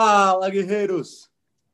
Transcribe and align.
Fala, 0.00 0.48
guerreiros! 0.48 1.28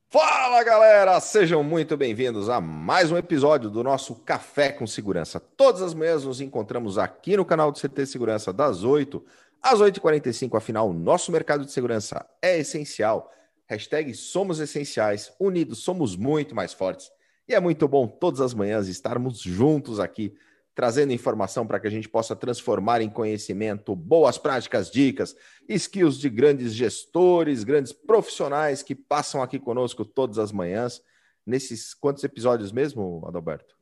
Fala, 0.08 0.64
galera! 0.64 1.20
Sejam 1.20 1.62
muito 1.62 1.94
bem-vindos 1.94 2.48
a 2.48 2.58
mais 2.58 3.12
um 3.12 3.18
episódio 3.18 3.68
do 3.68 3.84
nosso 3.84 4.14
Café 4.14 4.72
com 4.72 4.86
Segurança. 4.86 5.38
Todas 5.38 5.82
as 5.82 5.92
manhãs 5.92 6.24
nos 6.24 6.40
encontramos 6.40 6.96
aqui 6.96 7.36
no 7.36 7.44
canal 7.44 7.70
do 7.70 7.78
CT 7.78 8.06
Segurança 8.06 8.50
das 8.50 8.82
8 8.82 9.22
às 9.62 9.78
8h45. 9.78 10.56
Afinal, 10.56 10.90
nosso 10.94 11.30
mercado 11.30 11.66
de 11.66 11.70
segurança 11.70 12.24
é 12.40 12.58
essencial. 12.58 13.30
Hashtag 13.66 14.14
somos 14.14 14.58
essenciais, 14.58 15.30
unidos 15.38 15.80
somos 15.80 16.16
muito 16.16 16.54
mais 16.54 16.72
fortes. 16.72 17.10
E 17.46 17.54
é 17.54 17.60
muito 17.60 17.86
bom 17.86 18.08
todas 18.08 18.40
as 18.40 18.54
manhãs 18.54 18.88
estarmos 18.88 19.38
juntos 19.38 20.00
aqui 20.00 20.34
trazendo 20.74 21.12
informação 21.12 21.66
para 21.66 21.78
que 21.78 21.86
a 21.86 21.90
gente 21.90 22.08
possa 22.08 22.34
transformar 22.34 23.00
em 23.00 23.08
conhecimento 23.08 23.94
boas 23.94 24.36
práticas, 24.36 24.90
dicas, 24.90 25.36
skills 25.68 26.18
de 26.18 26.28
grandes 26.28 26.74
gestores, 26.74 27.62
grandes 27.62 27.92
profissionais 27.92 28.82
que 28.82 28.94
passam 28.94 29.42
aqui 29.42 29.58
conosco 29.58 30.04
todas 30.04 30.38
as 30.38 30.50
manhãs. 30.50 31.00
Nesses 31.46 31.94
quantos 31.94 32.24
episódios 32.24 32.72
mesmo, 32.72 33.22
Adalberto? 33.26 33.74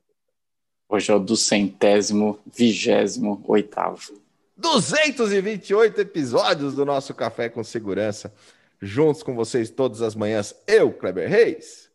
Hoje 0.87 1.11
é 1.11 1.15
o 1.15 1.19
do 1.19 1.35
centésimo, 1.35 2.39
vigésimo, 2.45 3.43
oitavo. 3.47 4.21
228 4.55 5.99
episódios 6.01 6.75
do 6.75 6.85
nosso 6.85 7.13
Café 7.15 7.49
com 7.49 7.63
Segurança, 7.63 8.31
juntos 8.79 9.23
com 9.23 9.33
vocês 9.33 9.71
todas 9.71 10.01
as 10.01 10.13
manhãs. 10.13 10.53
Eu, 10.67 10.93
Kleber 10.93 11.27
Reis, 11.27 11.89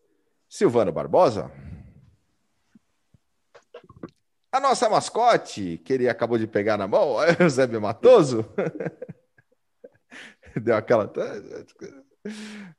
Silvano 0.48 0.90
Barbosa. 0.90 1.52
A 4.51 4.61
nossa 4.61 4.88
mascote, 4.88 5.77
que 5.84 5.93
ele 5.93 6.09
acabou 6.09 6.38
de 6.38 6.47
pegar 6.47 6.79
na 6.79 6.88
mão, 6.88 7.23
é 7.23 7.33
o 7.38 7.43
Eusébio 7.45 7.80
Matoso. 7.80 8.45
Deu 10.57 10.74
aquela. 10.74 11.13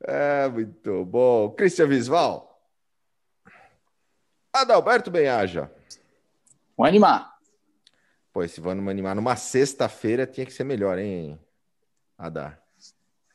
É, 0.02 0.48
muito 0.48 1.04
bom. 1.04 1.50
Cristian 1.50 1.86
Visval. 1.86 2.60
Adalberto 4.52 5.08
Benhaja. 5.10 5.70
Vamos 6.76 6.88
animar. 6.88 7.36
Pô, 8.32 8.42
esse 8.42 8.60
vamos 8.60 8.88
animar 8.88 9.14
numa 9.14 9.36
sexta-feira 9.36 10.26
tinha 10.26 10.46
que 10.46 10.52
ser 10.52 10.64
melhor, 10.64 10.98
hein, 10.98 11.38
Adar? 12.18 12.60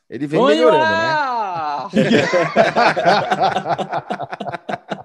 Ele 0.08 0.26
vem 0.26 0.38
Vamos 0.38 0.54
melhorando, 0.54 0.84
né? 0.84 1.16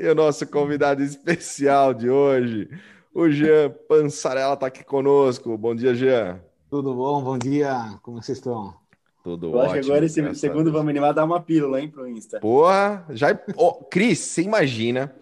E 0.00 0.08
o 0.08 0.14
nosso 0.14 0.46
convidado 0.46 1.02
especial 1.02 1.92
de 1.92 2.08
hoje, 2.08 2.70
o 3.12 3.28
Jean 3.28 3.68
Pansarela, 3.86 4.54
está 4.54 4.68
aqui 4.68 4.82
conosco. 4.82 5.58
Bom 5.58 5.74
dia, 5.74 5.94
Jean. 5.94 6.40
Tudo 6.70 6.94
bom? 6.94 7.22
Bom 7.22 7.36
dia. 7.36 7.98
Como 8.02 8.22
vocês 8.22 8.38
estão? 8.38 8.74
Tudo 9.22 9.48
Eu 9.48 9.56
ótimo. 9.56 9.72
Acho 9.72 9.74
que 9.74 9.90
agora 9.90 10.06
esse 10.06 10.34
segundo 10.36 10.72
vamos 10.72 10.88
animar 10.88 11.12
dar 11.12 11.26
uma 11.26 11.38
pílula, 11.38 11.78
hein, 11.78 11.90
pro 11.90 12.08
Insta. 12.08 12.40
Porra, 12.40 13.04
já. 13.10 13.38
Oh, 13.54 13.74
Cris, 13.74 14.20
você 14.20 14.40
imagina? 14.40 15.14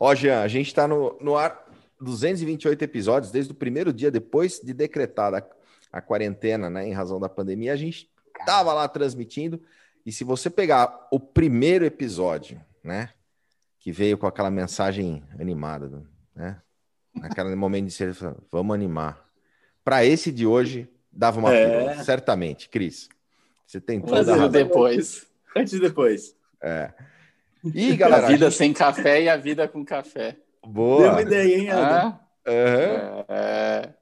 Ó, 0.00 0.12
Jean, 0.16 0.40
a 0.40 0.48
gente 0.48 0.66
está 0.66 0.88
no, 0.88 1.16
no 1.20 1.36
ar 1.36 1.64
228 2.00 2.82
episódios 2.82 3.30
desde 3.30 3.52
o 3.52 3.54
primeiro 3.54 3.92
dia 3.92 4.10
depois 4.10 4.58
de 4.58 4.74
decretada 4.74 5.48
a 5.92 6.00
quarentena, 6.00 6.68
né, 6.68 6.88
em 6.88 6.92
razão 6.92 7.20
da 7.20 7.28
pandemia. 7.28 7.72
A 7.72 7.76
gente 7.76 8.10
tava 8.44 8.72
lá 8.72 8.88
transmitindo. 8.88 9.60
E 10.04 10.10
se 10.10 10.24
você 10.24 10.50
pegar 10.50 11.06
o 11.12 11.20
primeiro 11.20 11.84
episódio, 11.84 12.60
né, 12.82 13.10
que 13.84 13.92
veio 13.92 14.16
com 14.16 14.26
aquela 14.26 14.50
mensagem 14.50 15.22
animada, 15.38 16.02
né? 16.34 16.56
Naquele 17.14 17.52
momento 17.54 17.84
de 17.84 17.90
ser, 17.92 18.16
vamos 18.50 18.74
animar. 18.74 19.22
Para 19.84 20.02
esse 20.06 20.32
de 20.32 20.46
hoje, 20.46 20.88
dava 21.12 21.38
uma 21.38 21.54
é. 21.54 21.68
pílula, 21.68 22.02
certamente, 22.02 22.70
Cris. 22.70 23.10
Você 23.66 23.82
tem 23.82 24.00
toda 24.00 24.20
Antes 24.20 24.42
a 24.42 24.48
depois. 24.48 25.26
Antes 25.54 25.74
e 25.74 25.80
depois. 25.80 26.34
É. 26.62 26.94
E, 27.62 27.94
galera. 27.94 28.24
A 28.24 28.30
vida 28.30 28.48
gente... 28.48 28.56
sem 28.56 28.72
café 28.72 29.24
e 29.24 29.28
a 29.28 29.36
vida 29.36 29.68
com 29.68 29.84
café. 29.84 30.38
Boa. 30.66 31.02
Deu 31.02 31.10
uma 31.10 31.22
ideia, 31.22 31.58
hein, 31.58 31.70
Adam? 31.70 32.08
Ah? 32.08 32.20
Uhum. 32.48 33.24
É. 33.28 33.94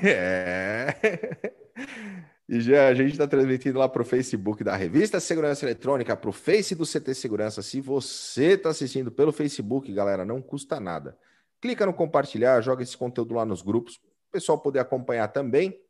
é. 0.08 1.52
E 2.46 2.60
já 2.60 2.88
a 2.88 2.94
gente 2.94 3.12
está 3.12 3.26
transmitindo 3.26 3.78
lá 3.78 3.88
para 3.88 4.02
o 4.02 4.04
Facebook 4.04 4.62
da 4.62 4.76
Revista 4.76 5.18
Segurança 5.18 5.64
Eletrônica, 5.64 6.14
para 6.14 6.28
o 6.28 6.32
Face 6.32 6.74
do 6.74 6.84
CT 6.84 7.14
Segurança. 7.14 7.62
Se 7.62 7.80
você 7.80 8.52
está 8.52 8.68
assistindo 8.68 9.10
pelo 9.10 9.32
Facebook, 9.32 9.90
galera, 9.92 10.24
não 10.26 10.42
custa 10.42 10.78
nada. 10.78 11.16
Clica 11.58 11.86
no 11.86 11.94
compartilhar, 11.94 12.60
joga 12.60 12.82
esse 12.82 12.96
conteúdo 12.96 13.34
lá 13.34 13.46
nos 13.46 13.62
grupos, 13.62 13.94
o 13.94 14.32
pessoal 14.32 14.58
poder 14.58 14.80
acompanhar 14.80 15.28
também, 15.28 15.80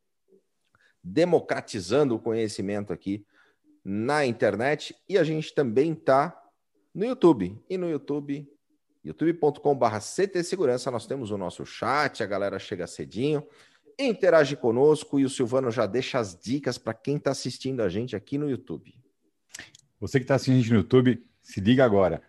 democratizando 1.03 2.15
o 2.15 2.19
conhecimento 2.19 2.93
aqui 2.93 3.25
na 3.83 4.25
internet. 4.25 4.95
E 5.09 5.17
a 5.17 5.23
gente 5.25 5.53
também 5.53 5.91
está 5.91 6.41
no 6.93 7.03
YouTube. 7.03 7.61
E 7.69 7.77
no 7.77 7.89
YouTube, 7.89 8.49
youtube.com.br 9.03 9.97
CT 9.99 10.41
Segurança, 10.45 10.89
nós 10.89 11.05
temos 11.05 11.31
o 11.31 11.37
nosso 11.37 11.65
chat, 11.65 12.23
a 12.23 12.25
galera 12.25 12.57
chega 12.57 12.87
cedinho 12.87 13.45
interage 13.99 14.55
conosco 14.55 15.19
e 15.19 15.25
o 15.25 15.29
Silvano 15.29 15.71
já 15.71 15.85
deixa 15.85 16.19
as 16.19 16.37
dicas 16.37 16.77
para 16.77 16.93
quem 16.93 17.17
está 17.17 17.31
assistindo 17.31 17.81
a 17.81 17.89
gente 17.89 18.15
aqui 18.15 18.37
no 18.37 18.49
YouTube. 18.49 18.93
Você 19.99 20.19
que 20.19 20.23
está 20.23 20.35
assistindo 20.35 20.55
a 20.55 20.57
gente 20.59 20.71
no 20.71 20.77
YouTube, 20.77 21.25
se 21.41 21.61
liga 21.61 21.85
agora. 21.85 22.21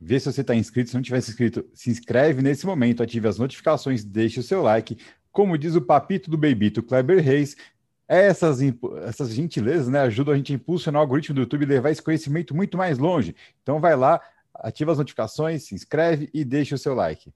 Vê 0.00 0.18
se 0.18 0.30
você 0.30 0.40
está 0.40 0.54
inscrito. 0.54 0.90
Se 0.90 0.96
não 0.96 1.02
tiver 1.02 1.18
inscrito, 1.18 1.64
se 1.72 1.90
inscreve 1.90 2.42
nesse 2.42 2.66
momento, 2.66 3.02
ative 3.02 3.28
as 3.28 3.38
notificações, 3.38 4.04
deixe 4.04 4.40
o 4.40 4.42
seu 4.42 4.62
like. 4.62 4.98
Como 5.30 5.56
diz 5.56 5.74
o 5.74 5.80
papito 5.80 6.30
do 6.30 6.36
Bebito 6.36 6.82
Kleber 6.82 7.22
Reis, 7.22 7.56
essas, 8.06 8.58
essas 9.06 9.32
gentilezas 9.32 9.88
né, 9.88 10.00
ajudam 10.00 10.34
a 10.34 10.36
gente 10.36 10.52
a 10.52 10.56
impulsionar 10.56 11.00
o 11.00 11.04
algoritmo 11.04 11.34
do 11.34 11.40
YouTube 11.40 11.62
e 11.62 11.66
levar 11.66 11.90
esse 11.90 12.02
conhecimento 12.02 12.54
muito 12.54 12.76
mais 12.76 12.98
longe. 12.98 13.34
Então 13.62 13.80
vai 13.80 13.96
lá, 13.96 14.20
ativa 14.54 14.92
as 14.92 14.98
notificações, 14.98 15.64
se 15.64 15.74
inscreve 15.74 16.28
e 16.34 16.44
deixa 16.44 16.74
o 16.74 16.78
seu 16.78 16.94
like. 16.94 17.32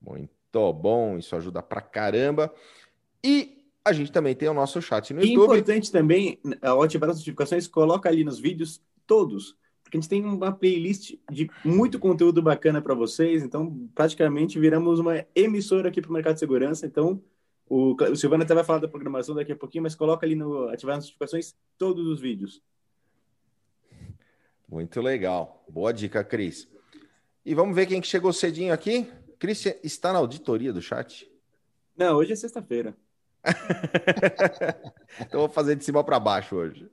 Muito 0.00 0.72
bom, 0.72 1.18
isso 1.18 1.34
ajuda 1.36 1.62
pra 1.62 1.80
caramba. 1.80 2.52
E 3.24 3.56
a 3.84 3.92
gente 3.92 4.10
também 4.10 4.34
tem 4.34 4.48
o 4.48 4.54
nosso 4.54 4.80
chat 4.82 5.14
no 5.14 5.22
e 5.22 5.32
YouTube. 5.32 5.44
importante 5.44 5.92
também, 5.92 6.40
ao 6.60 6.82
ativar 6.82 7.10
as 7.10 7.16
notificações, 7.16 7.66
coloca 7.68 8.08
ali 8.08 8.24
nos 8.24 8.38
vídeos 8.38 8.82
todos, 9.06 9.56
porque 9.82 9.96
a 9.96 10.00
gente 10.00 10.10
tem 10.10 10.24
uma 10.24 10.50
playlist 10.50 11.14
de 11.30 11.48
muito 11.64 11.98
conteúdo 11.98 12.42
bacana 12.42 12.82
para 12.82 12.94
vocês, 12.94 13.42
então 13.42 13.88
praticamente 13.94 14.58
viramos 14.58 14.98
uma 14.98 15.24
emissora 15.34 15.88
aqui 15.88 16.00
para 16.00 16.10
o 16.10 16.12
mercado 16.12 16.34
de 16.34 16.40
segurança, 16.40 16.84
então 16.84 17.22
o, 17.68 17.94
o 17.94 18.16
Silvano 18.16 18.42
até 18.42 18.54
vai 18.54 18.64
falar 18.64 18.80
da 18.80 18.88
programação 18.88 19.34
daqui 19.34 19.52
a 19.52 19.56
pouquinho, 19.56 19.82
mas 19.82 19.94
coloca 19.94 20.26
ali 20.26 20.34
no 20.34 20.68
ativar 20.68 20.96
as 20.96 21.04
notificações 21.04 21.54
todos 21.78 22.06
os 22.06 22.20
vídeos. 22.20 22.60
Muito 24.68 25.00
legal. 25.00 25.64
Boa 25.68 25.92
dica, 25.92 26.24
Cris. 26.24 26.68
E 27.44 27.54
vamos 27.54 27.76
ver 27.76 27.86
quem 27.86 28.00
que 28.00 28.08
chegou 28.08 28.32
cedinho 28.32 28.72
aqui. 28.72 29.08
Christian 29.38 29.74
está 29.82 30.12
na 30.12 30.18
auditoria 30.18 30.72
do 30.72 30.82
chat? 30.82 31.30
Não, 31.96 32.16
hoje 32.16 32.32
é 32.32 32.36
sexta-feira. 32.36 32.94
então 35.20 35.40
vou 35.40 35.48
fazer 35.48 35.76
de 35.76 35.84
cima 35.84 36.02
para 36.02 36.18
baixo 36.18 36.56
hoje. 36.56 36.90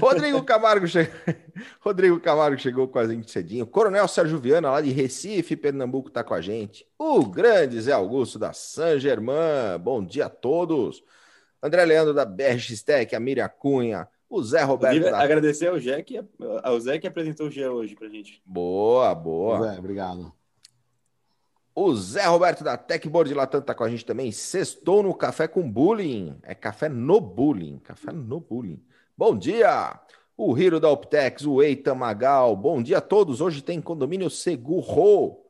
Rodrigo 0.00 0.42
Camargo, 0.42 0.86
che... 0.86 1.08
Rodrigo 1.80 2.20
Camargo 2.20 2.60
chegou 2.60 2.86
com 2.88 2.98
a 2.98 3.06
gente 3.06 3.30
cedinho. 3.30 3.66
Coronel 3.66 4.06
Sérgio 4.06 4.38
Viana, 4.38 4.70
lá 4.70 4.80
de 4.80 4.90
Recife, 4.90 5.56
Pernambuco, 5.56 6.08
está 6.08 6.22
com 6.22 6.34
a 6.34 6.40
gente. 6.40 6.86
O 6.98 7.24
grande 7.24 7.80
Zé 7.80 7.92
Augusto 7.92 8.38
da 8.38 8.52
San 8.52 8.98
Germain. 8.98 9.78
Bom 9.80 10.04
dia 10.04 10.26
a 10.26 10.30
todos. 10.30 11.02
André 11.62 11.84
Leandro 11.84 12.12
da 12.12 12.26
BRX 12.26 12.82
Tech, 12.82 13.16
a 13.16 13.20
Miriam 13.20 13.48
Cunha, 13.48 14.06
o 14.28 14.42
Zé 14.42 14.62
Roberto. 14.62 15.00
Da... 15.00 15.18
Agradecer 15.18 15.68
ao 15.68 15.80
Zé, 15.80 16.02
que, 16.02 16.22
ao 16.62 16.78
Zé 16.78 16.98
que 16.98 17.06
apresentou 17.06 17.46
o 17.46 17.50
G 17.50 17.66
hoje 17.66 17.94
para 17.94 18.08
gente. 18.08 18.42
Boa, 18.44 19.14
boa. 19.14 19.70
Zé, 19.70 19.78
obrigado. 19.78 20.30
O 21.76 21.92
Zé 21.92 22.24
Roberto 22.26 22.62
da 22.62 22.76
Techboard 22.76 23.34
Latam 23.34 23.60
tá 23.60 23.74
com 23.74 23.82
a 23.82 23.88
gente 23.88 24.04
também. 24.04 24.30
Sextou 24.30 25.02
no 25.02 25.12
Café 25.12 25.48
com 25.48 25.68
Bullying. 25.68 26.38
É 26.44 26.54
café 26.54 26.88
no 26.88 27.20
bullying. 27.20 27.80
Café 27.80 28.12
no 28.12 28.38
bullying. 28.38 28.80
Bom 29.18 29.36
dia! 29.36 30.00
O 30.36 30.56
Hiro 30.56 30.78
da 30.78 30.88
Optex, 30.88 31.44
o 31.44 31.60
Eitan 31.60 31.96
Magal. 31.96 32.54
Bom 32.54 32.80
dia 32.80 32.98
a 32.98 33.00
todos. 33.00 33.40
Hoje 33.40 33.60
tem 33.60 33.80
condomínio 33.80 34.30
seguro. 34.30 35.40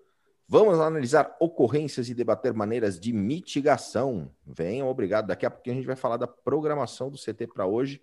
Vamos 0.48 0.80
analisar 0.80 1.36
ocorrências 1.38 2.08
e 2.08 2.14
debater 2.14 2.54
maneiras 2.54 2.98
de 2.98 3.12
mitigação. 3.12 4.30
Venham, 4.46 4.88
obrigado. 4.88 5.26
Daqui 5.26 5.44
a 5.44 5.50
pouco 5.50 5.68
a 5.68 5.74
gente 5.74 5.86
vai 5.86 5.96
falar 5.96 6.16
da 6.16 6.26
programação 6.26 7.10
do 7.10 7.18
CT 7.18 7.48
para 7.48 7.66
hoje. 7.66 8.00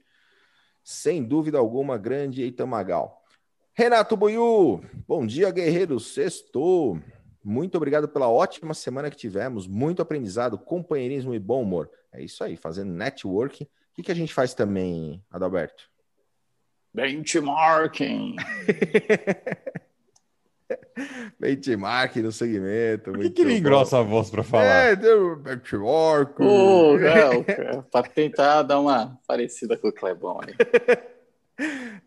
Sem 0.83 1.23
dúvida 1.23 1.57
alguma, 1.57 1.97
grande 1.97 2.44
Eitan 2.44 2.68
Magal. 2.68 3.23
Renato 3.73 4.15
Buiu. 4.15 4.83
Bom 5.07 5.25
dia, 5.25 5.50
guerreiro. 5.50 6.00
Sextou. 6.00 7.00
Muito 7.43 7.75
obrigado 7.75 8.07
pela 8.07 8.29
ótima 8.29 8.73
semana 8.73 9.09
que 9.09 9.17
tivemos, 9.17 9.67
muito 9.67 10.01
aprendizado, 10.01 10.57
companheirismo 10.57 11.33
e 11.33 11.39
bom 11.39 11.63
humor. 11.63 11.89
É 12.11 12.21
isso 12.21 12.43
aí, 12.43 12.55
fazendo 12.55 12.91
networking. 12.91 13.63
O 13.63 13.95
que, 13.95 14.03
que 14.03 14.11
a 14.11 14.15
gente 14.15 14.33
faz 14.33 14.53
também, 14.53 15.23
Adalberto? 15.31 15.89
Benchmarking. 16.93 18.35
benchmark 21.39 22.15
no 22.17 22.31
segmento. 22.31 23.11
Por 23.11 23.21
que, 23.21 23.29
que 23.29 23.41
ele 23.41 23.57
engrossa 23.57 23.99
a 23.99 24.03
voz 24.03 24.29
para 24.29 24.44
falar? 24.44 24.65
É, 24.65 24.95
deu 24.95 25.37
benchmark. 25.37 26.39
Ô, 26.39 26.97
não, 26.97 27.83
pra 27.83 28.03
tentar 28.03 28.63
dar 28.63 28.79
uma 28.79 29.17
parecida 29.27 29.77
com 29.77 29.87
o 29.87 29.94
Clebão 29.94 30.39
aí. 30.41 30.55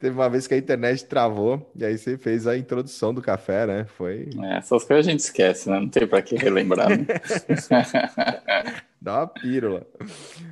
Teve 0.05 0.19
uma 0.19 0.29
vez 0.29 0.47
que 0.47 0.53
a 0.53 0.59
internet 0.59 1.07
travou 1.07 1.73
e 1.75 1.83
aí 1.83 1.97
você 1.97 2.19
fez 2.19 2.47
a 2.47 2.59
introdução 2.59 3.15
do 3.15 3.23
café, 3.23 3.67
né? 3.67 3.87
Foi. 3.87 4.29
É, 4.43 4.59
essas 4.59 4.85
coisas 4.85 5.09
a 5.09 5.11
gente 5.11 5.21
esquece, 5.21 5.71
né? 5.71 5.81
Não 5.81 5.89
tem 5.89 6.07
pra 6.07 6.21
que 6.21 6.37
relembrar. 6.37 6.91
Né? 6.91 7.07
Dá 9.01 9.21
uma 9.21 9.27
pílula. 9.27 9.87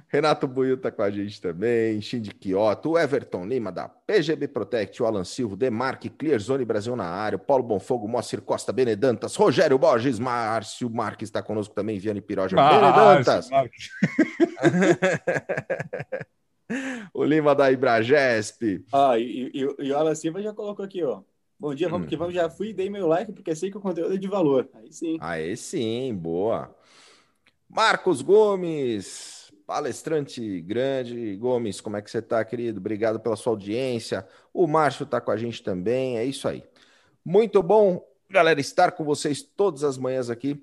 Renato 0.08 0.49
Buiu 0.49 0.78
tá 0.78 0.90
com 0.90 1.02
a 1.02 1.10
gente 1.10 1.38
também, 1.38 2.00
Shindy 2.00 2.31
Kioto, 2.31 2.93
o 2.93 2.99
Everton 2.99 3.44
Lima 3.44 3.70
da 3.70 3.90
PGB 3.90 4.49
Protect, 4.49 5.02
o 5.02 5.06
Alan 5.06 5.25
Silva, 5.25 5.54
Demarque, 5.54 6.08
Clearzone 6.08 6.64
Brasil 6.64 6.96
na 6.96 7.04
área, 7.04 7.37
Paulo 7.37 7.62
Bonfogo, 7.62 8.08
Moacir 8.08 8.40
Costa, 8.40 8.72
Benedantas, 8.72 9.37
Rogério 9.37 9.76
Borges, 9.76 10.19
Márcio 10.19 10.88
Marques 10.88 11.28
está 11.28 11.43
conosco 11.43 11.75
também, 11.75 11.99
Viane 11.99 12.22
Piroja, 12.22 12.56
Benedantas. 12.56 13.50
o 17.13 17.25
Lima 17.25 17.55
da 17.55 17.71
Ibragesp. 17.71 18.85
Ah, 18.93 19.19
e, 19.19 19.51
e, 19.55 19.61
e 19.79 19.93
o 19.93 19.97
Alan 19.97 20.15
Silva 20.15 20.43
já 20.43 20.53
colocou 20.53 20.85
aqui, 20.85 21.03
ó. 21.03 21.23
Bom 21.59 21.75
dia, 21.75 21.89
vamos 21.89 22.07
hum. 22.07 22.09
que 22.09 22.17
vamos. 22.17 22.35
Já 22.35 22.51
fui, 22.51 22.73
dei 22.73 22.91
meu 22.91 23.07
like, 23.07 23.33
porque 23.33 23.55
sei 23.55 23.71
que 23.71 23.79
o 23.79 23.81
conteúdo 23.81 24.15
é 24.15 24.17
de 24.17 24.27
valor. 24.27 24.69
Aí 24.75 24.93
sim. 24.93 25.17
Aí 25.21 25.57
sim, 25.57 26.13
boa. 26.15 26.75
Marcos 27.69 28.21
Gomes, 28.21 29.53
palestrante 29.67 30.61
grande. 30.61 31.37
Gomes, 31.37 31.81
como 31.81 31.97
é 31.97 32.03
que 32.03 32.11
você 32.11 32.19
está, 32.19 32.45
querido? 32.45 32.81
Obrigado 32.81 33.21
pela 33.21 33.37
sua 33.37 33.53
audiência. 33.53 34.27
O 34.53 34.67
Márcio 34.67 35.05
está 35.05 35.21
com 35.21 35.31
a 35.31 35.37
gente 35.37 35.63
também. 35.63 36.19
É 36.19 36.25
isso 36.25 36.49
aí. 36.49 36.65
Muito 37.25 37.63
bom, 37.63 38.05
galera, 38.29 38.61
estar 38.61 38.93
com 38.93 39.05
vocês 39.05 39.41
todas 39.43 39.85
as 39.85 39.97
manhãs 39.97 40.29
aqui, 40.29 40.61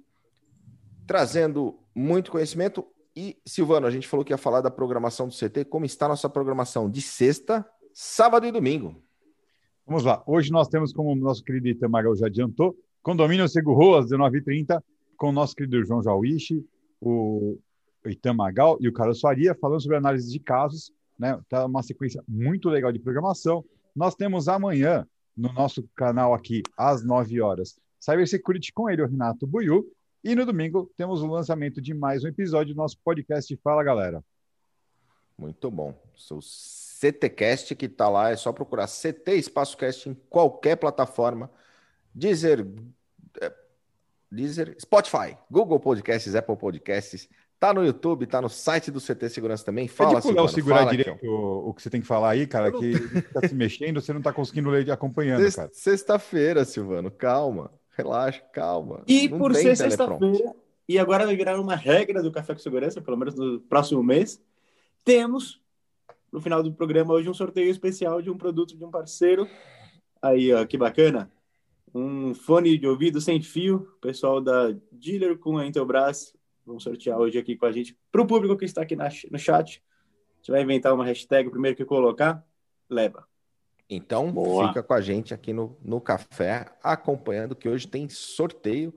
trazendo 1.08 1.80
muito 1.96 2.30
conhecimento. 2.30 2.86
E, 3.20 3.38
Silvano, 3.46 3.86
a 3.86 3.92
gente 3.92 4.08
falou 4.08 4.24
que 4.24 4.32
ia 4.32 4.38
falar 4.38 4.62
da 4.62 4.72
programação 4.72 5.28
do 5.28 5.36
CT. 5.36 5.66
Como 5.66 5.84
está 5.84 6.06
a 6.06 6.10
nossa 6.10 6.30
programação 6.30 6.90
de 6.90 7.02
sexta, 7.02 7.70
sábado 7.94 8.46
e 8.48 8.52
domingo? 8.52 9.04
Vamos 9.86 10.06
lá. 10.06 10.24
Hoje 10.26 10.50
nós 10.54 10.70
temos, 10.70 10.94
como 10.94 11.12
o 11.12 11.16
nosso 11.16 11.44
querido 11.44 11.68
Itamar 11.68 12.06
já 12.16 12.28
adiantou, 12.28 12.78
Condomínio 13.04 13.46
Seguro 13.50 13.98
às 13.98 14.06
19h30, 14.06 14.82
com 15.18 15.28
o 15.28 15.32
nosso 15.34 15.54
querido 15.54 15.84
João 15.84 16.02
Jauichi, 16.02 16.66
o 17.02 17.60
Itam 18.06 18.36
Magal 18.36 18.78
e 18.80 18.88
o 18.88 18.94
Carlos 18.94 19.20
Faria 19.20 19.54
falando 19.54 19.82
sobre 19.82 19.98
análise 19.98 20.32
de 20.32 20.40
casos. 20.40 20.94
Né? 21.20 21.38
Tá 21.50 21.66
uma 21.66 21.84
sequência 21.84 22.24
muito 22.26 22.70
legal 22.70 22.90
de 22.90 23.00
programação. 23.00 23.66
Nós 23.94 24.16
temos 24.16 24.48
amanhã, 24.48 25.06
no 25.36 25.52
nosso 25.52 25.84
canal 25.94 26.34
aqui, 26.34 26.64
às 26.78 27.04
9 27.04 27.42
horas, 27.42 27.78
Cyber 28.00 28.26
Security 28.30 28.72
com 28.72 28.90
ele, 28.90 29.02
o 29.02 29.08
Renato 29.08 29.46
Buiu. 29.46 29.86
E 30.24 30.36
no 30.36 30.46
domingo 30.46 30.92
temos 30.98 31.22
o 31.22 31.28
lançamento 31.28 31.82
de 31.82 31.94
mais 31.94 32.24
um 32.24 32.28
episódio 32.28 32.74
do 32.74 32.78
nosso 32.78 32.98
podcast 33.04 33.56
Fala 33.64 33.84
Galera. 33.84 34.24
Muito 35.38 35.72
bom. 35.72 35.96
Seu 36.18 36.40
CTcast 36.42 37.74
que 37.74 37.86
está 37.86 38.10
lá, 38.10 38.30
é 38.30 38.36
só 38.36 38.52
procurar 38.52 38.88
CT 38.88 39.36
Espaço 39.36 39.78
Cast 39.78 40.10
em 40.10 40.14
qualquer 40.30 40.76
plataforma. 40.76 41.50
Deezer, 42.14 42.68
é, 43.40 43.54
Deezer, 44.30 44.76
Spotify, 44.82 45.38
Google 45.50 45.80
Podcasts, 45.80 46.36
Apple 46.36 46.58
Podcasts. 46.58 47.30
Tá 47.58 47.74
no 47.74 47.86
YouTube, 47.86 48.28
tá 48.28 48.42
no 48.42 48.50
site 48.50 48.92
do 48.92 49.00
CT 49.00 49.30
Segurança 49.30 49.64
também. 49.64 49.88
Fala, 49.88 50.22
Pede 50.22 50.34
pro 50.34 50.48
segurar 50.50 50.80
fala, 50.80 50.92
direito 50.92 51.26
o, 51.26 51.70
o, 51.70 51.74
que 51.74 51.82
você 51.82 51.90
tem 51.90 52.02
que 52.02 52.08
falar 52.08 52.32
aí, 52.32 52.46
cara, 52.46 52.72
que 52.72 53.22
tá 53.34 53.48
se 53.48 53.56
mexendo, 53.56 54.02
você 54.02 54.12
não 54.12 54.22
tá 54.22 54.34
conseguindo 54.34 54.70
ler 54.70 54.90
acompanhando, 54.92 55.44
Sexta, 55.44 55.62
cara. 55.62 55.74
Sexta-feira, 55.74 56.66
Silvano, 56.66 57.10
calma. 57.10 57.72
Relaxa, 58.02 58.42
calma. 58.54 59.04
E 59.06 59.28
não 59.28 59.38
por 59.38 59.54
ser 59.54 59.76
sexta-feira, 59.76 60.56
e 60.88 60.98
agora 60.98 61.26
vai 61.26 61.36
virar 61.36 61.60
uma 61.60 61.76
regra 61.76 62.24
do 62.24 62.32
Café 62.32 62.54
com 62.54 62.60
Segurança, 62.60 63.02
pelo 63.02 63.18
menos 63.18 63.36
no 63.36 63.60
próximo 63.60 64.02
mês, 64.02 64.42
temos, 65.04 65.62
no 66.32 66.40
final 66.40 66.64
do 66.64 66.72
programa, 66.72 67.14
hoje 67.14 67.30
um 67.30 67.34
sorteio 67.34 67.70
especial 67.70 68.22
de 68.22 68.30
um 68.30 68.38
produto 68.38 68.78
de 68.78 68.86
um 68.86 68.90
parceiro. 68.90 69.48
Aí, 70.22 70.54
ó, 70.54 70.66
que 70.66 70.78
bacana. 70.78 71.30
Um 71.94 72.34
fone 72.34 72.78
de 72.78 72.88
ouvido 72.88 73.20
sem 73.20 73.42
fio, 73.42 73.92
pessoal 74.00 74.40
da 74.40 74.74
Dealer 74.92 75.38
com 75.38 75.58
a 75.58 75.66
Intelbras 75.66 76.34
vão 76.66 76.80
sortear 76.80 77.18
hoje 77.20 77.38
aqui 77.38 77.58
com 77.58 77.66
a 77.66 77.72
gente. 77.72 77.98
Para 78.12 78.22
o 78.22 78.28
público 78.28 78.56
que 78.56 78.66
está 78.66 78.84
aqui 78.84 78.96
na, 78.96 79.10
no 79.32 79.40
chat, 79.40 79.84
a 80.34 80.38
gente 80.38 80.52
vai 80.52 80.62
inventar 80.62 80.94
uma 80.94 81.04
hashtag, 81.04 81.48
o 81.48 81.52
primeiro 81.52 81.76
que 81.76 81.84
colocar, 81.84 82.46
leva. 82.90 83.28
Então, 83.90 84.32
Boa. 84.32 84.68
fica 84.68 84.84
com 84.84 84.94
a 84.94 85.02
gente 85.02 85.34
aqui 85.34 85.52
no, 85.52 85.76
no 85.84 86.00
café, 86.00 86.68
acompanhando 86.84 87.56
que 87.56 87.68
hoje 87.68 87.88
tem 87.88 88.08
sorteio. 88.08 88.94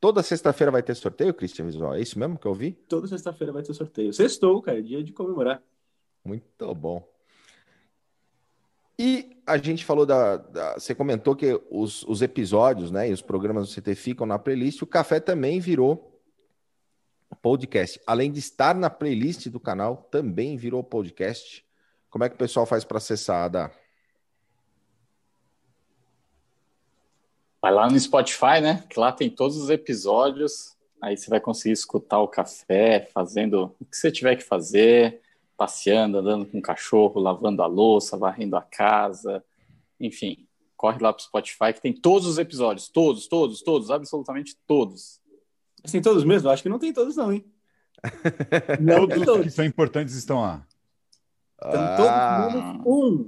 Toda 0.00 0.22
sexta-feira 0.22 0.70
vai 0.70 0.82
ter 0.82 0.94
sorteio, 0.94 1.34
Christian 1.34 1.66
Visual? 1.66 1.94
É 1.94 2.00
isso 2.00 2.18
mesmo 2.18 2.38
que 2.38 2.46
eu 2.46 2.54
vi? 2.54 2.72
Toda 2.72 3.06
sexta-feira 3.06 3.52
vai 3.52 3.62
ter 3.62 3.74
sorteio. 3.74 4.12
Sextou, 4.12 4.62
cara, 4.62 4.82
dia 4.82 5.04
de 5.04 5.12
comemorar. 5.12 5.62
Muito 6.24 6.74
bom. 6.74 7.06
E 8.98 9.36
a 9.46 9.58
gente 9.58 9.84
falou 9.84 10.06
da, 10.06 10.36
da, 10.38 10.74
Você 10.74 10.94
comentou 10.94 11.36
que 11.36 11.60
os, 11.70 12.02
os 12.04 12.22
episódios 12.22 12.90
né, 12.90 13.10
e 13.10 13.12
os 13.12 13.20
programas 13.20 13.68
do 13.68 13.74
CT 13.74 13.94
ficam 13.94 14.26
na 14.26 14.38
playlist. 14.38 14.80
O 14.82 14.86
café 14.86 15.20
também 15.20 15.60
virou 15.60 16.20
podcast. 17.42 18.00
Além 18.06 18.30
de 18.30 18.38
estar 18.38 18.74
na 18.74 18.88
playlist 18.88 19.48
do 19.48 19.60
canal, 19.60 20.08
também 20.10 20.56
virou 20.56 20.82
podcast. 20.82 21.64
Como 22.08 22.24
é 22.24 22.28
que 22.28 22.34
o 22.34 22.38
pessoal 22.38 22.64
faz 22.64 22.84
para 22.84 22.98
acessar, 22.98 23.44
Ada? 23.44 23.81
Vai 27.62 27.72
lá 27.72 27.88
no 27.88 27.98
Spotify, 27.98 28.60
né? 28.60 28.82
Que 28.90 28.98
lá 28.98 29.12
tem 29.12 29.30
todos 29.30 29.56
os 29.56 29.70
episódios. 29.70 30.76
Aí 31.00 31.16
você 31.16 31.30
vai 31.30 31.38
conseguir 31.38 31.72
escutar 31.72 32.18
o 32.18 32.26
café, 32.26 33.08
fazendo 33.14 33.72
o 33.80 33.84
que 33.84 33.96
você 33.96 34.10
tiver 34.10 34.34
que 34.34 34.42
fazer, 34.42 35.20
passeando, 35.56 36.18
andando 36.18 36.44
com 36.44 36.58
o 36.58 36.62
cachorro, 36.62 37.20
lavando 37.20 37.62
a 37.62 37.66
louça, 37.66 38.16
varrendo 38.16 38.56
a 38.56 38.62
casa. 38.62 39.44
Enfim, 40.00 40.48
corre 40.76 40.98
lá 41.00 41.12
pro 41.12 41.22
Spotify 41.22 41.72
que 41.72 41.80
tem 41.80 41.92
todos 41.92 42.26
os 42.26 42.36
episódios. 42.36 42.88
Todos, 42.88 43.28
todos, 43.28 43.62
todos, 43.62 43.92
absolutamente 43.92 44.56
todos. 44.66 45.20
Assim, 45.84 46.02
todos 46.02 46.24
mesmo? 46.24 46.50
Acho 46.50 46.64
que 46.64 46.68
não 46.68 46.80
tem 46.80 46.92
todos, 46.92 47.14
não, 47.14 47.32
hein? 47.32 47.44
não, 48.80 49.06
todos, 49.06 49.24
todos 49.24 49.44
que 49.44 49.50
são 49.50 49.64
importantes 49.64 50.16
estão 50.16 50.40
lá. 50.40 50.66
Estão 51.64 51.80
ah. 51.80 51.96
todos 51.96 52.54
menos 52.54 52.86
um. 52.86 53.26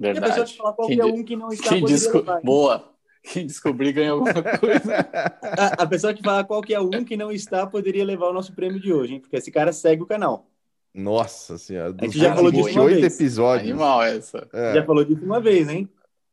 Verdade. 0.00 0.26
E 0.26 0.30
a 0.30 0.30
pessoa 0.30 0.46
te 0.46 0.56
falar 0.56 0.72
qualquer 0.72 0.96
quem, 0.96 1.12
um 1.12 1.22
que 1.22 1.36
não 1.36 1.48
está 1.50 1.68
quem 1.68 1.84
desco... 1.84 2.22
Boa. 2.42 2.93
Quem 3.24 3.46
descobrir 3.46 3.92
ganha 3.92 4.12
alguma 4.12 4.34
coisa. 4.58 5.08
a, 5.42 5.82
a, 5.82 5.86
pessoa 5.86 6.12
que 6.12 6.22
falar 6.22 6.44
qualquer 6.44 6.78
um 6.80 7.02
que 7.04 7.16
não 7.16 7.32
está 7.32 7.66
poderia 7.66 8.04
levar 8.04 8.28
o 8.28 8.32
nosso 8.34 8.52
prêmio 8.52 8.78
de 8.78 8.92
hoje, 8.92 9.14
hein? 9.14 9.20
Porque 9.20 9.36
esse 9.36 9.50
cara 9.50 9.72
segue 9.72 10.02
o 10.02 10.06
canal. 10.06 10.50
Nossa 10.94 11.56
senhora. 11.56 11.94
A 11.98 12.04
gente 12.04 12.18
já 12.18 12.34
falou 12.34 12.52
disso 12.52 12.78
uma 12.78 12.86
vez. 12.86 13.14
episódios. 13.14 13.70
Animal 13.70 14.02
essa. 14.02 14.46
É. 14.52 14.74
Já 14.74 14.84
falou 14.84 15.04
disso 15.04 15.24
uma 15.24 15.40
vez, 15.40 15.68
hein? 15.68 15.88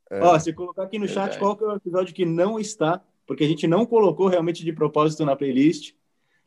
É. 0.10 0.21
Ó, 0.21 0.38
se 0.38 0.51
colocar 0.51 0.83
aqui 0.83 1.00
no 1.00 1.07
chat 1.07 1.39
qual 1.39 1.55
que 1.55 1.63
é 1.63 1.67
o 1.67 1.75
episódio 1.75 2.13
que 2.13 2.25
não 2.25 2.60
está, 2.60 3.01
porque 3.25 3.45
a 3.45 3.48
gente 3.48 3.65
não 3.65 3.86
colocou 3.86 4.27
realmente 4.27 4.63
de 4.63 4.74
propósito 4.74 5.25
na 5.25 5.36
playlist, 5.36 5.93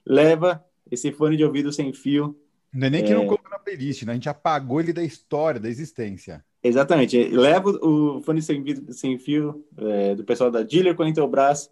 leva 0.07 0.63
esse 0.91 1.11
fone 1.11 1.37
de 1.37 1.45
ouvido 1.45 1.73
sem 1.73 1.93
fio. 1.93 2.39
Não 2.73 2.87
é 2.87 2.91
nem 2.91 3.03
que 3.03 3.13
é... 3.13 3.15
não 3.15 3.25
colocou 3.25 3.51
na 3.51 3.59
playlist, 3.59 4.03
né? 4.03 4.13
A 4.13 4.15
gente 4.15 4.29
apagou 4.29 4.81
ele 4.81 4.93
da 4.93 5.03
história, 5.03 5.59
da 5.59 5.69
existência. 5.69 6.45
Exatamente. 6.65 7.23
Leva 7.29 7.69
o 7.69 8.23
fone 8.23 8.41
sem, 8.41 8.65
sem 8.91 9.19
fio 9.19 9.63
é, 9.77 10.15
do 10.15 10.25
pessoal 10.25 10.51
da 10.51 10.63
Dealer 10.63 10.97
com 10.97 11.03
a 11.03 11.09
Intelbras 11.09 11.71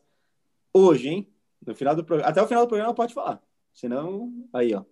hoje, 0.70 1.08
hein? 1.08 1.28
No 1.66 1.74
final 1.74 1.96
do 1.96 2.04
Até 2.22 2.42
o 2.42 2.46
final 2.46 2.66
do 2.66 2.68
programa 2.68 2.92
pode 2.92 3.14
falar. 3.14 3.40
Senão, 3.72 4.30
aí, 4.52 4.74
ó. 4.74 4.84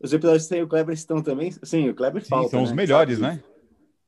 Os 0.00 0.12
episódios 0.12 0.44
sem 0.44 0.60
o 0.60 0.66
Kleber 0.66 0.92
estão 0.92 1.22
também. 1.22 1.52
Sim, 1.62 1.88
o 1.88 1.94
Kleber 1.94 2.22
Sim, 2.22 2.30
falta. 2.30 2.50
São 2.50 2.60
né? 2.60 2.66
os 2.66 2.72
melhores, 2.72 3.20
né? 3.20 3.40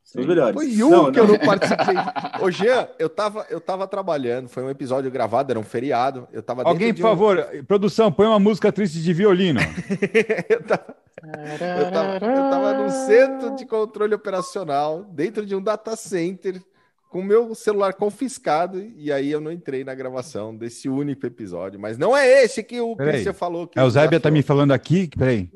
São 0.02 0.20
os 0.20 0.26
melhores. 0.26 0.54
Foi 0.54 0.82
um 0.82 0.90
não, 0.90 1.12
que 1.12 1.18
não. 1.18 1.26
eu 1.26 1.32
não 1.32 1.38
participei. 1.38 1.94
Ô, 2.42 2.50
Jean, 2.50 2.88
eu 2.98 3.08
tava, 3.08 3.46
eu 3.48 3.60
tava 3.60 3.86
trabalhando, 3.86 4.48
foi 4.48 4.64
um 4.64 4.70
episódio 4.70 5.10
gravado, 5.10 5.52
era 5.52 5.60
um 5.60 5.64
feriado. 5.64 6.26
Eu 6.32 6.42
tava 6.42 6.64
Alguém, 6.64 6.92
por 6.92 7.00
um... 7.00 7.02
favor, 7.02 7.46
produção, 7.68 8.10
põe 8.10 8.26
uma 8.26 8.40
música 8.40 8.72
triste 8.72 9.00
de 9.00 9.12
violino. 9.12 9.60
eu 10.48 10.62
tava. 10.64 11.05
Eu 11.26 11.90
tava, 11.90 12.14
eu 12.14 12.50
tava 12.50 12.74
num 12.74 12.90
centro 12.90 13.56
de 13.56 13.66
controle 13.66 14.14
operacional, 14.14 15.02
dentro 15.04 15.44
de 15.44 15.54
um 15.54 15.62
data 15.62 15.96
center, 15.96 16.62
com 17.08 17.20
o 17.20 17.24
meu 17.24 17.54
celular 17.54 17.94
confiscado, 17.94 18.80
e 18.96 19.10
aí 19.10 19.30
eu 19.30 19.40
não 19.40 19.50
entrei 19.50 19.82
na 19.82 19.94
gravação 19.94 20.54
desse 20.56 20.88
único 20.88 21.26
episódio. 21.26 21.80
Mas 21.80 21.98
não 21.98 22.16
é 22.16 22.44
esse 22.44 22.62
que 22.62 22.80
o 22.80 22.94
Cristian 22.94 23.32
falou. 23.32 23.66
Que 23.66 23.78
é, 23.78 23.82
o 23.82 23.90
Zébia 23.90 24.20
tá 24.20 24.30
me 24.30 24.42
falando 24.42 24.72
aqui, 24.72 25.08
peraí. 25.08 25.50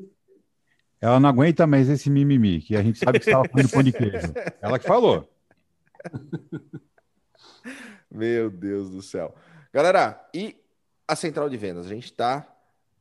Ela 0.99 1.19
não 1.19 1.29
aguenta 1.29 1.65
mais 1.65 1.89
esse 1.89 2.09
mimimi, 2.09 2.61
que 2.61 2.75
a 2.75 2.83
gente 2.83 2.99
sabe 2.99 3.19
que 3.19 3.25
estava 3.25 3.47
comendo 3.47 3.69
pão 3.69 3.81
de 3.81 3.91
queijo. 3.91 4.33
Ela 4.61 4.77
que 4.77 4.85
falou. 4.85 5.27
Meu 8.09 8.49
Deus 8.49 8.89
do 8.89 9.01
céu. 9.01 9.33
Galera, 9.73 10.29
e 10.33 10.55
a 11.07 11.15
central 11.15 11.49
de 11.49 11.57
vendas? 11.57 11.85
A 11.85 11.89
gente 11.89 12.05
está 12.05 12.47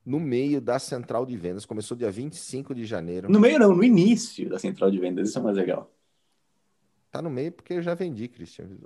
no 0.04 0.18
meio 0.18 0.60
da 0.60 0.78
central 0.78 1.26
de 1.26 1.36
vendas. 1.36 1.66
Começou 1.66 1.96
dia 1.96 2.10
25 2.10 2.74
de 2.74 2.84
janeiro. 2.84 3.30
No 3.30 3.40
meio 3.40 3.58
não, 3.58 3.74
no 3.74 3.84
início 3.84 4.48
da 4.48 4.58
central 4.58 4.90
de 4.90 4.98
vendas. 4.98 5.28
Isso 5.28 5.38
é 5.38 5.42
mais 5.42 5.56
legal. 5.56 5.90
Tá 7.10 7.20
no 7.20 7.28
meio 7.28 7.50
porque 7.50 7.74
eu 7.74 7.82
já 7.82 7.94
vendi, 7.94 8.28
Cristian. 8.28 8.68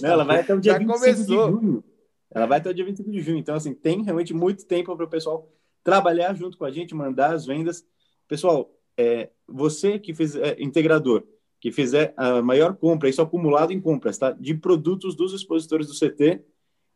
Não, 0.00 0.10
ela 0.10 0.24
vai 0.24 0.40
até 0.40 0.54
o 0.54 0.60
dia 0.60 0.72
Já 0.72 0.78
25 0.78 0.98
começou. 0.98 1.24
de 1.24 1.52
junho. 1.60 1.84
Ela 2.30 2.46
vai 2.46 2.58
até 2.58 2.70
o 2.70 2.74
dia 2.74 2.84
25 2.84 3.10
de 3.10 3.20
junho. 3.20 3.38
Então, 3.38 3.54
assim, 3.54 3.74
tem 3.74 4.02
realmente 4.02 4.32
muito 4.32 4.64
tempo 4.66 4.96
para 4.96 5.04
o 5.04 5.10
pessoal 5.10 5.52
trabalhar 5.82 6.34
junto 6.34 6.56
com 6.56 6.64
a 6.64 6.70
gente, 6.70 6.94
mandar 6.94 7.34
as 7.34 7.44
vendas. 7.44 7.86
Pessoal, 8.26 8.74
é, 8.96 9.28
você 9.46 9.98
que 9.98 10.14
fez 10.14 10.34
é, 10.34 10.56
integrador, 10.58 11.24
que 11.60 11.70
fizer 11.70 12.14
a 12.16 12.40
maior 12.40 12.74
compra, 12.74 13.08
isso 13.08 13.20
acumulado 13.20 13.70
em 13.70 13.80
compras, 13.80 14.16
tá? 14.16 14.32
De 14.32 14.54
produtos 14.54 15.14
dos 15.14 15.34
expositores 15.34 15.86
do 15.86 15.94
CT, 15.94 16.42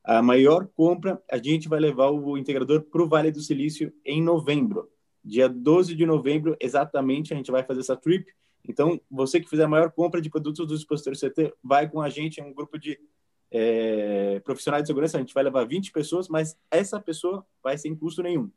a 0.09 0.23
maior 0.23 0.67
compra, 0.69 1.23
a 1.31 1.37
gente 1.37 1.69
vai 1.69 1.79
levar 1.79 2.09
o 2.11 2.38
integrador 2.38 2.81
para 2.81 3.03
o 3.03 3.07
Vale 3.07 3.31
do 3.31 3.43
Silício 3.43 3.93
em 4.03 4.23
novembro. 4.23 4.91
Dia 5.23 5.50
12 5.50 5.95
de 5.95 6.07
novembro, 6.07 6.57
exatamente, 6.59 7.35
a 7.35 7.37
gente 7.37 7.50
vai 7.50 7.62
fazer 7.62 7.81
essa 7.81 7.95
trip. 7.95 8.33
Então, 8.67 8.99
você 9.11 9.38
que 9.38 9.50
fizer 9.50 9.65
a 9.65 9.69
maior 9.69 9.91
compra 9.91 10.23
de 10.23 10.31
produtos 10.31 10.67
do 10.67 11.15
CT, 11.15 11.53
vai 11.62 11.91
com 11.91 12.00
a 12.00 12.09
gente, 12.09 12.41
é 12.41 12.43
um 12.43 12.55
grupo 12.55 12.79
de 12.79 12.99
é, 13.50 14.41
profissionais 14.41 14.83
de 14.83 14.87
segurança, 14.87 15.19
a 15.19 15.21
gente 15.21 15.35
vai 15.35 15.45
levar 15.45 15.67
20 15.67 15.93
pessoas, 15.93 16.27
mas 16.27 16.57
essa 16.71 16.99
pessoa 16.99 17.45
vai 17.62 17.77
sem 17.77 17.95
custo 17.95 18.23
nenhum. 18.23 18.50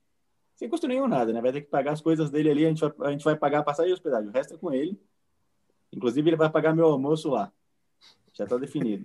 Sem 0.56 0.70
custo 0.70 0.88
nenhum 0.88 1.06
nada, 1.10 1.34
né? 1.34 1.42
Vai 1.42 1.52
ter 1.52 1.62
que 1.62 1.70
pagar 1.70 1.92
as 1.92 2.02
coisas 2.02 2.32
dele 2.32 2.50
ali, 2.50 2.66
a 2.66 2.70
gente 2.70 2.80
vai, 2.80 3.10
a 3.10 3.12
gente 3.12 3.26
vai 3.26 3.36
pagar 3.36 3.60
a 3.60 3.64
passagem 3.64 3.92
e 3.92 3.94
hospedagem, 3.94 4.30
o 4.30 4.32
resto 4.32 4.54
é 4.54 4.58
com 4.58 4.74
ele. 4.74 4.98
Inclusive, 5.92 6.30
ele 6.30 6.38
vai 6.38 6.50
pagar 6.50 6.74
meu 6.74 6.86
almoço 6.86 7.30
lá. 7.30 7.52
Já 8.34 8.46
está 8.46 8.56
definido. 8.56 9.04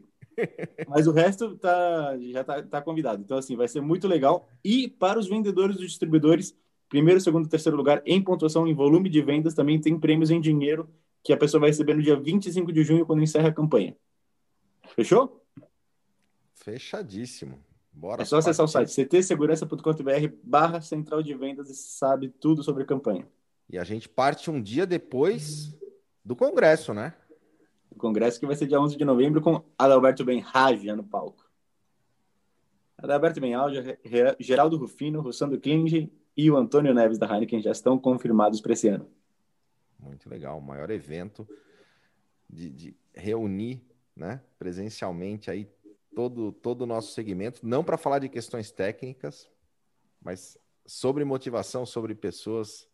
Mas 0.89 1.07
o 1.07 1.13
resto 1.13 1.57
tá, 1.57 2.17
já 2.19 2.41
está 2.41 2.63
tá 2.63 2.83
convidado. 2.83 3.23
Então, 3.23 3.39
assim, 3.39 3.57
vai 3.57 3.69
ser 3.69 3.81
muito 3.81 4.07
legal. 4.07 4.49
E 4.65 4.89
para 4.89 5.19
os 5.19 5.29
vendedores 5.29 5.77
e 5.77 5.87
distribuidores, 5.87 6.57
primeiro, 6.89 7.21
segundo 7.21 7.47
e 7.47 7.49
terceiro 7.49 7.77
lugar 7.77 8.03
em 8.05 8.23
pontuação, 8.23 8.67
em 8.67 8.75
volume 8.75 9.09
de 9.09 9.23
vendas, 9.23 9.55
também 9.55 9.81
tem 9.81 9.99
prêmios 9.99 10.31
em 10.31 10.41
dinheiro 10.41 10.89
que 11.23 11.33
a 11.33 11.37
pessoa 11.37 11.61
vai 11.61 11.71
receber 11.71 11.95
no 11.95 12.03
dia 12.03 12.17
25 12.17 12.73
de 12.73 12.85
junho, 12.85 13.05
quando 13.05 13.23
encerra 13.23 13.49
a 13.49 13.53
campanha. 13.53 13.97
Fechou? 14.95 15.43
Fechadíssimo. 16.55 17.59
Bora. 17.93 18.23
É 18.23 18.25
só 18.25 18.39
acessar 18.39 18.65
o 18.65 18.69
site 18.69 18.93
ctsegurança.com.br 19.07 20.37
barra 20.43 20.81
central 20.81 21.23
de 21.23 21.35
vendas 21.35 21.71
e 21.71 21.75
sabe 21.75 22.29
tudo 22.29 22.63
sobre 22.63 22.83
a 22.83 22.87
campanha. 22.87 23.27
E 23.69 23.79
a 23.79 23.85
gente 23.85 24.09
parte 24.09 24.51
um 24.51 24.63
dia 24.63 24.87
depois 24.87 25.75
do 26.25 26.37
congresso, 26.37 26.95
né? 26.95 27.15
O 27.91 27.95
congresso 27.97 28.39
que 28.39 28.47
vai 28.47 28.57
ser 28.57 28.67
dia 28.67 28.81
11 28.81 28.97
de 28.97 29.05
novembro 29.05 29.41
com 29.41 29.63
Adalberto 29.79 30.25
Benraja 30.25 30.95
no 30.95 31.05
palco. 31.05 31.45
Adalberto 32.99 33.41
Benraja, 33.41 33.99
Geraldo 34.41 34.77
Rufino, 34.77 35.21
Russando 35.21 35.61
Klinge 35.61 36.11
e 36.37 36.51
o 36.51 36.57
Antônio 36.57 36.95
Neves 36.95 37.19
da 37.19 37.27
Heineken 37.27 37.63
já 37.63 37.71
estão 37.71 37.99
confirmados 37.99 38.61
para 38.61 38.73
esse 38.73 38.89
ano. 38.89 39.09
Muito 39.99 40.29
legal. 40.29 40.59
O 40.59 40.63
maior 40.63 40.91
evento 40.91 41.49
de, 42.49 42.71
de 42.71 42.97
reunir 43.15 43.83
né, 44.15 44.41
presencialmente 44.59 45.51
aí 45.51 45.69
todo, 46.15 46.53
todo 46.53 46.83
o 46.83 46.87
nosso 46.87 47.13
segmento, 47.13 47.61
não 47.67 47.85
para 47.85 47.99
falar 47.99 48.19
de 48.19 48.29
questões 48.29 48.71
técnicas, 48.71 49.49
mas 50.23 50.59
sobre 50.87 51.25
motivação, 51.25 51.85
sobre 51.85 52.15
pessoas. 52.15 52.89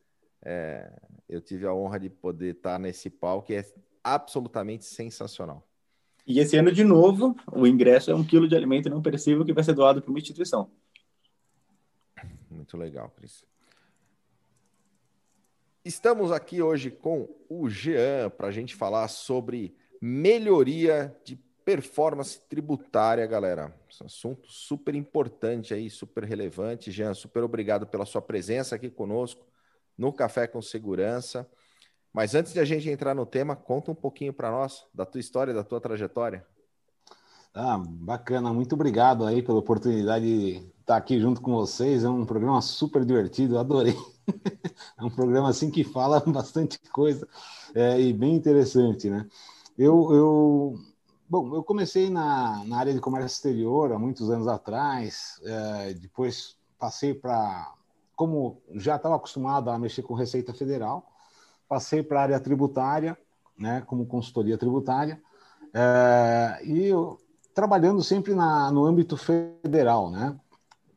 É, 0.45 0.93
eu 1.29 1.41
tive 1.41 1.67
a 1.67 1.73
honra 1.73 2.01
de 2.01 2.11
poder 2.11 2.57
estar 2.57 2.79
nesse 2.79 3.09
palco, 3.09 3.47
que 3.47 3.55
é 3.55 3.65
absolutamente 4.03 4.85
sensacional. 4.85 5.67
E 6.27 6.39
esse 6.39 6.57
ano, 6.57 6.71
de 6.71 6.85
novo, 6.85 7.37
o 7.53 7.67
ingresso 7.67 8.11
é 8.11 8.15
um 8.15 8.25
quilo 8.25 8.49
de 8.49 8.55
alimento 8.55 8.89
não 8.89 9.03
perecível 9.03 9.45
que 9.45 9.53
vai 9.53 9.65
ser 9.65 9.75
doado 9.75 10.01
para 10.01 10.11
uma 10.11 10.19
instituição. 10.19 10.71
Muito 12.51 12.77
legal, 12.77 13.11
Cris. 13.17 13.45
Estamos 15.85 16.31
aqui 16.31 16.63
hoje 16.63 16.93
com 16.93 17.29
o 17.49 17.69
Jean 17.69 18.31
para 18.31 18.49
a 18.49 18.53
gente 18.53 18.77
falar 18.77 19.09
sobre 19.09 19.75
melhoria 20.01 21.17
de 21.25 21.37
performance 21.65 22.41
tributária, 22.49 23.27
galera. 23.27 23.75
Esse 23.91 24.05
assunto 24.05 24.49
super 24.49 24.95
importante 24.95 25.75
aí, 25.75 25.91
super 25.91 26.23
relevante. 26.23 26.93
Jean, 26.93 27.15
super 27.15 27.43
obrigado 27.43 27.85
pela 27.85 28.07
sua 28.07 28.23
presença 28.23 28.77
aqui 28.77 28.91
conosco 28.91 29.45
no 29.99 30.13
Café 30.13 30.47
com 30.47 30.63
Segurança. 30.63 31.49
Mas 32.13 32.35
antes 32.35 32.53
de 32.53 32.61
a 32.61 32.65
gente 32.65 32.89
entrar 32.91 33.15
no 33.15 33.25
tema, 33.25 33.57
conta 33.57 33.91
um 33.91 33.95
pouquinho 33.95 34.33
para 34.33 34.51
nós 34.51 34.85
da 34.93 35.07
tua 35.07 35.21
história, 35.21 35.55
da 35.55 35.65
tua 35.65 35.81
trajetória. 35.81 36.47
Ah, 37.55 37.79
bacana, 37.79 38.53
muito 38.53 38.75
obrigado 38.75 39.27
aí 39.27 39.43
pela 39.43 39.59
oportunidade 39.59 40.25
de 40.25 40.73
estar 40.81 40.97
aqui 40.97 41.21
junto 41.21 41.41
com 41.41 41.53
vocês. 41.53 42.05
É 42.05 42.09
um 42.09 42.25
programa 42.25 42.61
super 42.61 43.05
divertido, 43.05 43.59
adorei. 43.59 43.97
É 44.99 45.05
um 45.05 45.11
programa 45.11 45.49
assim 45.49 45.71
que 45.71 45.83
fala 45.83 46.21
bastante 46.27 46.79
coisa 46.91 47.27
é, 47.75 48.01
e 48.01 48.13
bem 48.13 48.35
interessante, 48.35 49.11
né? 49.11 49.27
Eu, 49.77 50.13
eu, 50.13 50.75
bom, 51.29 51.55
eu 51.57 51.63
comecei 51.63 52.09
na, 52.09 52.65
na 52.65 52.79
área 52.79 52.95
de 52.95 53.01
comércio 53.01 53.35
exterior 53.35 53.93
há 53.93 53.99
muitos 53.99 54.31
anos 54.31 54.47
atrás, 54.47 55.41
é, 55.45 55.95
depois 55.95 56.57
passei 56.79 57.15
para, 57.15 57.75
como 58.15 58.63
já 58.75 58.97
estava 58.97 59.17
acostumado 59.17 59.71
a 59.71 59.79
mexer 59.79 60.03
com 60.03 60.15
Receita 60.15 60.55
Federal, 60.55 61.12
passei 61.73 62.03
para 62.03 62.21
a 62.21 62.23
área 62.25 62.39
tributária, 62.39 63.17
né, 63.59 63.83
como 63.87 64.05
consultoria 64.05 64.59
tributária, 64.59 65.19
é, 65.73 66.61
e 66.65 66.85
eu, 66.85 67.19
trabalhando 67.55 68.03
sempre 68.03 68.35
na, 68.35 68.71
no 68.71 68.85
âmbito 68.85 69.17
federal, 69.17 70.11
né? 70.11 70.39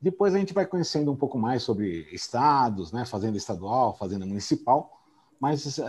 Depois 0.02 0.36
a 0.36 0.38
gente 0.38 0.54
vai 0.54 0.66
conhecendo 0.66 1.10
um 1.10 1.16
pouco 1.16 1.40
mais 1.40 1.64
sobre 1.64 2.10
estados, 2.12 2.92
né, 2.92 3.06
fazenda 3.06 3.38
estadual, 3.38 3.96
fazenda 3.96 4.26
municipal, 4.26 5.02
mas 5.40 5.80
é, 5.80 5.84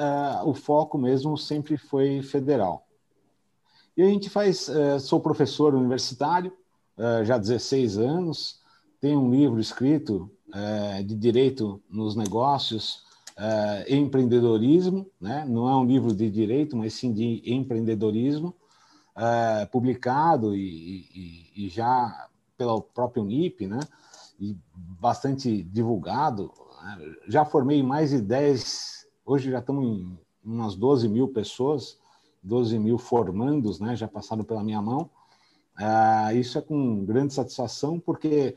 o 0.45 0.55
foco 0.55 0.97
mesmo 0.97 1.37
sempre 1.37 1.77
foi 1.77 2.23
federal. 2.23 2.87
E 3.97 4.03
a 4.03 4.07
gente 4.07 4.31
faz, 4.31 4.69
é, 4.69 5.01
sou 5.01 5.19
professor 5.19 5.75
universitário, 5.75 6.53
é, 6.97 7.25
já 7.25 7.35
há 7.35 7.39
16 7.39 7.99
anos, 7.99 8.61
tenho 9.01 9.19
um 9.21 9.33
livro 9.33 9.59
escrito 9.59 10.31
é, 10.55 11.03
de 11.03 11.17
direito 11.17 11.83
nos 11.91 12.15
negócios, 12.15 13.05
e 13.87 13.95
empreendedorismo, 13.95 15.07
né? 15.21 15.45
não 15.47 15.69
é 15.69 15.77
um 15.77 15.85
livro 15.85 16.15
de 16.15 16.31
direito, 16.31 16.77
mas 16.77 16.95
sim 16.95 17.13
de 17.13 17.43
empreendedorismo, 17.45 18.55
publicado 19.71 20.55
e, 20.55 21.07
e, 21.15 21.67
e 21.67 21.69
já 21.69 22.29
pelo 22.57 22.81
próprio 22.81 23.25
NIP, 23.25 23.67
né? 23.67 23.81
e 24.41 24.57
bastante 24.75 25.63
divulgado. 25.63 26.51
Né? 26.83 27.15
Já 27.29 27.45
formei 27.45 27.83
mais 27.83 28.11
de 28.11 28.21
10, 28.21 29.07
hoje 29.25 29.51
já 29.51 29.59
estamos 29.59 29.85
em 29.85 30.19
umas 30.45 30.77
12 30.77 31.09
mil 31.09 31.29
pessoas, 31.29 31.99
12 32.43 32.79
mil 32.79 32.99
formandos, 32.99 33.81
né? 33.81 33.97
já 33.97 34.09
passaram 34.09 34.45
pela 34.45 34.63
minha 34.63 34.81
mão. 34.81 35.11
Ah, 35.77 36.33
isso 36.33 36.57
é 36.57 36.63
com 36.63 37.05
grande 37.05 37.35
satisfação, 37.35 38.01
porque 38.01 38.57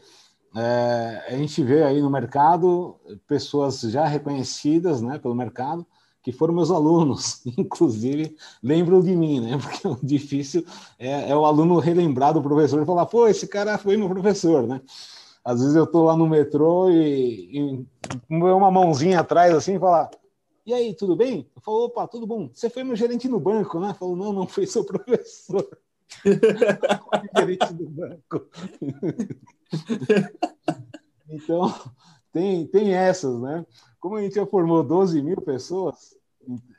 é, 0.56 1.25
a 1.27 1.38
gente 1.38 1.63
vê 1.63 1.84
aí 1.84 2.01
no 2.01 2.10
mercado 2.10 2.96
pessoas 3.27 3.82
já 3.82 4.06
reconhecidas 4.06 5.01
né, 5.01 5.20
pelo 5.20 5.36
mercado, 5.36 5.86
que 6.22 6.32
foram 6.32 6.53
meus 6.53 6.72
alunos, 6.72 7.41
inclusive 7.58 8.36
lembram 8.62 9.01
de 9.01 9.15
mim, 9.15 9.39
né? 9.39 9.58
Porque 9.58 9.88
o 9.88 9.98
difícil 10.01 10.65
é, 10.98 11.29
é, 11.29 11.36
o 11.36 11.46
aluno 11.46 11.79
relembrar 11.79 12.34
do 12.34 12.41
professor 12.41 12.82
e 12.82 12.86
falar, 12.86 13.06
pô, 13.06 13.27
esse 13.27 13.48
cara 13.48 13.77
foi 13.77 13.96
meu 13.96 14.10
professor, 14.10 14.68
né? 14.68 14.82
Às 15.44 15.62
vezes 15.62 15.75
eu 15.75 15.88
tô 15.88 16.03
lá 16.03 16.18
no 16.18 16.27
metrô 16.27 16.89
e, 16.91 17.58
e 17.58 17.86
uma 18.29 18.70
mãozinha 18.70 19.22
atrás 19.22 19.56
assim 19.56 19.75
e 19.75 19.79
falar, 19.79 20.10
e 20.70 20.74
aí, 20.74 20.94
tudo 20.94 21.15
bem? 21.15 21.50
Eu 21.56 21.62
falo, 21.63 21.86
opa, 21.86 22.08
tudo 22.08 22.27
bom. 22.27 22.48
Você 22.53 22.70
foi 22.70 22.84
meu 22.84 22.96
gerente 22.96 23.27
no 23.27 23.39
banco, 23.39 23.79
né? 23.79 23.91
Falou, 23.96 24.15
não, 24.15 24.32
não 24.32 24.48
foi 24.48 24.68
seu 24.68 24.84
professor. 24.86 25.68
gerente 27.38 27.74
do 27.74 27.89
banco. 27.89 28.48
então, 31.30 31.74
tem, 32.32 32.68
tem 32.68 32.94
essas, 32.94 33.39
né? 33.39 33.66
Como 34.00 34.16
a 34.16 34.22
gente 34.22 34.36
já 34.36 34.46
formou 34.46 34.84
12 34.84 35.22
mil 35.22 35.42
pessoas, 35.42 36.18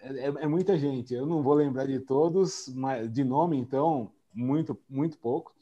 é, 0.03 0.27
é, 0.27 0.47
muita 0.47 0.79
gente. 0.79 1.15
Eu 1.15 1.27
não 1.27 1.43
vou 1.43 1.55
lembrar 1.55 1.87
de 1.87 2.01
todos, 2.01 2.69
mas 2.75 3.11
de 3.13 3.23
nome, 3.23 3.57
então, 3.57 4.11
muito, 4.35 4.79
muito 4.89 5.19
pouco. 5.19 5.53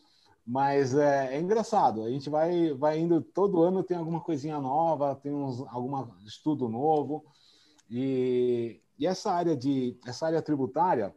Mas 0.47 0.95
é, 0.95 1.35
é, 1.35 1.41
engraçado. 1.41 2.03
A 2.03 2.11
gente 2.11 2.31
vai, 2.31 2.73
vai 2.73 2.99
indo 2.99 3.21
todo 3.21 3.63
ano 3.63 3.83
tem 3.83 3.97
alguma 3.97 4.21
coisinha 4.21 4.59
nova, 4.59 5.15
tem 5.15 5.33
uns, 5.33 5.61
algum 5.69 6.07
estudo 6.25 6.69
novo. 6.69 7.25
E, 7.91 8.81
e 8.99 9.07
essa 9.07 9.31
área 9.31 9.57
de 9.57 9.99
essa 10.07 10.27
área 10.27 10.41
tributária, 10.41 11.15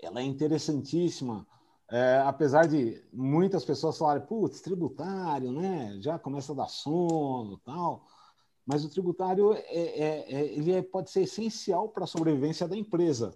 ela 0.00 0.20
é 0.20 0.24
interessantíssima. 0.24 1.46
É, 1.90 2.18
apesar 2.24 2.66
de 2.66 3.02
muitas 3.12 3.64
pessoas 3.64 3.96
falarem, 3.96 4.26
putz, 4.26 4.60
tributário, 4.60 5.52
né? 5.52 5.96
Já 6.00 6.18
começa 6.18 6.52
a 6.52 6.56
dar 6.56 6.68
sono, 6.68 7.58
tal 7.58 8.04
mas 8.66 8.84
o 8.84 8.90
tributário 8.90 9.52
é, 9.52 9.60
é, 9.68 10.34
é 10.34 10.44
ele 10.52 10.72
é, 10.72 10.82
pode 10.82 11.10
ser 11.10 11.22
essencial 11.22 11.88
para 11.88 12.02
a 12.02 12.08
sobrevivência 12.08 12.66
da 12.66 12.76
empresa, 12.76 13.32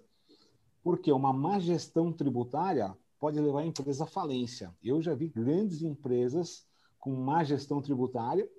porque 0.83 1.09
uma 1.09 1.31
má 1.31 1.57
gestão 1.57 2.11
tributária 2.11 2.95
pode 3.17 3.39
levar 3.39 3.61
a 3.61 3.65
empresa 3.65 4.03
à 4.03 4.07
falência. 4.07 4.75
Eu 4.83 5.01
já 5.01 5.13
vi 5.13 5.29
grandes 5.29 5.81
empresas 5.81 6.67
com 6.99 7.15
má 7.15 7.43
gestão 7.45 7.81
tributária 7.81 8.49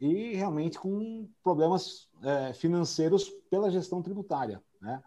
e 0.00 0.34
realmente 0.34 0.78
com 0.78 1.28
problemas 1.42 2.08
é, 2.22 2.54
financeiros 2.54 3.28
pela 3.50 3.70
gestão 3.70 4.02
tributária, 4.02 4.62
né? 4.80 5.02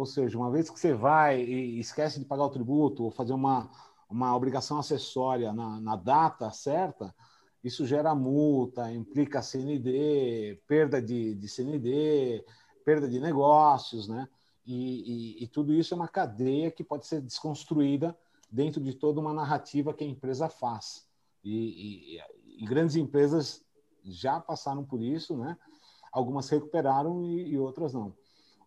Ou 0.00 0.06
seja, 0.06 0.38
uma 0.38 0.50
vez 0.50 0.70
que 0.70 0.80
você 0.80 0.94
vai 0.94 1.42
e 1.42 1.78
esquece 1.78 2.18
de 2.18 2.24
pagar 2.24 2.44
o 2.44 2.50
tributo 2.50 3.04
ou 3.04 3.10
fazer 3.10 3.34
uma, 3.34 3.70
uma 4.08 4.34
obrigação 4.34 4.78
acessória 4.78 5.52
na, 5.52 5.78
na 5.78 5.94
data 5.94 6.50
certa, 6.50 7.14
isso 7.62 7.84
gera 7.84 8.14
multa, 8.14 8.90
implica 8.90 9.42
CND, 9.42 10.58
perda 10.66 11.02
de, 11.02 11.34
de 11.34 11.46
CND, 11.46 12.42
perda 12.82 13.06
de 13.06 13.20
negócios, 13.20 14.08
né? 14.08 14.26
E, 14.64 15.42
e, 15.42 15.44
e, 15.44 15.48
tudo 15.48 15.74
isso 15.74 15.92
é 15.92 15.96
uma 15.98 16.08
cadeia 16.08 16.70
que 16.70 16.82
pode 16.82 17.06
ser 17.06 17.20
desconstruída 17.20 18.16
dentro 18.50 18.82
de 18.82 18.94
toda 18.94 19.20
uma 19.20 19.34
narrativa 19.34 19.92
que 19.92 20.02
a 20.02 20.08
empresa 20.08 20.48
faz. 20.48 21.06
E, 21.44 22.18
e 22.56 22.64
grandes 22.64 22.96
empresas 22.96 23.62
já 24.02 24.40
passaram 24.40 24.82
por 24.82 25.02
isso, 25.02 25.36
né? 25.36 25.58
Algumas 26.10 26.48
recuperaram 26.48 27.22
e, 27.22 27.58
outras 27.58 27.92
não. 27.92 28.14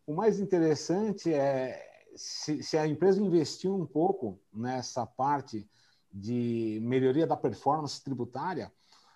O 0.06 0.14
mais 0.14 0.40
interessante 0.40 1.34
é 1.34 1.82
se, 2.16 2.62
se 2.62 2.78
a 2.78 2.88
empresa 2.88 3.22
investiu 3.22 3.76
um 3.76 3.86
pouco 3.86 4.40
nessa 4.54 5.06
parte 5.06 5.68
de 6.12 6.80
melhoria 6.84 7.26
da 7.26 7.36
performance 7.36 8.04
tributária, 8.04 8.72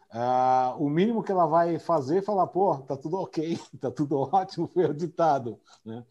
Uh, 0.10 0.82
o 0.82 0.90
mínimo 0.90 1.22
que 1.22 1.32
ela 1.32 1.46
vai 1.46 1.78
fazer 1.80 2.20
é 2.20 2.22
falar, 2.22 2.48
pô, 2.48 2.78
tá 2.78 2.96
tudo 2.96 3.18
ok, 3.18 3.60
tá 3.80 3.92
tudo 3.92 4.18
ótimo, 4.20 4.68
foi 4.68 4.86
auditado. 4.86 5.60
Né? 5.84 6.04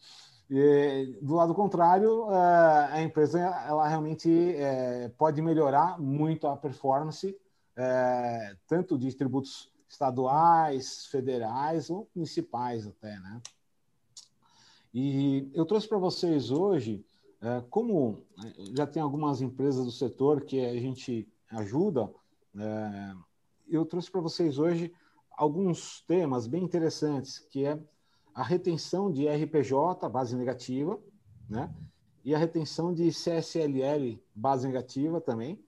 E, 0.50 1.18
do 1.22 1.34
lado 1.34 1.54
contrário, 1.54 2.26
uh, 2.26 2.90
a 2.90 3.02
empresa 3.02 3.40
ela 3.40 3.88
realmente 3.88 4.28
uh, 4.28 5.10
pode 5.16 5.40
melhorar 5.40 5.98
muito 5.98 6.46
a 6.46 6.56
performance, 6.56 7.36
eh, 7.78 8.56
tanto 8.66 8.98
de 8.98 9.14
tributos 9.14 9.70
estaduais, 9.88 11.06
federais 11.06 11.90
ou 11.90 12.08
municipais 12.14 12.86
até, 12.86 13.18
né? 13.20 13.40
E 14.98 15.50
eu 15.52 15.66
trouxe 15.66 15.86
para 15.86 15.98
vocês 15.98 16.50
hoje, 16.50 17.04
eh, 17.42 17.62
como 17.68 18.24
já 18.74 18.86
tem 18.86 19.02
algumas 19.02 19.42
empresas 19.42 19.84
do 19.84 19.90
setor 19.90 20.40
que 20.40 20.58
a 20.64 20.72
gente 20.80 21.28
ajuda, 21.50 22.10
eu 23.68 23.84
trouxe 23.84 24.10
para 24.10 24.22
vocês 24.22 24.58
hoje 24.58 24.90
alguns 25.32 26.00
temas 26.06 26.46
bem 26.46 26.64
interessantes, 26.64 27.38
que 27.38 27.66
é 27.66 27.78
a 28.34 28.42
retenção 28.42 29.12
de 29.12 29.28
RPJ, 29.28 30.08
base 30.08 30.34
negativa, 30.34 30.98
né? 31.46 31.70
E 32.24 32.34
a 32.34 32.38
retenção 32.38 32.94
de 32.94 33.12
CSLL, 33.12 34.18
base 34.34 34.66
negativa 34.66 35.20
também, 35.20 35.62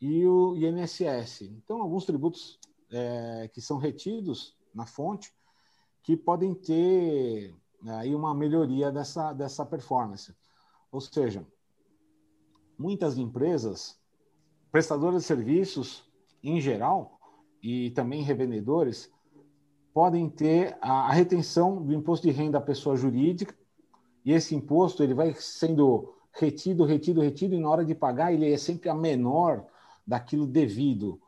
e 0.00 0.24
o 0.24 0.54
INSS. 0.54 1.42
Então, 1.42 1.82
alguns 1.82 2.04
tributos 2.04 2.60
é, 2.88 3.50
que 3.52 3.60
são 3.60 3.78
retidos 3.78 4.56
na 4.72 4.86
fonte 4.86 5.34
que 6.04 6.16
podem 6.16 6.54
ter 6.54 7.52
aí 7.86 8.14
uma 8.14 8.34
melhoria 8.34 8.90
dessa, 8.90 9.32
dessa 9.32 9.64
performance. 9.64 10.34
Ou 10.90 11.00
seja, 11.00 11.46
muitas 12.78 13.18
empresas, 13.18 13.98
prestadoras 14.70 15.22
de 15.22 15.26
serviços, 15.26 16.04
em 16.42 16.60
geral, 16.60 17.18
e 17.62 17.90
também 17.90 18.22
revendedores, 18.22 19.12
podem 19.92 20.28
ter 20.28 20.76
a, 20.80 21.08
a 21.08 21.12
retenção 21.12 21.82
do 21.82 21.92
imposto 21.92 22.26
de 22.26 22.32
renda 22.32 22.58
à 22.58 22.60
pessoa 22.60 22.96
jurídica, 22.96 23.54
e 24.24 24.32
esse 24.32 24.54
imposto 24.54 25.02
ele 25.02 25.14
vai 25.14 25.34
sendo 25.34 26.14
retido, 26.32 26.84
retido, 26.84 27.20
retido, 27.20 27.54
e 27.54 27.60
na 27.60 27.68
hora 27.68 27.84
de 27.84 27.94
pagar 27.94 28.32
ele 28.32 28.50
é 28.50 28.56
sempre 28.56 28.88
a 28.88 28.94
menor 28.94 29.64
daquilo 30.06 30.46
devido. 30.46 31.20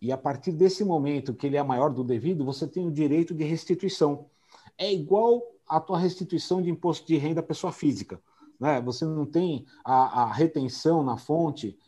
E 0.00 0.12
a 0.12 0.18
partir 0.18 0.52
desse 0.52 0.84
momento 0.84 1.32
que 1.34 1.46
ele 1.46 1.56
é 1.56 1.62
maior 1.62 1.90
do 1.90 2.04
devido, 2.04 2.44
você 2.44 2.66
tem 2.66 2.86
o 2.86 2.92
direito 2.92 3.34
de 3.34 3.42
restituição. 3.44 4.26
É 4.76 4.92
igual 4.92 5.42
a 5.68 5.80
tua 5.80 5.98
restituição 5.98 6.62
de 6.62 6.70
imposto 6.70 7.06
de 7.06 7.16
renda 7.16 7.40
à 7.40 7.42
pessoa 7.42 7.72
física. 7.72 8.20
Né? 8.58 8.80
Você 8.82 9.04
não 9.04 9.26
tem 9.26 9.66
a, 9.84 10.22
a 10.22 10.32
retenção 10.32 11.02
na 11.02 11.16
fonte 11.16 11.78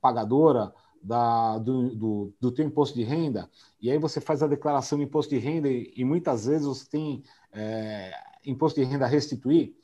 pagadora 0.00 0.72
da, 1.02 1.58
do, 1.58 1.94
do, 1.94 2.34
do 2.40 2.52
teu 2.52 2.64
imposto 2.64 2.96
de 2.96 3.04
renda, 3.04 3.50
e 3.80 3.90
aí 3.90 3.98
você 3.98 4.20
faz 4.20 4.42
a 4.42 4.46
declaração 4.46 4.98
de 4.98 5.04
imposto 5.04 5.34
de 5.34 5.38
renda 5.38 5.68
e, 5.68 5.92
e 5.94 6.04
muitas 6.04 6.46
vezes 6.46 6.66
você 6.66 6.88
tem 6.88 7.22
é, 7.52 8.10
imposto 8.44 8.80
de 8.80 8.86
renda 8.86 9.04
a 9.04 9.08
restituir, 9.08 9.76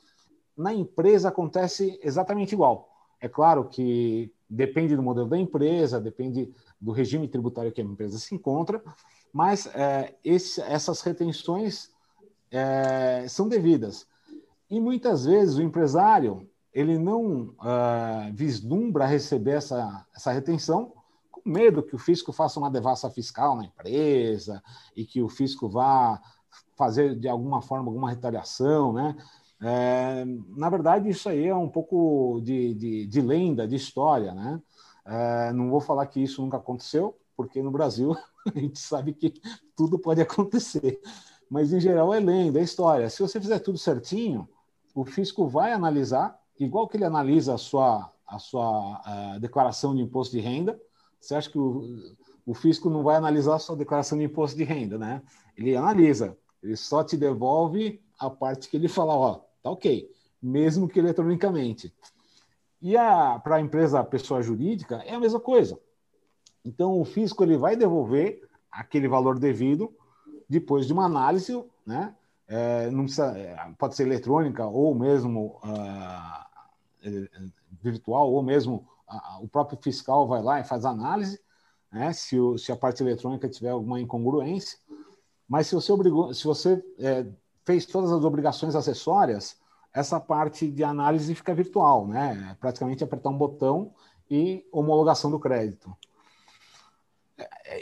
na 0.57 0.73
empresa 0.73 1.29
acontece 1.29 1.99
exatamente 2.03 2.53
igual. 2.53 2.89
É 3.19 3.29
claro 3.29 3.69
que 3.69 4.33
depende 4.49 4.95
do 4.95 5.03
modelo 5.03 5.29
da 5.29 5.37
empresa, 5.37 6.01
depende 6.01 6.51
do 6.79 6.91
regime 6.91 7.27
tributário 7.27 7.71
que 7.71 7.81
a 7.81 7.83
empresa 7.83 8.17
se 8.17 8.33
encontra, 8.33 8.83
mas 9.31 9.67
é, 9.67 10.15
esse, 10.23 10.59
essas 10.61 11.01
retenções 11.01 11.90
é, 12.51 13.25
são 13.27 13.47
devidas. 13.47 14.05
E 14.69 14.79
muitas 14.79 15.25
vezes 15.25 15.55
o 15.55 15.61
empresário 15.61 16.47
ele 16.73 16.97
não 16.97 17.49
uh, 17.59 18.33
vislumbra 18.33 19.05
receber 19.05 19.51
essa, 19.51 20.05
essa 20.15 20.31
retenção 20.31 20.93
com 21.29 21.41
medo 21.45 21.83
que 21.83 21.95
o 21.95 21.99
fisco 21.99 22.31
faça 22.31 22.59
uma 22.59 22.71
devassa 22.71 23.09
fiscal 23.09 23.55
na 23.55 23.65
empresa 23.65 24.63
e 24.95 25.05
que 25.05 25.21
o 25.21 25.27
fisco 25.27 25.67
vá 25.67 26.21
fazer 26.77 27.15
de 27.15 27.27
alguma 27.27 27.61
forma 27.61 27.89
alguma 27.89 28.09
retaliação, 28.09 28.93
né? 28.93 29.15
É, 29.63 30.25
na 30.57 30.69
verdade, 30.69 31.09
isso 31.09 31.29
aí 31.29 31.45
é 31.45 31.55
um 31.55 31.69
pouco 31.69 32.41
de, 32.43 32.73
de, 32.73 33.05
de 33.05 33.21
lenda, 33.21 33.67
de 33.67 33.75
história, 33.75 34.33
né? 34.33 34.59
É, 35.05 35.53
não 35.53 35.69
vou 35.69 35.81
falar 35.81 36.07
que 36.07 36.21
isso 36.21 36.41
nunca 36.41 36.57
aconteceu, 36.57 37.15
porque 37.35 37.61
no 37.61 37.69
Brasil 37.69 38.15
a 38.47 38.59
gente 38.59 38.79
sabe 38.79 39.13
que 39.13 39.33
tudo 39.75 39.99
pode 39.99 40.21
acontecer. 40.21 40.99
Mas, 41.51 41.73
em 41.73 41.81
geral, 41.81 42.13
é 42.13 42.19
lenda, 42.21 42.61
é 42.61 42.63
história. 42.63 43.09
Se 43.09 43.21
você 43.21 43.37
fizer 43.37 43.59
tudo 43.59 43.77
certinho, 43.77 44.47
o 44.95 45.03
fisco 45.03 45.45
vai 45.49 45.73
analisar, 45.73 46.39
igual 46.57 46.87
que 46.87 46.95
ele 46.95 47.03
analisa 47.03 47.55
a 47.55 47.57
sua, 47.57 48.09
a 48.25 48.39
sua 48.39 49.01
a 49.03 49.37
declaração 49.37 49.93
de 49.93 50.01
imposto 50.01 50.33
de 50.33 50.41
renda, 50.41 50.79
você 51.19 51.35
acha 51.35 51.49
que 51.49 51.59
o, 51.59 52.15
o 52.45 52.53
fisco 52.53 52.89
não 52.89 53.03
vai 53.03 53.17
analisar 53.17 53.55
a 53.55 53.59
sua 53.59 53.75
declaração 53.75 54.17
de 54.17 54.23
imposto 54.23 54.55
de 54.55 54.63
renda, 54.63 54.97
né? 54.97 55.21
Ele 55.57 55.75
analisa, 55.75 56.37
ele 56.63 56.77
só 56.77 57.03
te 57.03 57.17
devolve 57.17 58.01
a 58.17 58.29
parte 58.29 58.69
que 58.69 58.77
ele 58.77 58.87
fala, 58.87 59.13
ó, 59.13 59.41
tá 59.61 59.71
ok, 59.71 60.09
mesmo 60.41 60.87
que 60.87 60.99
eletronicamente. 60.99 61.93
E 62.81 62.93
para 63.43 63.57
a 63.57 63.61
empresa, 63.61 64.01
pessoa 64.05 64.41
jurídica, 64.41 65.03
é 65.05 65.15
a 65.15 65.19
mesma 65.19 65.39
coisa. 65.39 65.77
Então, 66.63 66.97
o 66.97 67.03
fisco 67.03 67.43
ele 67.43 67.57
vai 67.57 67.75
devolver 67.75 68.41
aquele 68.71 69.09
valor 69.09 69.37
devido 69.37 69.93
depois 70.51 70.85
de 70.85 70.91
uma 70.91 71.05
análise, 71.05 71.63
né? 71.85 72.13
É, 72.45 72.89
não 72.91 73.03
precisa, 73.03 73.37
é, 73.37 73.55
pode 73.79 73.95
ser 73.95 74.03
eletrônica 74.03 74.65
ou 74.65 74.93
mesmo 74.93 75.57
uh, 75.63 77.09
virtual 77.81 78.29
ou 78.29 78.43
mesmo 78.43 78.85
o 79.39 79.47
próprio 79.47 79.79
fiscal 79.81 80.27
vai 80.27 80.41
lá 80.41 80.59
e 80.59 80.63
faz 80.65 80.83
análise, 80.83 81.39
né, 81.91 82.11
se, 82.11 82.37
o, 82.37 82.57
se 82.57 82.71
a 82.71 82.75
parte 82.75 83.01
eletrônica 83.01 83.47
tiver 83.47 83.69
alguma 83.69 83.99
incongruência. 83.99 84.77
Mas 85.47 85.67
se 85.67 85.75
você, 85.75 85.91
obrigou, 85.91 86.33
se 86.33 86.43
você 86.45 86.83
é, 86.99 87.25
fez 87.65 87.85
todas 87.85 88.11
as 88.11 88.23
obrigações 88.23 88.75
acessórias, 88.75 89.57
essa 89.93 90.19
parte 90.19 90.69
de 90.69 90.83
análise 90.83 91.33
fica 91.35 91.53
virtual, 91.53 92.07
né? 92.07 92.51
É 92.51 92.53
praticamente 92.55 93.03
apertar 93.03 93.29
um 93.29 93.37
botão 93.37 93.93
e 94.29 94.65
homologação 94.71 95.29
do 95.29 95.39
crédito. 95.39 95.93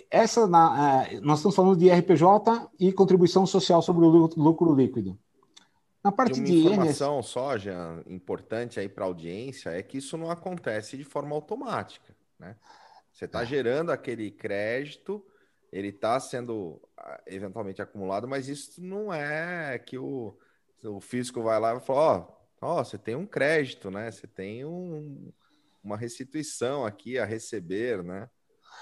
Essa 0.10 0.48
na, 0.48 1.08
é, 1.10 1.20
nós 1.22 1.40
estamos 1.40 1.56
falando 1.56 1.78
de 1.78 1.90
RPJ 1.90 2.70
e 2.80 2.92
contribuição 2.92 3.46
social 3.46 3.82
sobre 3.82 4.06
o 4.06 4.10
lucro 4.10 4.74
líquido. 4.74 5.18
Na 6.04 6.12
parte 6.12 6.40
de 6.40 6.54
informação 6.54 7.20
INS... 7.20 7.26
só, 7.26 7.58
Jean, 7.58 8.04
importante 8.08 8.80
aí 8.80 8.88
para 8.88 9.04
a 9.04 9.08
audiência 9.08 9.70
é 9.72 9.84
que 9.84 9.98
isso 9.98 10.18
não 10.18 10.32
acontece 10.32 10.98
de 10.98 11.04
forma 11.04 11.36
automática, 11.36 12.16
né? 12.38 12.56
Você 13.12 13.26
está 13.26 13.44
gerando 13.44 13.92
aquele 13.92 14.32
crédito, 14.32 15.22
ele 15.72 15.90
está 15.90 16.18
sendo 16.22 16.82
ah, 16.98 17.22
eventualmente 17.28 17.82
acumulado, 17.82 18.28
mas 18.28 18.48
isso 18.48 18.82
não 18.82 19.14
é 19.14 19.78
que 19.78 19.98
o, 19.98 20.38
o 20.86 21.02
fisco 21.02 21.42
vai 21.42 21.60
lá 21.60 21.76
e 21.76 21.82
fala, 21.82 22.28
ó, 22.62 22.80
oh, 22.80 22.84
você 22.84 22.98
tem 22.98 23.16
um 23.16 23.26
crédito, 23.26 23.92
né? 23.92 24.10
Você 24.10 24.26
tem 24.26 24.64
um, 24.64 25.34
uma 25.84 25.98
restituição 25.98 26.86
aqui 26.86 27.20
a 27.20 27.26
receber, 27.26 28.02
né? 28.04 28.30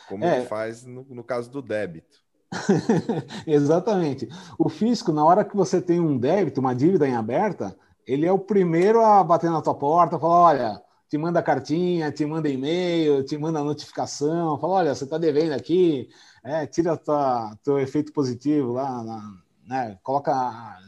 Como 0.08 0.24
é. 0.24 0.38
ele 0.38 0.46
faz 0.46 0.86
no, 0.86 1.06
no 1.10 1.24
caso 1.24 1.50
do 1.50 1.62
débito. 1.62 2.20
Exatamente. 3.46 4.28
O 4.58 4.70
fisco, 4.70 5.12
na 5.12 5.24
hora 5.26 5.44
que 5.44 5.56
você 5.56 5.82
tem 5.82 6.00
um 6.00 6.18
débito, 6.18 6.62
uma 6.62 6.74
dívida 6.74 7.08
em 7.08 7.16
aberta, 7.16 7.78
ele 8.06 8.26
é 8.26 8.32
o 8.32 8.40
primeiro 8.40 9.02
a 9.04 9.24
bater 9.24 9.50
na 9.50 9.62
tua 9.62 9.76
porta, 9.76 10.18
falar, 10.18 10.36
olha, 10.36 10.82
te 11.10 11.18
manda 11.18 11.44
cartinha, 11.44 12.12
te 12.12 12.26
manda 12.26 12.50
e-mail, 12.50 13.24
te 13.24 13.38
manda 13.38 13.64
notificação, 13.64 14.58
fala, 14.60 14.74
olha, 14.74 14.96
você 14.96 15.04
está 15.04 15.18
devendo 15.18 15.54
aqui, 15.54 16.10
é, 16.44 16.66
tira 16.66 16.98
tua, 16.98 17.56
teu 17.64 17.78
efeito 17.80 18.14
positivo 18.14 18.74
lá, 18.74 19.04
na, 19.04 19.34
né, 19.68 20.00
coloca, 20.02 20.34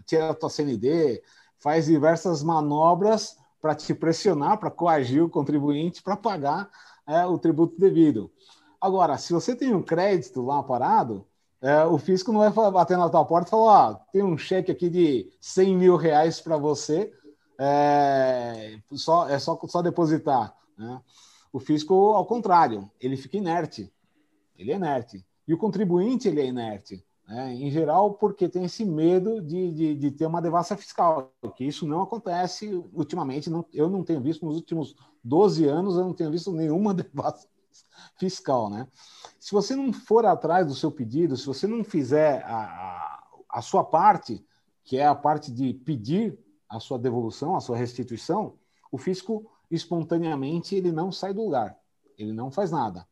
tira 0.06 0.30
a 0.30 0.34
tua 0.34 0.50
CND, 0.50 1.22
faz 1.58 1.86
diversas 1.86 2.42
manobras 2.42 3.38
para 3.62 3.76
te 3.76 3.94
pressionar, 3.94 4.58
para 4.58 4.72
coagir 4.72 5.24
o 5.24 5.30
contribuinte 5.30 6.02
para 6.02 6.16
pagar 6.16 6.70
é, 7.06 7.26
o 7.26 7.38
tributo 7.38 7.78
devido. 7.78 8.32
Agora, 8.82 9.18
se 9.18 9.34
você 9.34 9.56
tem 9.56 9.74
um 9.74 9.82
crédito 9.82 10.42
lá 10.42 10.64
parado, 10.64 11.26
é, 11.62 11.84
o 11.84 11.98
fisco 11.98 12.32
não 12.32 12.50
vai 12.50 12.72
bater 12.72 12.98
na 12.98 13.10
tua 13.10 13.26
porta 13.26 13.50
e 13.50 13.52
falar: 13.52 13.90
ó, 13.90 13.94
tem 14.12 14.24
um 14.24 14.38
cheque 14.38 14.72
aqui 14.72 14.90
de 14.90 15.30
100 15.42 15.76
mil 15.78 15.96
reais 15.98 16.40
para 16.40 16.58
você, 16.58 17.12
é 17.60 18.80
só, 18.94 19.28
é 19.28 19.38
só, 19.38 19.60
só 19.68 19.82
depositar. 19.82 20.56
Né? 20.78 21.02
O 21.52 21.60
fisco, 21.60 21.94
ao 22.12 22.26
contrário, 22.26 22.90
ele 23.02 23.18
fica 23.18 23.38
inerte. 23.38 23.92
Ele 24.58 24.72
é 24.72 24.76
inerte. 24.76 25.26
E 25.46 25.54
o 25.54 25.58
contribuinte, 25.58 26.28
ele 26.28 26.42
é 26.42 26.46
inerte. 26.46 27.04
Né? 27.28 27.54
Em 27.56 27.70
geral, 27.70 28.14
porque 28.14 28.48
tem 28.48 28.64
esse 28.64 28.86
medo 28.86 29.42
de, 29.42 29.72
de, 29.72 29.96
de, 29.96 30.12
ter 30.12 30.26
uma 30.26 30.42
devassa 30.42 30.78
fiscal, 30.78 31.34
que 31.56 31.66
isso 31.66 31.86
não 31.86 32.02
acontece 32.02 32.68
ultimamente. 32.94 33.50
Não, 33.50 33.66
eu 33.74 33.90
não 33.90 34.04
tenho 34.04 34.22
visto 34.22 34.46
nos 34.46 34.56
últimos 34.56 34.96
12 35.24 35.66
anos, 35.66 35.96
eu 35.96 36.06
não 36.06 36.14
tenho 36.14 36.32
visto 36.32 36.54
nenhuma 36.54 36.94
devassa 36.96 37.48
fiscal. 38.18 38.70
Né? 38.70 38.88
Se 39.40 39.52
você 39.52 39.76
não 39.76 39.92
for 39.92 40.26
atrás 40.26 40.68
do 40.68 40.76
seu 40.76 40.92
pedido, 40.92 41.36
se 41.38 41.46
você 41.46 41.68
não 41.68 41.84
fizer 41.84 42.44
a, 42.46 43.24
a, 43.50 43.62
sua 43.62 43.84
parte, 43.84 44.46
que 44.84 44.98
é 44.98 45.06
a 45.06 45.16
parte 45.16 45.52
de 45.52 45.74
pedir 45.74 46.38
a 46.68 46.80
sua 46.80 47.00
devolução, 47.00 47.56
a 47.56 47.62
sua 47.62 47.78
restituição, 47.78 48.58
o 48.92 48.98
fisco 48.98 49.50
espontaneamente 49.70 50.76
ele 50.76 50.92
não 50.92 51.12
sai 51.12 51.34
do 51.34 51.44
lugar, 51.44 51.78
ele 52.18 52.34
não 52.34 52.52
faz 52.52 52.72
nada. 52.72 53.08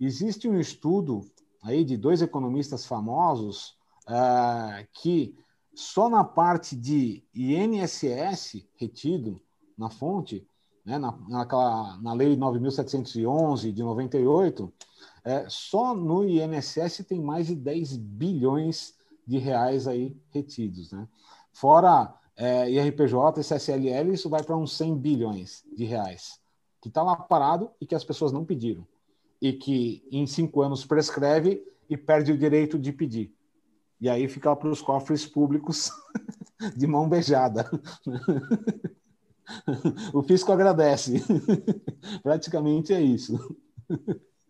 Existe 0.00 0.48
um 0.48 0.58
estudo 0.58 1.28
aí 1.62 1.84
de 1.84 1.96
dois 1.96 2.22
economistas 2.22 2.86
famosos 2.86 3.76
uh, 4.06 4.86
que 4.92 5.36
só 5.74 6.08
na 6.08 6.24
parte 6.24 6.74
de 6.74 7.24
INSS 7.34 8.66
retido 8.76 9.40
na 9.76 9.88
fonte, 9.88 10.46
né, 10.88 10.96
na, 10.96 11.14
naquela, 11.28 11.98
na 12.00 12.14
Lei 12.14 12.34
9.711 12.34 13.72
de 13.72 13.82
98, 13.82 14.72
é, 15.22 15.44
só 15.46 15.94
no 15.94 16.24
INSS 16.24 17.04
tem 17.06 17.20
mais 17.20 17.48
de 17.48 17.54
10 17.54 17.98
bilhões 17.98 18.94
de 19.26 19.36
reais 19.36 19.86
aí 19.86 20.16
retidos. 20.30 20.90
Né? 20.90 21.06
Fora 21.52 22.14
é, 22.34 22.70
IRPJ 22.70 23.38
e 23.38 23.44
CSLL, 23.44 24.14
isso 24.14 24.30
vai 24.30 24.42
para 24.42 24.56
uns 24.56 24.74
100 24.78 24.96
bilhões 24.96 25.62
de 25.76 25.84
reais, 25.84 26.40
que 26.80 26.88
está 26.88 27.02
lá 27.02 27.14
parado 27.14 27.70
e 27.78 27.84
que 27.84 27.94
as 27.94 28.04
pessoas 28.04 28.32
não 28.32 28.42
pediram. 28.42 28.86
E 29.42 29.52
que 29.52 30.02
em 30.10 30.26
cinco 30.26 30.62
anos 30.62 30.86
prescreve 30.86 31.62
e 31.90 31.98
perde 31.98 32.32
o 32.32 32.38
direito 32.38 32.78
de 32.78 32.92
pedir. 32.92 33.30
E 34.00 34.08
aí 34.08 34.26
fica 34.26 34.56
para 34.56 34.70
os 34.70 34.80
cofres 34.80 35.26
públicos 35.26 35.90
de 36.74 36.86
mão 36.86 37.06
beijada. 37.06 37.70
o 40.12 40.22
fisco 40.22 40.52
agradece. 40.52 41.22
Praticamente 42.22 42.92
é 42.92 43.00
isso. 43.00 43.56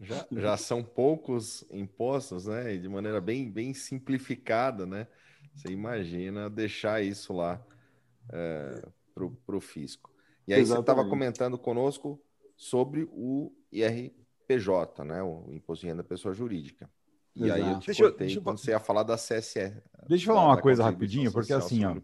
Já, 0.00 0.26
já, 0.30 0.56
são 0.56 0.82
poucos 0.82 1.64
impostos, 1.70 2.46
né? 2.46 2.74
E 2.74 2.78
de 2.78 2.88
maneira 2.88 3.20
bem, 3.20 3.50
bem 3.50 3.74
simplificada, 3.74 4.86
né? 4.86 5.06
Você 5.54 5.68
imagina 5.68 6.48
deixar 6.48 7.02
isso 7.02 7.32
lá 7.32 7.60
é, 8.32 8.82
para 9.14 9.56
o 9.56 9.60
fisco. 9.60 10.10
E 10.46 10.54
aí 10.54 10.60
Exatamente. 10.60 10.86
você 10.86 10.92
estava 10.92 11.08
comentando 11.08 11.58
conosco 11.58 12.20
sobre 12.56 13.08
o 13.12 13.52
IRPJ, 13.72 15.04
né? 15.04 15.22
O 15.22 15.52
Imposto 15.52 15.84
de 15.84 15.90
Renda 15.90 16.04
Pessoa 16.04 16.32
Jurídica. 16.32 16.88
E 17.34 17.44
Exato. 17.44 17.62
aí 17.62 17.72
eu 17.72 17.78
te 17.78 17.86
deixa, 17.86 18.02
cortei 18.02 18.26
deixa, 18.26 18.40
quando 18.40 18.58
você 18.58 18.70
ia 18.70 18.80
falar 18.80 19.02
da 19.02 19.16
CSE. 19.16 19.76
Deixa 20.08 20.30
eu 20.30 20.34
falar 20.34 20.46
uma 20.46 20.60
coisa 20.60 20.82
rapidinho, 20.82 21.30
porque 21.32 21.52
assim, 21.52 21.84
ó, 21.84 21.94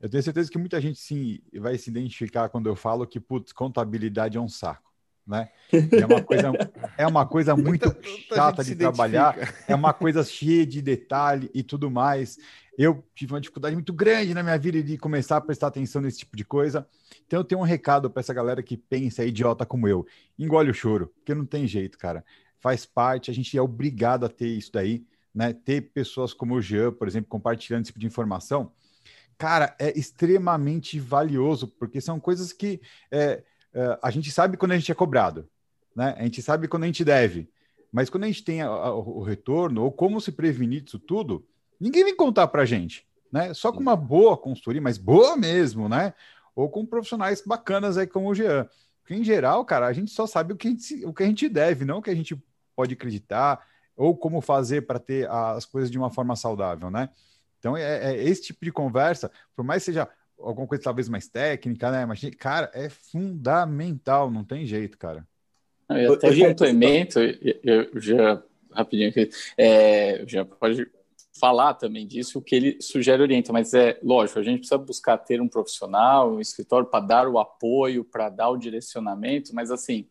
eu 0.00 0.08
tenho 0.08 0.22
certeza 0.22 0.50
que 0.50 0.58
muita 0.58 0.80
gente 0.80 0.98
sim 0.98 1.40
vai 1.54 1.76
se 1.78 1.90
identificar 1.90 2.48
quando 2.48 2.68
eu 2.68 2.76
falo 2.76 3.06
que, 3.06 3.18
putz, 3.18 3.52
contabilidade 3.52 4.36
é 4.36 4.40
um 4.40 4.48
saco. 4.48 4.88
Né? 5.26 5.50
É 5.72 6.06
uma 6.06 6.22
coisa, 6.22 6.52
é 6.96 7.06
uma 7.06 7.26
coisa 7.26 7.54
muito 7.56 7.86
muita, 7.86 7.86
muita 7.88 8.34
chata 8.34 8.64
de 8.64 8.74
trabalhar, 8.74 9.36
é 9.68 9.74
uma 9.74 9.92
coisa 9.92 10.24
cheia 10.24 10.64
de 10.64 10.80
detalhe 10.80 11.50
e 11.52 11.62
tudo 11.62 11.90
mais 11.90 12.38
eu 12.78 13.04
tive 13.12 13.32
uma 13.32 13.40
dificuldade 13.40 13.74
muito 13.74 13.92
grande 13.92 14.32
na 14.32 14.40
minha 14.40 14.56
vida 14.56 14.80
de 14.80 14.96
começar 14.96 15.36
a 15.36 15.40
prestar 15.40 15.66
atenção 15.66 16.00
nesse 16.00 16.18
tipo 16.18 16.36
de 16.36 16.44
coisa. 16.44 16.86
Então 17.26 17.40
eu 17.40 17.44
tenho 17.44 17.60
um 17.60 17.64
recado 17.64 18.08
para 18.08 18.20
essa 18.20 18.32
galera 18.32 18.62
que 18.62 18.76
pensa, 18.76 19.24
é 19.24 19.26
idiota 19.26 19.66
como 19.66 19.88
eu. 19.88 20.06
Engole 20.38 20.70
o 20.70 20.74
choro, 20.74 21.08
porque 21.16 21.34
não 21.34 21.44
tem 21.44 21.66
jeito, 21.66 21.98
cara. 21.98 22.24
Faz 22.60 22.86
parte, 22.86 23.32
a 23.32 23.34
gente 23.34 23.58
é 23.58 23.60
obrigado 23.60 24.24
a 24.24 24.28
ter 24.28 24.46
isso 24.46 24.70
daí, 24.72 25.04
né? 25.34 25.52
Ter 25.52 25.90
pessoas 25.90 26.32
como 26.32 26.54
o 26.54 26.62
Jean, 26.62 26.92
por 26.92 27.08
exemplo, 27.08 27.28
compartilhando 27.28 27.82
esse 27.82 27.88
tipo 27.88 27.98
de 27.98 28.06
informação. 28.06 28.70
Cara, 29.38 29.74
é 29.78 29.96
extremamente 29.96 30.98
valioso, 30.98 31.68
porque 31.68 32.00
são 32.00 32.18
coisas 32.18 32.52
que 32.52 32.80
é, 33.10 33.42
é, 33.72 33.98
a 34.02 34.10
gente 34.10 34.30
sabe 34.30 34.56
quando 34.56 34.72
a 34.72 34.78
gente 34.78 34.90
é 34.90 34.94
cobrado, 34.94 35.48
né? 35.94 36.14
A 36.18 36.24
gente 36.24 36.42
sabe 36.42 36.68
quando 36.68 36.82
a 36.82 36.86
gente 36.86 37.04
deve. 37.04 37.48
Mas 37.90 38.10
quando 38.10 38.24
a 38.24 38.26
gente 38.26 38.44
tem 38.44 38.60
a, 38.60 38.66
a, 38.66 38.94
o 38.94 39.22
retorno, 39.22 39.84
ou 39.84 39.92
como 39.92 40.20
se 40.20 40.32
prevenir 40.32 40.82
disso 40.82 40.98
tudo, 40.98 41.46
Ninguém 41.80 42.04
vem 42.04 42.16
contar 42.16 42.48
para 42.48 42.64
gente, 42.64 43.06
né? 43.30 43.54
Só 43.54 43.70
com 43.70 43.80
uma 43.80 43.94
boa 43.94 44.36
consultoria, 44.36 44.82
mas 44.82 44.98
boa 44.98 45.36
mesmo, 45.36 45.88
né? 45.88 46.12
Ou 46.54 46.68
com 46.68 46.84
profissionais 46.84 47.40
bacanas 47.40 47.96
aí 47.96 48.06
como 48.06 48.28
o 48.28 48.34
Jean. 48.34 48.68
Porque, 49.00 49.14
em 49.14 49.22
geral, 49.22 49.64
cara, 49.64 49.86
a 49.86 49.92
gente 49.92 50.10
só 50.10 50.26
sabe 50.26 50.52
o 50.52 50.56
que 50.56 50.66
a 50.68 50.70
gente, 50.70 51.06
o 51.06 51.14
que 51.14 51.22
a 51.22 51.26
gente 51.26 51.48
deve, 51.48 51.84
não 51.84 51.98
o 51.98 52.02
que 52.02 52.10
a 52.10 52.14
gente 52.14 52.36
pode 52.74 52.94
acreditar 52.94 53.64
ou 53.96 54.16
como 54.16 54.40
fazer 54.40 54.82
para 54.82 54.98
ter 54.98 55.28
as 55.30 55.64
coisas 55.64 55.90
de 55.90 55.98
uma 55.98 56.10
forma 56.10 56.34
saudável, 56.36 56.90
né? 56.90 57.10
Então, 57.58 57.76
é, 57.76 58.12
é, 58.12 58.22
esse 58.22 58.42
tipo 58.42 58.64
de 58.64 58.72
conversa, 58.72 59.30
por 59.54 59.64
mais 59.64 59.82
que 59.82 59.86
seja 59.86 60.08
alguma 60.38 60.66
coisa 60.66 60.84
talvez 60.84 61.08
mais 61.08 61.28
técnica, 61.28 61.90
né? 61.90 62.06
Mas, 62.06 62.20
cara, 62.38 62.70
é 62.72 62.88
fundamental, 62.88 64.30
não 64.30 64.44
tem 64.44 64.64
jeito, 64.64 64.96
cara. 64.96 65.26
Eu 65.90 66.14
até 66.14 66.36
complemento, 66.36 67.18
eu, 67.18 67.58
eu 67.64 68.00
já 68.00 68.42
rapidinho 68.70 69.12
é, 69.56 70.24
já 70.26 70.44
pode 70.44 70.86
falar 71.38 71.74
também 71.74 72.06
disso, 72.06 72.38
o 72.38 72.42
que 72.42 72.54
ele 72.54 72.82
sugere 72.82 73.22
orienta, 73.22 73.52
mas 73.52 73.72
é 73.72 73.98
lógico, 74.02 74.40
a 74.40 74.42
gente 74.42 74.58
precisa 74.58 74.78
buscar 74.78 75.16
ter 75.18 75.40
um 75.40 75.48
profissional, 75.48 76.32
um 76.32 76.40
escritório 76.40 76.86
para 76.86 77.04
dar 77.04 77.28
o 77.28 77.38
apoio, 77.38 78.04
para 78.04 78.28
dar 78.28 78.50
o 78.50 78.56
direcionamento, 78.56 79.54
mas 79.54 79.70
assim, 79.70 80.08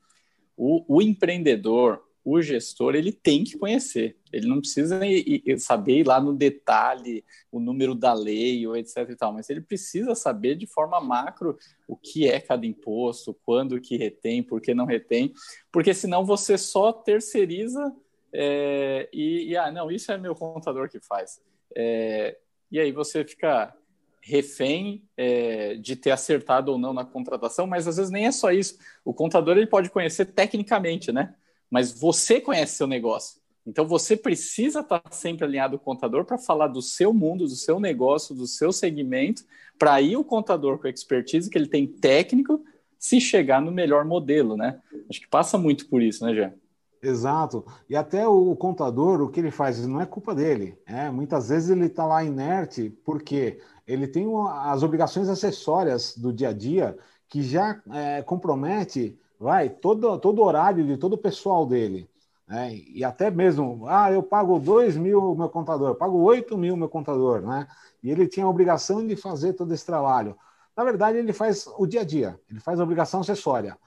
o, 0.55 0.83
o, 0.87 1.01
empreendedor, 1.01 2.01
o 2.29 2.41
gestor, 2.41 2.93
ele 2.93 3.13
tem 3.13 3.45
que 3.45 3.57
conhecer, 3.57 4.17
ele 4.33 4.49
não 4.49 4.59
precisa 4.59 5.05
ir, 5.05 5.41
ir, 5.45 5.59
saber 5.59 5.99
ir 5.99 6.05
lá 6.05 6.19
no 6.19 6.33
detalhe 6.33 7.23
o 7.49 7.57
número 7.57 7.95
da 7.95 8.13
lei 8.13 8.67
ou 8.67 8.75
etc 8.75 9.09
e 9.09 9.15
tal, 9.15 9.31
mas 9.31 9.49
ele 9.49 9.61
precisa 9.61 10.13
saber 10.13 10.55
de 10.55 10.67
forma 10.67 10.99
macro 10.99 11.57
o 11.87 11.95
que 11.95 12.27
é 12.27 12.37
cada 12.41 12.65
imposto, 12.65 13.33
quando 13.45 13.79
que 13.79 13.95
retém, 13.95 14.43
por 14.43 14.59
que 14.59 14.73
não 14.73 14.83
retém, 14.83 15.31
porque 15.71 15.93
senão 15.93 16.25
você 16.25 16.57
só 16.57 16.91
terceiriza 16.91 17.95
é, 18.33 19.07
e, 19.13 19.51
e, 19.51 19.57
ah, 19.57 19.71
não, 19.71 19.89
isso 19.89 20.11
é 20.11 20.17
meu 20.17 20.35
contador 20.35 20.89
que 20.89 20.99
faz. 20.99 21.39
É, 21.73 22.37
e 22.69 22.77
aí 22.77 22.91
você 22.91 23.23
fica 23.23 23.73
refém 24.21 25.01
é, 25.15 25.75
de 25.75 25.95
ter 25.95 26.11
acertado 26.11 26.73
ou 26.73 26.77
não 26.77 26.91
na 26.91 27.05
contratação, 27.05 27.65
mas 27.65 27.87
às 27.87 27.95
vezes 27.95 28.11
nem 28.11 28.25
é 28.25 28.33
só 28.33 28.51
isso. 28.51 28.77
O 29.05 29.13
contador 29.13 29.55
ele 29.55 29.65
pode 29.65 29.89
conhecer 29.89 30.25
tecnicamente, 30.25 31.09
né? 31.09 31.33
Mas 31.69 31.91
você 31.91 32.39
conhece 32.39 32.75
seu 32.75 32.87
negócio. 32.87 33.39
Então 33.65 33.85
você 33.85 34.15
precisa 34.15 34.79
estar 34.79 35.03
sempre 35.11 35.43
alinhado 35.43 35.77
com 35.77 35.91
o 35.91 35.93
contador 35.93 36.23
para 36.23 36.37
falar 36.37 36.67
do 36.67 36.81
seu 36.81 37.13
mundo, 37.13 37.45
do 37.45 37.55
seu 37.55 37.79
negócio, 37.79 38.33
do 38.33 38.47
seu 38.47 38.71
segmento, 38.71 39.43
para 39.77 39.93
aí 39.93 40.15
o 40.15 40.23
contador 40.23 40.79
com 40.79 40.87
a 40.87 40.89
expertise 40.89 41.49
que 41.49 41.57
ele 41.57 41.67
tem 41.67 41.85
técnico 41.85 42.63
se 42.97 43.19
chegar 43.19 43.61
no 43.61 43.71
melhor 43.71 44.05
modelo, 44.05 44.55
né? 44.55 44.79
Acho 45.09 45.19
que 45.19 45.27
passa 45.27 45.57
muito 45.57 45.87
por 45.87 46.01
isso, 46.01 46.25
né, 46.25 46.33
Jean? 46.33 46.53
Exato. 47.01 47.65
E 47.89 47.95
até 47.95 48.27
o 48.27 48.55
contador, 48.55 49.21
o 49.21 49.29
que 49.29 49.39
ele 49.39 49.51
faz, 49.51 49.85
não 49.85 50.01
é 50.01 50.05
culpa 50.05 50.33
dele. 50.33 50.77
É, 50.85 51.09
muitas 51.09 51.49
vezes 51.49 51.69
ele 51.69 51.85
está 51.85 52.05
lá 52.05 52.23
inerte 52.23 52.89
porque 53.05 53.59
ele 53.85 54.07
tem 54.07 54.25
as 54.49 54.81
obrigações 54.81 55.29
acessórias 55.29 56.17
do 56.17 56.33
dia 56.33 56.49
a 56.49 56.53
dia 56.53 56.97
que 57.29 57.43
já 57.43 57.81
é, 57.91 58.21
compromete 58.23 59.19
vai 59.39 59.69
todo, 59.69 60.17
todo 60.19 60.43
horário 60.43 60.85
de 60.85 60.97
todo 60.97 61.13
o 61.13 61.17
pessoal 61.17 61.65
dele. 61.65 62.09
Né? 62.47 62.75
E 62.75 63.03
até 63.03 63.29
mesmo, 63.29 63.85
ah, 63.87 64.11
eu 64.11 64.23
pago 64.23 64.59
2 64.59 64.97
mil 64.97 65.35
meu 65.35 65.49
contador, 65.49 65.95
pago 65.95 66.17
8 66.17 66.57
mil 66.57 66.77
meu 66.77 66.87
contador, 66.87 67.41
né? 67.41 67.67
E 68.01 68.09
ele 68.09 68.27
tinha 68.27 68.45
a 68.45 68.49
obrigação 68.49 69.05
de 69.05 69.15
fazer 69.15 69.53
todo 69.53 69.73
esse 69.73 69.85
trabalho. 69.85 70.37
Na 70.75 70.83
verdade, 70.83 71.17
ele 71.17 71.33
faz 71.33 71.67
o 71.77 71.85
dia 71.85 72.01
a 72.01 72.05
dia, 72.05 72.39
ele 72.49 72.59
faz 72.59 72.79
a 72.79 72.83
obrigação 72.83 73.19
acessória 73.19 73.77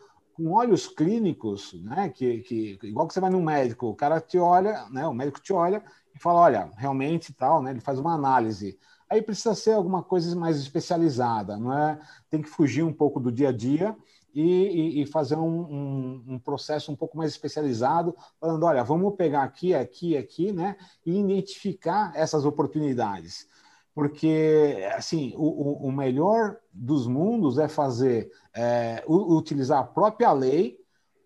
com 0.41 0.53
olhos 0.53 0.87
clínicos, 0.87 1.75
né? 1.83 2.09
Que, 2.09 2.41
que 2.41 2.79
igual 2.83 3.07
que 3.07 3.15
você 3.15 3.21
vai 3.21 3.31
no 3.31 3.43
médico, 3.43 3.87
o 3.89 3.95
cara 3.95 4.21
te 4.21 4.39
olha, 4.39 4.87
né? 4.91 5.07
O 5.07 5.13
médico 5.13 5.41
te 5.41 5.53
olha 5.53 5.83
e 6.15 6.19
fala, 6.19 6.41
olha, 6.41 6.71
realmente 6.77 7.33
tal, 7.33 7.63
né? 7.63 7.71
Ele 7.71 7.81
faz 7.81 7.99
uma 7.99 8.15
análise. 8.15 8.79
Aí 9.09 9.21
precisa 9.21 9.55
ser 9.55 9.73
alguma 9.73 10.03
coisa 10.03 10.35
mais 10.37 10.57
especializada, 10.57 11.57
não 11.57 11.77
é? 11.77 12.01
Tem 12.31 12.41
que 12.41 12.49
fugir 12.49 12.83
um 12.83 12.93
pouco 12.93 13.21
do 13.21 13.31
dia 13.31 13.51
a 13.51 13.53
dia 13.53 13.97
e, 14.35 15.03
e, 15.03 15.07
fazer 15.07 15.37
um, 15.37 15.61
um, 15.61 16.25
um, 16.29 16.39
processo 16.39 16.93
um 16.93 16.97
pouco 16.97 17.17
mais 17.17 17.31
especializado, 17.31 18.17
falando, 18.41 18.65
olha, 18.65 18.85
vamos 18.85 19.15
pegar 19.17 19.43
aqui, 19.43 19.75
aqui, 19.75 20.17
aqui, 20.17 20.53
né? 20.53 20.77
E 21.05 21.19
identificar 21.19 22.13
essas 22.15 22.45
oportunidades 22.45 23.49
porque 23.93 24.89
assim 24.95 25.35
o, 25.37 25.89
o, 25.89 25.93
melhor 25.93 26.57
dos 26.73 27.07
mundos 27.07 27.59
é 27.59 27.69
fazer 27.69 28.31
é, 28.55 29.03
utilizar 29.07 29.81
a 29.81 29.85
própria 29.85 30.33
lei 30.33 30.79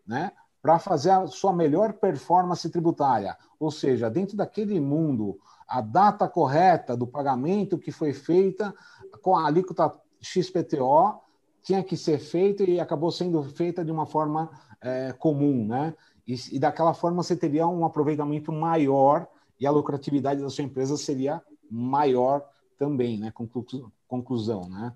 né, 0.06 0.32
para 0.60 0.78
fazer 0.78 1.10
a 1.10 1.26
sua 1.26 1.52
melhor 1.52 1.94
performance 1.94 2.68
tributária, 2.70 3.36
ou 3.58 3.70
seja, 3.70 4.10
dentro 4.10 4.36
daquele 4.36 4.80
mundo, 4.80 5.38
a 5.68 5.80
data 5.80 6.26
correta 6.26 6.96
do 6.96 7.06
pagamento 7.06 7.78
que 7.78 7.92
foi 7.92 8.12
feita 8.12 8.74
com 9.22 9.36
a 9.36 9.46
alíquota 9.46 9.92
XPTO 10.20 11.20
tinha 11.64 11.82
que 11.82 11.96
ser 11.96 12.18
feita 12.18 12.62
e 12.62 12.78
acabou 12.78 13.10
sendo 13.10 13.42
feita 13.42 13.82
de 13.82 13.90
uma 13.90 14.04
forma 14.04 14.50
é, 14.82 15.12
comum, 15.12 15.66
né? 15.66 15.94
E, 16.26 16.34
e, 16.52 16.58
daquela 16.58 16.92
forma 16.92 17.22
você 17.22 17.34
teria 17.34 17.66
um 17.66 17.84
aproveitamento 17.84 18.52
maior 18.52 19.26
e 19.58 19.66
a 19.66 19.70
lucratividade 19.70 20.42
da 20.42 20.50
sua 20.50 20.64
empresa 20.64 20.96
seria 20.96 21.42
maior 21.70 22.46
também, 22.78 23.18
né? 23.18 23.30
Conclu 23.30 23.64
conclusão, 24.06 24.68
né? 24.68 24.92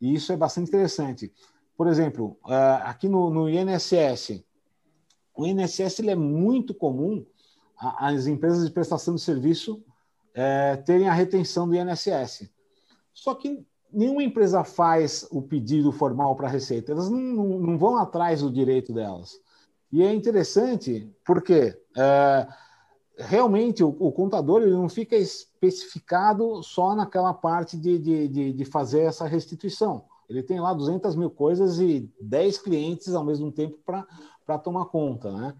E 0.00 0.14
isso 0.14 0.32
é 0.32 0.36
bastante 0.36 0.68
interessante. 0.68 1.32
Por 1.76 1.86
exemplo, 1.86 2.38
uh, 2.46 2.82
aqui 2.84 3.06
no, 3.06 3.30
no, 3.30 3.48
INSS, 3.48 4.42
o 5.34 5.46
INSS 5.46 5.98
ele 5.98 6.10
é 6.10 6.16
muito 6.16 6.74
comum 6.74 7.24
as 7.78 8.26
empresas 8.26 8.64
de 8.66 8.72
prestação 8.72 9.14
de 9.14 9.20
serviço 9.20 9.82
é, 10.34 10.76
terem 10.76 11.08
a 11.08 11.12
retenção 11.12 11.66
do 11.66 11.74
INSS. 11.74 12.50
Só 13.12 13.34
que 13.34 13.64
nenhuma 13.92 14.22
empresa 14.22 14.64
faz 14.64 15.26
o 15.30 15.42
pedido 15.42 15.92
formal 15.92 16.34
para 16.36 16.48
a 16.48 16.50
Receita, 16.50 16.92
elas 16.92 17.10
não, 17.10 17.18
não, 17.18 17.78
vão 17.78 17.96
atrás 17.96 18.42
do 18.42 18.50
direito 18.50 18.92
delas. 18.92 19.40
E 19.92 20.02
é 20.02 20.12
interessante 20.12 21.12
porque 21.24 21.76
é, 21.96 22.46
realmente 23.16 23.82
o, 23.82 23.88
o, 23.98 24.12
contador 24.12 24.62
ele 24.62 24.72
não 24.72 24.88
fica 24.88 25.16
especificado 25.16 26.62
só 26.62 26.94
naquela 26.94 27.34
parte 27.34 27.76
de, 27.76 27.98
de, 27.98 28.28
de, 28.28 28.52
de 28.52 28.64
fazer 28.64 29.00
essa 29.00 29.26
restituição. 29.26 30.04
Ele 30.28 30.42
tem 30.42 30.60
lá 30.60 30.72
200 30.72 31.16
mil 31.16 31.30
coisas 31.30 31.80
e 31.80 32.08
10 32.20 32.58
clientes 32.58 33.14
ao 33.14 33.24
mesmo 33.24 33.50
tempo 33.50 33.78
para 33.84 34.58
tomar 34.58 34.86
conta. 34.86 35.32
Né? 35.32 35.54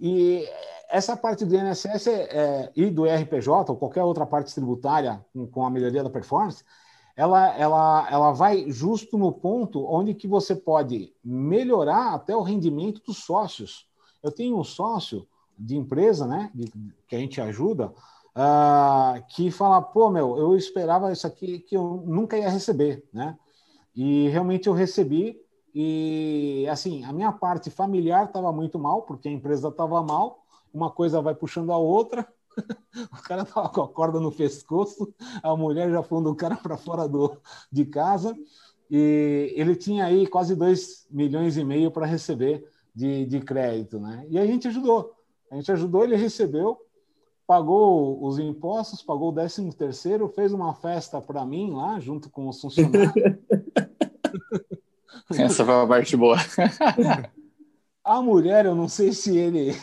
E 0.00 0.44
essa 0.90 1.16
parte 1.16 1.44
do 1.44 1.54
INSS 1.54 2.08
é, 2.08 2.12
é, 2.12 2.72
e 2.74 2.90
do 2.90 3.04
RPJ, 3.04 3.70
ou 3.70 3.76
qualquer 3.76 4.02
outra 4.02 4.26
parte 4.26 4.52
tributária 4.52 5.24
com, 5.32 5.46
com 5.46 5.64
a 5.64 5.70
melhoria 5.70 6.02
da 6.02 6.10
performance, 6.10 6.64
ela, 7.18 7.52
ela, 7.58 8.08
ela 8.08 8.32
vai 8.32 8.70
justo 8.70 9.18
no 9.18 9.32
ponto 9.32 9.84
onde 9.84 10.14
que 10.14 10.28
você 10.28 10.54
pode 10.54 11.12
melhorar 11.24 12.14
até 12.14 12.36
o 12.36 12.42
rendimento 12.42 13.02
dos 13.04 13.24
sócios. 13.24 13.88
Eu 14.22 14.30
tenho 14.30 14.56
um 14.56 14.62
sócio 14.62 15.26
de 15.58 15.76
empresa, 15.76 16.28
né, 16.28 16.48
de, 16.54 16.72
que 17.08 17.16
a 17.16 17.18
gente 17.18 17.40
ajuda, 17.40 17.88
uh, 17.88 19.20
que 19.30 19.50
fala, 19.50 19.82
pô, 19.82 20.08
meu, 20.08 20.38
eu 20.38 20.56
esperava 20.56 21.10
isso 21.10 21.26
aqui 21.26 21.58
que 21.58 21.76
eu 21.76 22.04
nunca 22.06 22.38
ia 22.38 22.48
receber, 22.48 23.04
né? 23.12 23.36
E 23.96 24.28
realmente 24.28 24.68
eu 24.68 24.72
recebi 24.72 25.40
e, 25.74 26.68
assim, 26.70 27.04
a 27.04 27.12
minha 27.12 27.32
parte 27.32 27.68
familiar 27.68 28.26
estava 28.26 28.52
muito 28.52 28.78
mal, 28.78 29.02
porque 29.02 29.28
a 29.28 29.32
empresa 29.32 29.70
estava 29.70 30.00
mal, 30.04 30.44
uma 30.72 30.88
coisa 30.88 31.20
vai 31.20 31.34
puxando 31.34 31.72
a 31.72 31.78
outra. 31.78 32.32
o 33.12 33.22
cara 33.22 33.44
tava 33.44 33.68
com 33.68 33.82
a 33.82 33.88
corda 33.88 34.20
no 34.20 34.32
pescoço, 34.32 35.12
a 35.42 35.56
mulher 35.56 35.90
já 35.90 36.02
pondo 36.02 36.30
o 36.30 36.34
cara 36.34 36.56
para 36.56 36.76
fora 36.76 37.08
do, 37.08 37.36
de 37.70 37.84
casa, 37.84 38.36
e 38.90 39.52
ele 39.56 39.76
tinha 39.76 40.04
aí 40.04 40.26
quase 40.26 40.54
2 40.54 41.06
milhões 41.10 41.56
e 41.56 41.64
meio 41.64 41.90
para 41.90 42.06
receber 42.06 42.64
de, 42.94 43.26
de 43.26 43.40
crédito, 43.40 44.00
né? 44.00 44.26
E 44.28 44.38
a 44.38 44.46
gente 44.46 44.66
ajudou. 44.68 45.14
A 45.50 45.56
gente 45.56 45.70
ajudou, 45.72 46.04
ele 46.04 46.16
recebeu, 46.16 46.78
pagou 47.46 48.22
os 48.24 48.38
impostos, 48.38 49.02
pagou 49.02 49.30
o 49.30 49.32
13 49.32 49.70
terceiro, 49.72 50.28
fez 50.28 50.52
uma 50.52 50.74
festa 50.74 51.20
para 51.20 51.44
mim 51.44 51.72
lá, 51.72 51.98
junto 52.00 52.30
com 52.30 52.48
os 52.48 52.60
funcionários. 52.60 53.12
Essa 55.30 55.64
foi 55.64 55.74
a 55.74 55.86
parte 55.86 56.16
boa. 56.16 56.36
A 58.04 58.22
mulher, 58.22 58.64
eu 58.64 58.74
não 58.74 58.88
sei 58.88 59.12
se 59.12 59.36
ele 59.36 59.76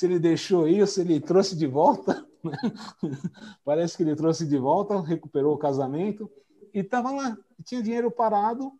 se 0.00 0.06
ele 0.06 0.18
deixou 0.18 0.66
isso, 0.66 0.94
se 0.94 1.02
ele 1.02 1.20
trouxe 1.20 1.54
de 1.54 1.66
volta. 1.66 2.26
Né? 2.42 2.56
Parece 3.62 3.98
que 3.98 4.02
ele 4.02 4.16
trouxe 4.16 4.46
de 4.46 4.56
volta, 4.56 4.98
recuperou 4.98 5.54
o 5.54 5.58
casamento 5.58 6.30
e 6.72 6.78
estava 6.78 7.10
lá, 7.10 7.36
tinha 7.66 7.82
dinheiro 7.82 8.10
parado, 8.10 8.72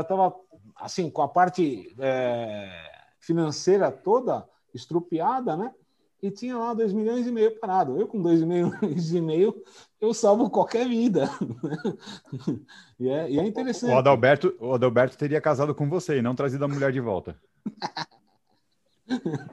estava 0.00 0.28
uh, 0.28 0.34
assim 0.76 1.10
com 1.10 1.20
a 1.20 1.26
parte 1.26 1.92
uh, 1.94 3.02
financeira 3.18 3.90
toda 3.90 4.48
estrupiada, 4.72 5.56
né? 5.56 5.74
E 6.22 6.30
tinha 6.30 6.56
lá 6.56 6.72
dois 6.74 6.92
milhões 6.92 7.26
e 7.26 7.32
meio 7.32 7.58
parado. 7.58 8.00
Eu 8.00 8.06
com 8.06 8.22
dois 8.22 8.40
milhões 8.46 9.12
e 9.12 9.20
meio 9.20 9.64
eu 10.00 10.14
salvo 10.14 10.48
qualquer 10.48 10.86
vida. 10.86 11.28
e, 13.00 13.08
é, 13.08 13.30
e 13.32 13.40
é 13.40 13.44
interessante. 13.44 13.92
O 13.92 13.98
Adalberto, 13.98 14.54
o 14.60 14.74
Adalberto 14.74 15.18
teria 15.18 15.40
casado 15.40 15.74
com 15.74 15.88
você 15.88 16.18
e 16.18 16.22
não 16.22 16.36
trazido 16.36 16.64
a 16.64 16.68
mulher 16.68 16.92
de 16.92 17.00
volta. 17.00 17.36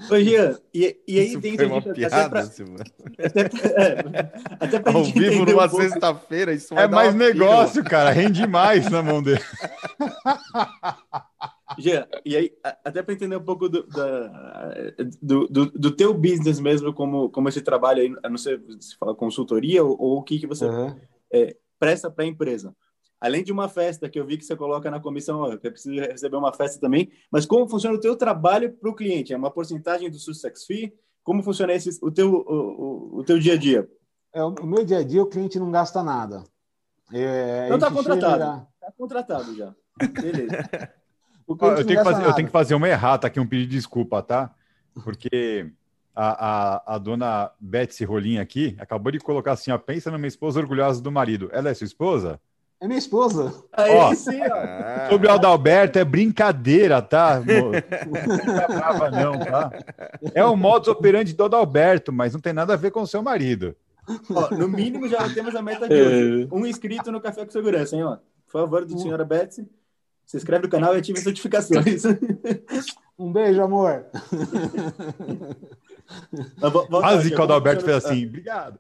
Ô, 0.10 0.20
Jean, 0.20 0.58
e, 0.74 0.98
e 1.08 1.20
aí 1.20 1.28
Isso 1.28 1.40
dentro 1.40 1.68
foi 1.68 1.68
uma 1.68 1.82
piada, 1.94 2.16
até 2.16 2.30
pra, 2.30 2.40
até, 2.42 3.42
é, 3.42 4.32
até 4.60 4.80
pra 4.80 4.92
Ao 4.94 5.04
gente 5.04 5.20
vivo 5.20 5.34
entender 5.36 5.52
numa 5.52 5.66
um 5.66 5.70
pouco- 5.70 5.84
sexta-feira, 5.84 6.54
isso 6.54 6.74
vai 6.74 6.86
É 6.86 6.88
dar 6.88 6.96
mais 6.96 7.14
negócio, 7.14 7.84
cara. 7.84 8.10
Rende 8.10 8.48
mais 8.48 8.90
na 8.90 9.04
mão 9.04 9.22
dele. 9.22 9.42
Jean, 11.78 12.08
e 12.26 12.36
aí, 12.36 12.52
até 12.84 13.02
para 13.02 13.14
entender 13.14 13.36
um 13.36 13.44
pouco 13.44 13.68
do, 13.70 13.84
da- 13.88 14.94
do, 15.22 15.48
do, 15.48 15.66
do 15.68 15.92
teu 15.92 16.14
business 16.14 16.60
mesmo, 16.60 16.94
como, 16.94 17.30
como 17.30 17.50
esse 17.50 17.62
trabalho 17.62 18.02
aí, 18.02 18.10
não 18.30 18.38
sei 18.38 18.60
se 18.80 18.96
fala 18.98 19.16
consultoria 19.16 19.84
ou, 19.84 19.96
ou 20.00 20.18
o 20.20 20.24
que, 20.24 20.40
que 20.40 20.48
você 20.48 20.66
Uhum. 20.66 20.96
presta 21.80 22.12
para 22.12 22.26
a 22.26 22.28
empresa. 22.28 22.76
Além 23.24 23.42
de 23.42 23.54
uma 23.54 23.70
festa 23.70 24.10
que 24.10 24.20
eu 24.20 24.26
vi 24.26 24.38
que 24.38 24.44
você 24.44 24.54
coloca 24.54 24.92
na 24.92 25.00
comissão, 25.00 25.40
ó, 25.40 25.54
eu 25.54 25.58
preciso 25.58 25.96
receber 25.96 26.36
uma 26.36 26.52
festa 26.52 26.78
também, 26.78 27.10
mas 27.32 27.46
como 27.46 27.70
funciona 27.70 27.96
o 27.96 28.00
teu 28.00 28.18
trabalho 28.18 28.74
para 28.74 28.90
o 28.90 28.94
cliente? 28.94 29.32
É 29.32 29.38
uma 29.38 29.50
porcentagem 29.50 30.10
do 30.12 30.20
success 30.20 30.66
fee? 30.66 30.94
Como 31.24 31.42
funciona 31.42 31.72
esse, 31.72 31.98
o, 32.02 32.12
teu, 32.12 32.34
o, 32.34 33.16
o, 33.16 33.20
o 33.20 33.24
teu 33.24 33.40
dia 33.40 33.54
a 33.54 33.58
dia? 33.58 33.90
É, 34.34 34.44
o 34.44 34.66
meu 34.66 34.84
dia 34.84 34.98
a 34.98 35.04
dia, 35.04 35.24
o 35.24 35.26
cliente 35.26 35.58
não 35.58 35.72
gasta 35.72 36.04
nada. 36.04 36.44
É, 37.14 37.68
Então 37.68 37.80
tá 37.80 37.88
gente 37.88 37.96
contratado. 37.96 38.34
chega- 38.34 38.68
Está 38.74 38.92
contratado 38.92 39.56
já. 39.56 39.74
Beleza. 40.22 40.52
eu, 41.48 41.56
tenho 41.86 41.88
que 41.88 42.04
fazer, 42.04 42.26
eu 42.26 42.34
tenho 42.34 42.48
que 42.50 42.52
fazer 42.52 42.76
uma 42.76 42.90
errata 42.90 43.28
aqui, 43.28 43.40
um 43.40 43.48
pedido 43.48 43.70
de 43.70 43.78
desculpa, 43.78 44.22
tá? 44.22 44.54
Porque 45.02 45.72
a, 46.14 46.74
a, 46.74 46.96
a 46.96 46.98
dona 46.98 47.52
Betsy 47.58 48.04
Rolim 48.04 48.38
aqui 48.40 48.76
acabou 48.78 49.14
de 49.14 49.20
colocar 49.20 49.54
assim: 49.54 49.72
ó, 49.72 49.78
pensa 49.78 50.12
numa 50.12 50.28
esposa 50.28 50.60
orgulhosa 50.60 51.02
do 51.02 51.10
marido. 51.10 51.48
Ela 51.54 51.70
é 51.70 51.74
sua 51.74 51.86
esposa? 51.86 52.38
É 52.84 52.88
minha 52.88 53.00
esposa. 53.00 53.64
Aí 53.72 53.96
Ó. 53.96 54.14
sim, 54.14 54.42
ó. 54.42 54.56
Ah, 54.56 55.08
Sobre 55.10 55.30
o 55.30 55.32
Adalberto 55.32 55.98
é 55.98 56.04
brincadeira, 56.04 57.02
tá? 57.02 57.40
Não 57.40 57.72
brava, 58.68 59.10
não, 59.10 59.40
tá? 59.40 59.72
É 60.36 60.44
o 60.44 60.58
modus 60.58 60.90
operandi 60.90 61.34
do 61.34 61.46
Adalberto, 61.46 62.12
mas 62.12 62.34
não 62.34 62.42
tem 62.42 62.52
nada 62.52 62.74
a 62.74 62.76
ver 62.76 62.92
com 62.92 63.02
o 63.02 63.08
seu 63.08 63.24
marido. 63.24 63.74
Ó, 64.30 64.54
no 64.54 64.68
mínimo 64.68 65.08
já 65.08 65.34
temos 65.34 65.56
a 65.56 65.62
meta 65.62 65.88
de 65.88 65.96
hoje. 65.96 66.50
Um 66.52 66.66
inscrito 66.66 67.10
no 67.10 67.22
Café 67.22 67.46
com 67.46 67.52
Segurança, 67.52 67.96
hein, 67.96 68.04
ó. 68.04 68.18
Por 68.46 68.52
favor, 68.52 68.84
do 68.84 69.00
senhora 69.00 69.24
Betsy, 69.24 69.66
se 70.26 70.36
inscreve 70.36 70.64
no 70.64 70.70
canal 70.70 70.94
e 70.94 71.00
ative 71.00 71.20
as 71.20 71.26
notificações. 71.26 72.04
Um 73.18 73.32
beijo, 73.32 73.62
amor. 73.62 74.08
Quase 76.90 77.30
que 77.30 77.40
o 77.40 77.44
Adalberto 77.44 77.86
fez 77.86 78.04
assim, 78.04 78.26
obrigado. 78.26 78.80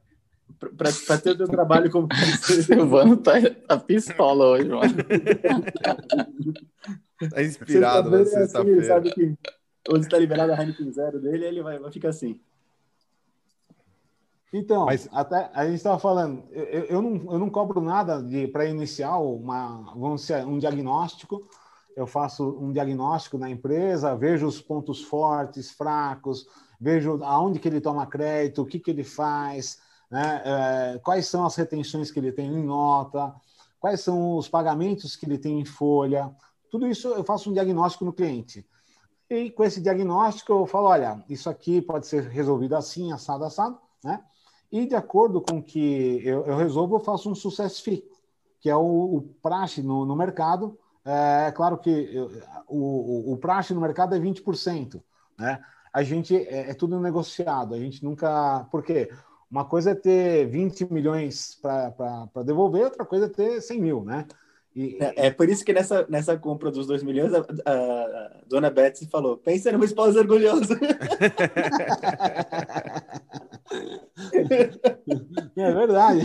Para 0.78 1.18
ter 1.18 1.32
o 1.32 1.38
teu 1.38 1.48
trabalho 1.48 1.92
como 1.92 2.08
Silvano 2.66 3.18
tá, 3.18 3.34
tá 3.68 3.78
pistola 3.78 4.46
hoje, 4.46 4.70
mano. 4.70 4.94
tá 7.30 7.44
inspirado 7.44 8.10
na 8.10 8.26
Sexta-feira 8.26 8.40
é 8.40 8.44
assim, 8.44 8.70
ele 8.72 8.82
sexta-feira. 8.82 8.84
sabe 8.86 9.12
que 9.12 9.38
onde 9.90 10.06
está 10.06 10.18
liberada 10.18 10.54
a 10.54 10.58
Heineken 10.62 10.92
Zero 10.94 11.20
dele, 11.20 11.46
ele 11.46 11.62
vai, 11.62 11.80
vai 11.80 11.92
ficar 11.92 12.10
assim. 12.10 12.40
Então, 14.54 14.86
Mas- 14.86 15.10
até 15.12 15.50
a 15.54 15.66
gente 15.66 15.76
estava 15.78 15.98
falando, 16.00 16.44
eu, 16.52 16.64
eu- 16.66 16.84
eu 16.86 17.02
não, 17.02 17.34
eu 17.34 17.40
não 17.40 17.50
cobro 17.50 17.82
nada 17.82 18.24
para 18.52 18.66
iniciar 18.66 19.18
uma, 19.18 19.92
vamos 19.96 20.22
dizer, 20.22 20.46
um 20.46 20.60
diagnóstico. 20.60 21.48
Eu 21.96 22.08
faço 22.08 22.58
um 22.60 22.72
diagnóstico 22.72 23.38
na 23.38 23.50
empresa, 23.50 24.16
vejo 24.16 24.48
os 24.48 24.62
pontos 24.62 25.04
fortes, 25.04 25.72
fracos, 25.72 26.48
vejo 26.80 27.24
aonde 27.24 27.60
que 27.60 27.68
ele 27.68 27.82
toma 27.82 28.06
crédito, 28.08 28.62
o 28.62 28.66
que, 28.66 28.80
que 28.80 28.90
ele 28.92 29.04
faz, 29.04 29.80
né? 30.14 30.42
eh, 30.46 31.00
quais 31.04 31.26
são 31.26 31.44
as 31.44 31.56
retenções 31.56 32.12
que 32.12 32.20
ele 32.20 32.32
tem 32.32 32.46
em 32.48 32.64
nota, 32.64 33.34
quais 33.80 34.02
são 34.02 34.38
os 34.38 34.48
pagamentos 34.48 35.16
que 35.16 35.26
ele 35.26 35.40
tem 35.40 35.60
em 35.60 35.66
folha. 35.66 36.32
Tudo 36.70 36.88
isso 36.88 37.08
eu 37.08 37.24
faço 37.24 37.50
um 37.50 37.54
diagnóstico 37.54 38.06
no 38.06 38.14
cliente. 38.14 38.64
E 39.28 39.50
com 39.50 39.64
esse 39.64 39.82
diagnóstico 39.82 40.54
eu 40.54 40.68
falo, 40.68 40.90
olha, 40.90 41.24
isso 41.28 41.50
aqui 41.50 41.82
pode 41.82 42.06
ser 42.06 42.26
resolvido 42.28 42.76
assim, 42.76 43.12
assado, 43.12 43.44
assado, 43.44 43.80
né? 44.04 44.24
E 44.72 44.86
de 44.86 44.96
acordo 44.96 45.42
com 45.42 45.62
que 45.62 46.22
eu, 46.24 46.46
eu 46.46 46.58
resolvo, 46.58 46.96
eu 46.96 47.00
faço 47.00 47.30
um 47.30 47.34
success 47.34 47.80
fee, 47.80 48.04
que 48.62 48.70
é 48.70 48.76
o, 48.76 49.16
o 49.18 49.22
praxe 49.42 49.82
no, 49.82 50.06
no 50.06 50.16
mercado. 50.16 50.78
É 51.04 51.52
claro 51.52 51.80
que 51.80 51.90
eu- 51.90 52.30
o, 52.68 53.34
o, 53.34 53.38
praxe 53.38 53.74
no 53.74 53.82
mercado 53.82 54.14
é 54.16 54.20
20%, 54.20 55.02
né? 55.40 55.60
A 55.92 56.04
gente 56.04 56.36
é, 56.36 56.70
é 56.72 56.74
tudo 56.74 57.00
negociado, 57.00 57.74
a 57.74 57.80
gente 57.80 58.04
nunca. 58.04 58.66
Por 58.72 58.84
quê? 58.84 59.10
Uma 59.54 59.66
coisa 59.66 59.92
é 59.92 59.96
ter 59.96 60.48
20 60.48 60.92
milhões 60.92 61.56
para 61.62 62.26
devolver, 62.44 62.86
outra 62.86 63.06
coisa 63.06 63.28
é 63.28 63.30
ter 63.30 63.62
100 63.62 63.80
mil, 63.80 64.04
né? 64.04 64.26
E, 64.76 64.98
É, 65.00 65.28
é 65.28 65.32
por 65.32 65.48
isso 65.48 65.64
que 65.64 65.72
nessa, 65.72 66.08
nessa 66.10 66.36
compra 66.36 66.72
dos 66.72 66.88
2 66.88 67.04
milhões, 67.04 67.32
a, 67.36 67.40
a- 67.40 67.44
a 67.72 68.42
dona 68.48 68.72
Betsy 68.72 69.06
falou: 69.06 69.38
pensa 69.38 69.72
numa 69.72 69.86
esposa 69.86 70.20
orgulhosa. 70.22 70.76
É 75.56 75.72
verdade. 75.72 76.22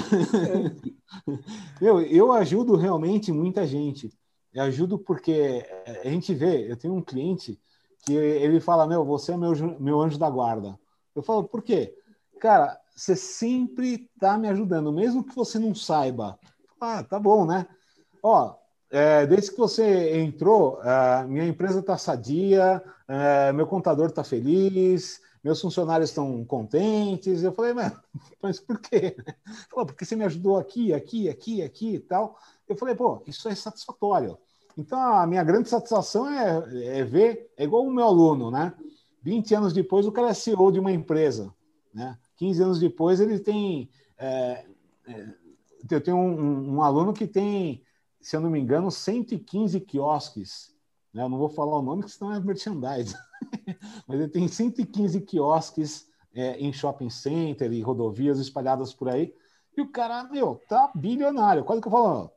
Eu, 1.81 2.01
eu 2.03 2.33
ajudo 2.33 2.77
realmente 2.77 3.33
muita 3.33 3.67
gente. 3.67 4.13
Eu 4.53 4.63
ajudo 4.65 4.99
porque 4.99 5.65
a 6.05 6.09
gente 6.09 6.35
vê, 6.35 6.71
eu 6.71 6.77
tenho 6.77 6.95
um 6.95 7.03
cliente 7.03 7.59
que 8.05 8.15
ele 8.15 8.61
fala, 8.61 8.87
meu, 8.87 9.05
você 9.05 9.33
é 9.33 9.37
meu, 9.37 9.53
meu 9.79 10.01
anjo 10.01 10.19
da 10.19 10.31
guarda. 10.31 10.79
Eu 11.15 11.23
falo, 11.23 11.45
por 11.45 11.63
quê? 11.63 11.95
Cara, 12.41 12.79
você 12.99 13.15
sempre 13.15 14.11
está 14.13 14.37
me 14.37 14.49
ajudando, 14.49 14.93
mesmo 14.93 15.23
que 15.23 15.35
você 15.35 15.57
não 15.57 15.73
saiba. 15.73 16.37
Ah, 16.81 17.05
tá 17.05 17.17
bom, 17.17 17.47
né? 17.47 17.65
Ó, 18.21 18.57
é, 18.91 19.25
desde 19.25 19.53
que 19.53 19.57
você 19.57 20.19
entrou, 20.19 20.83
é, 20.83 21.25
minha 21.25 21.47
empresa 21.47 21.79
está 21.79 21.97
sadia, 21.97 22.83
é, 23.07 23.53
meu 23.53 23.69
contador 23.69 24.07
está 24.07 24.25
feliz, 24.25 25.21
meus 25.45 25.61
funcionários 25.61 26.11
estão 26.11 26.45
contentes. 26.45 27.45
Eu 27.45 27.53
falei, 27.53 27.73
mas, 27.73 27.93
mas 28.43 28.59
por 28.59 28.81
quê? 28.81 29.17
Falou, 29.71 29.87
porque 29.87 30.05
você 30.05 30.17
me 30.17 30.25
ajudou 30.25 30.57
aqui, 30.57 30.93
aqui, 30.93 31.29
aqui, 31.29 31.63
aqui 31.63 31.95
e 31.95 32.01
tal. 32.01 32.37
Eu 32.69 32.75
falei, 32.75 32.97
pô, 32.97 33.23
isso 33.29 33.49
é 33.49 33.55
satisfatório. 33.55 34.37
Então, 34.77 35.01
a 35.01 35.25
minha 35.25 35.45
grande 35.45 35.69
satisfação 35.69 36.29
é, 36.29 36.99
é 36.99 37.05
ver, 37.05 37.53
é 37.57 37.63
igual 37.63 37.85
o 37.85 37.93
meu 37.93 38.07
aluno, 38.07 38.51
né? 38.51 38.75
20 39.23 39.55
anos 39.55 39.73
depois, 39.73 40.05
o 40.05 40.13
cara 40.13 40.31
é 40.31 40.35
CEO 40.35 40.73
de 40.73 40.81
uma 40.81 40.91
empresa, 40.91 41.55
né? 41.95 42.19
15 42.39 42.63
anos 42.63 42.81
depois, 42.81 43.21
ele 43.21 43.39
tem. 43.39 43.91
É, 44.17 44.65
é, 45.07 45.35
eu 45.91 46.01
tenho 46.01 46.17
um, 46.17 46.77
um, 46.77 46.83
aluno 46.83 47.13
que 47.13 47.27
tem, 47.27 47.83
se 48.21 48.37
eu 48.37 48.41
não 48.41 48.51
me 48.51 48.59
engano, 48.59 48.91
115 48.91 49.81
quiosques. 49.81 50.75
Né? 51.13 51.23
Eu 51.23 51.29
não 51.29 51.39
vou 51.39 51.49
falar 51.49 51.79
o 51.79 51.83
nome, 51.83 52.03
porque 52.03 52.17
senão 52.17 52.33
é 52.33 52.41
merchandising. 52.41 53.17
Mas 54.07 54.21
ele 54.21 54.29
tem 54.29 54.47
115 54.49 55.21
quiosques 55.23 56.09
é, 56.33 56.57
em 56.59 56.73
shopping 56.73 57.11
center 57.11 57.73
e 57.73 57.83
rodovias 57.83 58.39
espalhadas 58.39 58.95
por 58.95 59.09
aí. 59.09 59.35
E 59.77 59.81
o 59.81 59.91
cara, 59.91 60.25
meu, 60.25 60.61
tá 60.69 60.91
bilionário. 60.95 61.65
Quase 61.65 61.83
que 61.83 61.89
eu 61.89 61.93
falo, 61.93 62.31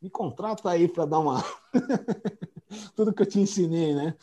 me 0.00 0.10
contrata 0.10 0.70
aí 0.70 0.86
para 0.86 1.06
dar 1.06 1.20
uma. 1.20 1.42
Tudo 2.94 3.12
que 3.12 3.22
eu 3.22 3.26
te 3.26 3.40
ensinei, 3.40 3.94
né? 3.94 4.14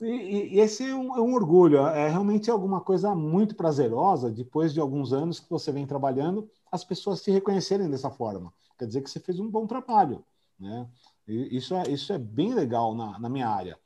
E, 0.00 0.56
e 0.56 0.60
esse 0.60 0.84
é 0.84 0.94
um, 0.94 1.16
é 1.16 1.20
um, 1.20 1.34
orgulho, 1.34 1.78
é 1.86 2.08
realmente 2.08 2.50
alguma 2.50 2.80
coisa 2.80 3.14
muito 3.14 3.54
prazerosa, 3.54 4.30
depois 4.30 4.74
de 4.74 4.80
alguns 4.80 5.12
anos 5.12 5.40
que 5.40 5.48
você 5.48 5.72
vem 5.72 5.86
trabalhando, 5.86 6.48
as 6.70 6.84
pessoas 6.84 7.20
se 7.20 7.30
reconhecerem 7.30 7.88
dessa 7.88 8.10
forma. 8.10 8.52
Quer 8.78 8.86
dizer 8.86 9.02
que 9.02 9.10
você 9.10 9.20
fez 9.20 9.40
um 9.40 9.48
bom 9.48 9.66
trabalho. 9.66 10.22
Né? 10.58 10.86
E 11.26 11.56
isso, 11.56 11.74
é, 11.74 11.88
isso 11.88 12.12
é 12.12 12.18
bem 12.18 12.54
legal 12.54 12.94
na, 12.94 13.18
na 13.18 13.28
minha 13.28 13.48
área. 13.48 13.78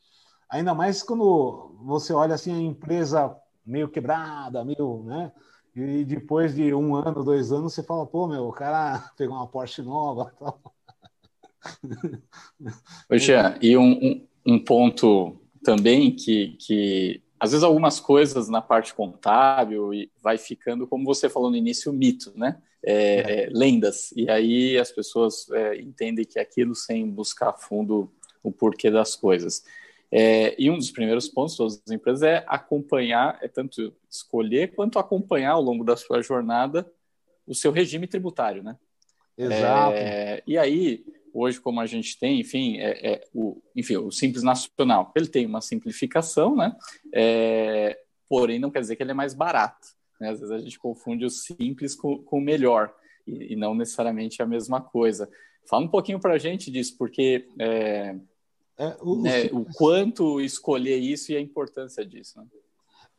Ainda 0.51 0.75
mais 0.75 1.03
quando 1.03 1.77
você 1.83 2.13
olha 2.13 2.35
assim 2.35 2.53
a 2.53 2.59
empresa 2.59 3.37
meio 3.65 3.89
quebrada, 3.89 4.65
meio, 4.65 5.05
né? 5.05 5.33
E 5.75 6.05
depois 6.05 6.55
de 6.55 6.75
um 6.75 6.97
ano, 6.97 7.23
dois 7.23 7.53
anos, 7.53 7.73
você 7.73 7.83
fala, 7.83 8.05
pô, 8.05 8.27
meu, 8.27 8.49
o 8.49 8.53
cara 8.53 9.11
pegou 9.17 9.37
uma 9.37 9.47
Porsche 9.47 9.83
nova. 9.83 10.33
Tal. 10.39 10.61
Jean, 13.13 13.57
e 13.61 13.77
um, 13.77 13.93
um, 13.93 14.27
um, 14.47 14.65
ponto 14.65 15.40
também 15.63 16.15
que, 16.15 16.57
que 16.59 17.23
às 17.39 17.53
vezes 17.53 17.65
algumas 17.65 17.99
coisas 18.01 18.49
na 18.49 18.61
parte 18.61 18.95
contábil 18.95 19.91
vai 20.23 20.37
ficando, 20.37 20.87
como 20.87 21.05
você 21.05 21.29
falou 21.29 21.51
no 21.51 21.57
início, 21.57 21.93
mito, 21.93 22.33
né? 22.37 22.61
É, 22.83 22.93
é. 22.93 23.45
É, 23.45 23.49
lendas. 23.53 24.13
E 24.17 24.31
aí 24.31 24.79
as 24.79 24.91
pessoas 24.91 25.51
é, 25.51 25.77
entendem 25.81 26.25
que 26.25 26.39
aquilo 26.39 26.75
sem 26.75 27.09
buscar 27.09 27.51
a 27.51 27.53
fundo 27.53 28.11
o 28.43 28.51
porquê 28.51 28.91
das 28.91 29.15
coisas. 29.15 29.63
É, 30.11 30.57
e 30.59 30.69
um 30.71 30.77
dos 30.77 30.91
primeiros 30.91 31.29
pontos 31.29 31.57
das 31.57 31.91
empresas 31.91 32.23
é 32.23 32.45
acompanhar, 32.49 33.39
é 33.41 33.49
tanto 33.49 33.95
escolher 34.11 34.75
quanto 34.75 34.99
acompanhar 34.99 35.53
ao 35.53 35.63
longo 35.63 35.85
da 35.85 35.97
sua 35.97 36.21
jornada 36.21 36.91
o 37.47 37.55
seu 37.55 37.71
regime 37.71 38.07
tributário, 38.07 38.63
né? 38.63 38.77
Exato. 39.37 39.95
É, 39.95 40.43
e 40.47 40.59
aí, 40.59 41.05
hoje, 41.33 41.61
como 41.61 41.81
a 41.81 41.87
gente 41.87 42.19
tem, 42.19 42.41
enfim, 42.41 42.79
é, 42.79 43.13
é, 43.13 43.29
o, 43.35 43.61
enfim, 43.75 43.97
o 43.97 44.11
Simples 44.11 44.43
Nacional, 44.43 45.13
ele 45.15 45.29
tem 45.29 45.47
uma 45.47 45.61
simplificação, 45.61 46.57
né? 46.57 46.77
É, 47.13 47.99
porém, 48.29 48.59
não 48.59 48.71
quer 48.71 48.81
dizer 48.81 48.97
que 48.97 49.03
ele 49.03 49.11
é 49.11 49.15
mais 49.15 49.35
barato. 49.35 49.89
Né? 50.21 50.31
Às 50.31 50.41
vezes 50.41 50.55
a 50.55 50.59
gente 50.59 50.79
confunde 50.79 51.25
o 51.25 51.31
simples 51.31 51.95
com, 51.95 52.19
com 52.23 52.39
o 52.39 52.43
melhor, 52.43 52.95
e, 53.27 53.55
e 53.55 53.57
não 53.57 53.75
necessariamente 53.75 54.43
a 54.43 54.47
mesma 54.47 54.81
coisa. 54.81 55.31
Fala 55.67 55.85
um 55.85 55.89
pouquinho 55.89 56.21
para 56.21 56.35
a 56.35 56.39
gente 56.39 56.71
disso, 56.71 56.97
porque 56.99 57.47
é, 57.59 58.17
é, 58.79 58.97
o, 59.01 59.21
né, 59.21 59.45
o, 59.53 59.65
quanto 59.75 60.41
escolher 60.41 60.97
isso 60.97 61.33
e 61.33 61.37
a 61.37 61.41
importância 61.41 62.05
disso. 62.05 62.39
Né? 62.41 62.47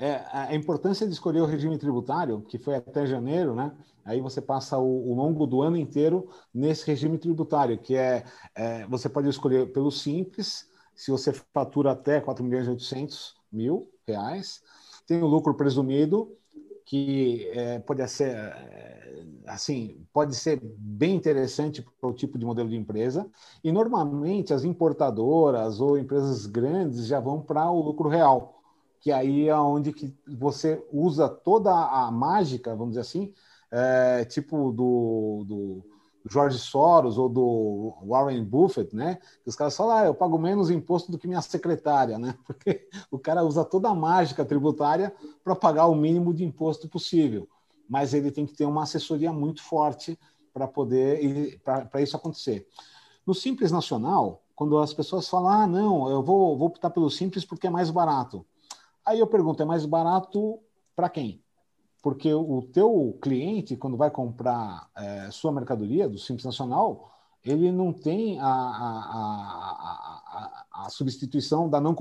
É, 0.02 0.26
a 0.32 0.56
importância 0.56 1.06
de 1.06 1.14
escolher 1.14 1.42
o 1.42 1.46
regime 1.46 1.78
tributário, 1.78 2.42
que 2.42 2.58
foi 2.58 2.74
até 2.74 3.06
janeiro, 3.06 3.54
né? 3.54 3.72
Aí 4.04 4.20
você 4.20 4.42
passa 4.42 4.76
o, 4.80 5.12
o 5.12 5.14
longo 5.14 5.46
do 5.46 5.62
ano 5.62 5.78
inteiro 5.78 6.28
nesse 6.52 6.88
regime 6.88 7.20
tributário, 7.20 7.78
que 7.78 7.96
é, 7.96 8.24
é, 8.56 8.84
você 8.88 9.08
pode 9.08 9.30
escolher 9.30 9.72
pelo 9.72 9.92
simples, 9.92 10.68
se 10.96 11.12
você 11.12 11.32
fatura 11.54 11.92
até 11.92 12.20
4 12.20 12.44
milhões 12.44 12.66
e 12.66 12.72
800 12.72 13.36
mil 13.52 13.92
reais, 14.08 14.64
tem 15.06 15.22
o 15.22 15.28
lucro 15.28 15.54
presumido, 15.54 16.36
que 16.84 17.48
é, 17.54 17.78
pode 17.78 18.06
ser 18.08 18.36
é, 18.36 19.24
assim 19.46 20.04
pode 20.12 20.36
ser 20.36 20.60
bem 20.64 21.16
interessante 21.16 21.86
para 22.00 22.10
o 22.10 22.14
tipo 22.14 22.40
de 22.40 22.46
modelo 22.46 22.70
de 22.70 22.76
empresa. 22.76 23.30
E 23.64 23.72
normalmente 23.72 24.52
as 24.52 24.64
importadoras 24.64 25.80
ou 25.80 25.96
empresas 25.96 26.48
grandes 26.48 27.06
já 27.06 27.20
vão 27.20 27.40
para 27.40 27.70
o 27.70 27.80
lucro 27.80 28.10
real 28.10 28.61
que 29.02 29.12
aí 29.12 29.50
é 29.50 29.58
onde 29.58 29.92
que 29.92 30.16
você 30.26 30.82
usa 30.92 31.28
toda 31.28 31.72
a 31.72 32.10
mágica 32.10 32.76
vamos 32.76 32.92
dizer 32.92 33.02
assim 33.02 33.34
é, 33.72 34.24
tipo 34.26 34.72
do, 34.72 35.44
do 35.46 35.92
George 36.30 36.60
Soros 36.60 37.18
ou 37.18 37.30
do 37.30 37.94
Warren 38.04 38.44
Buffett, 38.44 38.96
né? 38.96 39.18
Os 39.46 39.56
caras 39.56 39.76
falam, 39.76 39.98
ah, 39.98 40.06
eu 40.06 40.14
pago 40.14 40.38
menos 40.38 40.70
imposto 40.70 41.12
do 41.12 41.18
que 41.18 41.28
minha 41.28 41.42
secretária, 41.42 42.20
né? 42.20 42.36
Porque 42.46 42.88
o 43.10 43.18
cara 43.18 43.44
usa 43.44 43.64
toda 43.64 43.90
a 43.90 43.96
mágica 43.96 44.46
tributária 44.46 45.14
para 45.44 45.56
pagar 45.56 45.88
o 45.88 45.96
mínimo 45.96 46.34
de 46.34 46.44
imposto 46.44 46.88
possível. 46.88 47.48
Mas 47.90 48.14
ele 48.14 48.32
tem 48.32 48.46
que 48.46 48.54
ter 48.54 48.66
uma 48.66 48.84
assessoria 48.84 49.34
muito 49.34 49.64
forte 49.64 50.20
para 50.54 50.68
poder 50.68 51.60
para 51.64 52.02
isso 52.02 52.16
acontecer. 52.16 52.68
No 53.26 53.34
Simples 53.34 53.72
Nacional, 53.72 54.44
quando 54.56 54.78
as 54.78 54.94
pessoas 54.94 55.28
falam, 55.28 55.50
ah, 55.50 55.68
não, 55.68 56.10
eu 56.10 56.22
vou, 56.22 56.58
vou 56.58 56.68
optar 56.68 56.90
pelo 56.90 57.10
Simples 57.10 57.46
porque 57.46 57.68
é 57.68 57.70
mais 57.70 57.90
barato. 57.90 58.46
Aí 59.06 59.20
eu 59.20 59.28
pergunto, 59.28 59.62
é 59.62 59.66
mais 59.66 59.86
barato 59.86 60.60
para 60.96 61.10
quem? 61.10 61.44
porque 62.02 62.34
o 62.34 62.64
teu 62.64 63.18
cliente, 63.22 63.78
quando 63.78 63.96
vai 63.96 64.10
comprar 64.10 64.90
é, 64.98 65.30
sua 65.30 65.52
mercadoria 65.52 66.10
do 66.10 66.18
Simples 66.18 66.46
Nacional, 66.46 67.12
ele 67.46 67.72
não 67.72 67.94
tem 67.94 68.40
a, 68.40 68.48
a, 68.48 68.86
a, 70.72 70.86
a 70.86 70.90
substituição 70.90 71.70
da 71.70 71.80
não, 71.80 71.96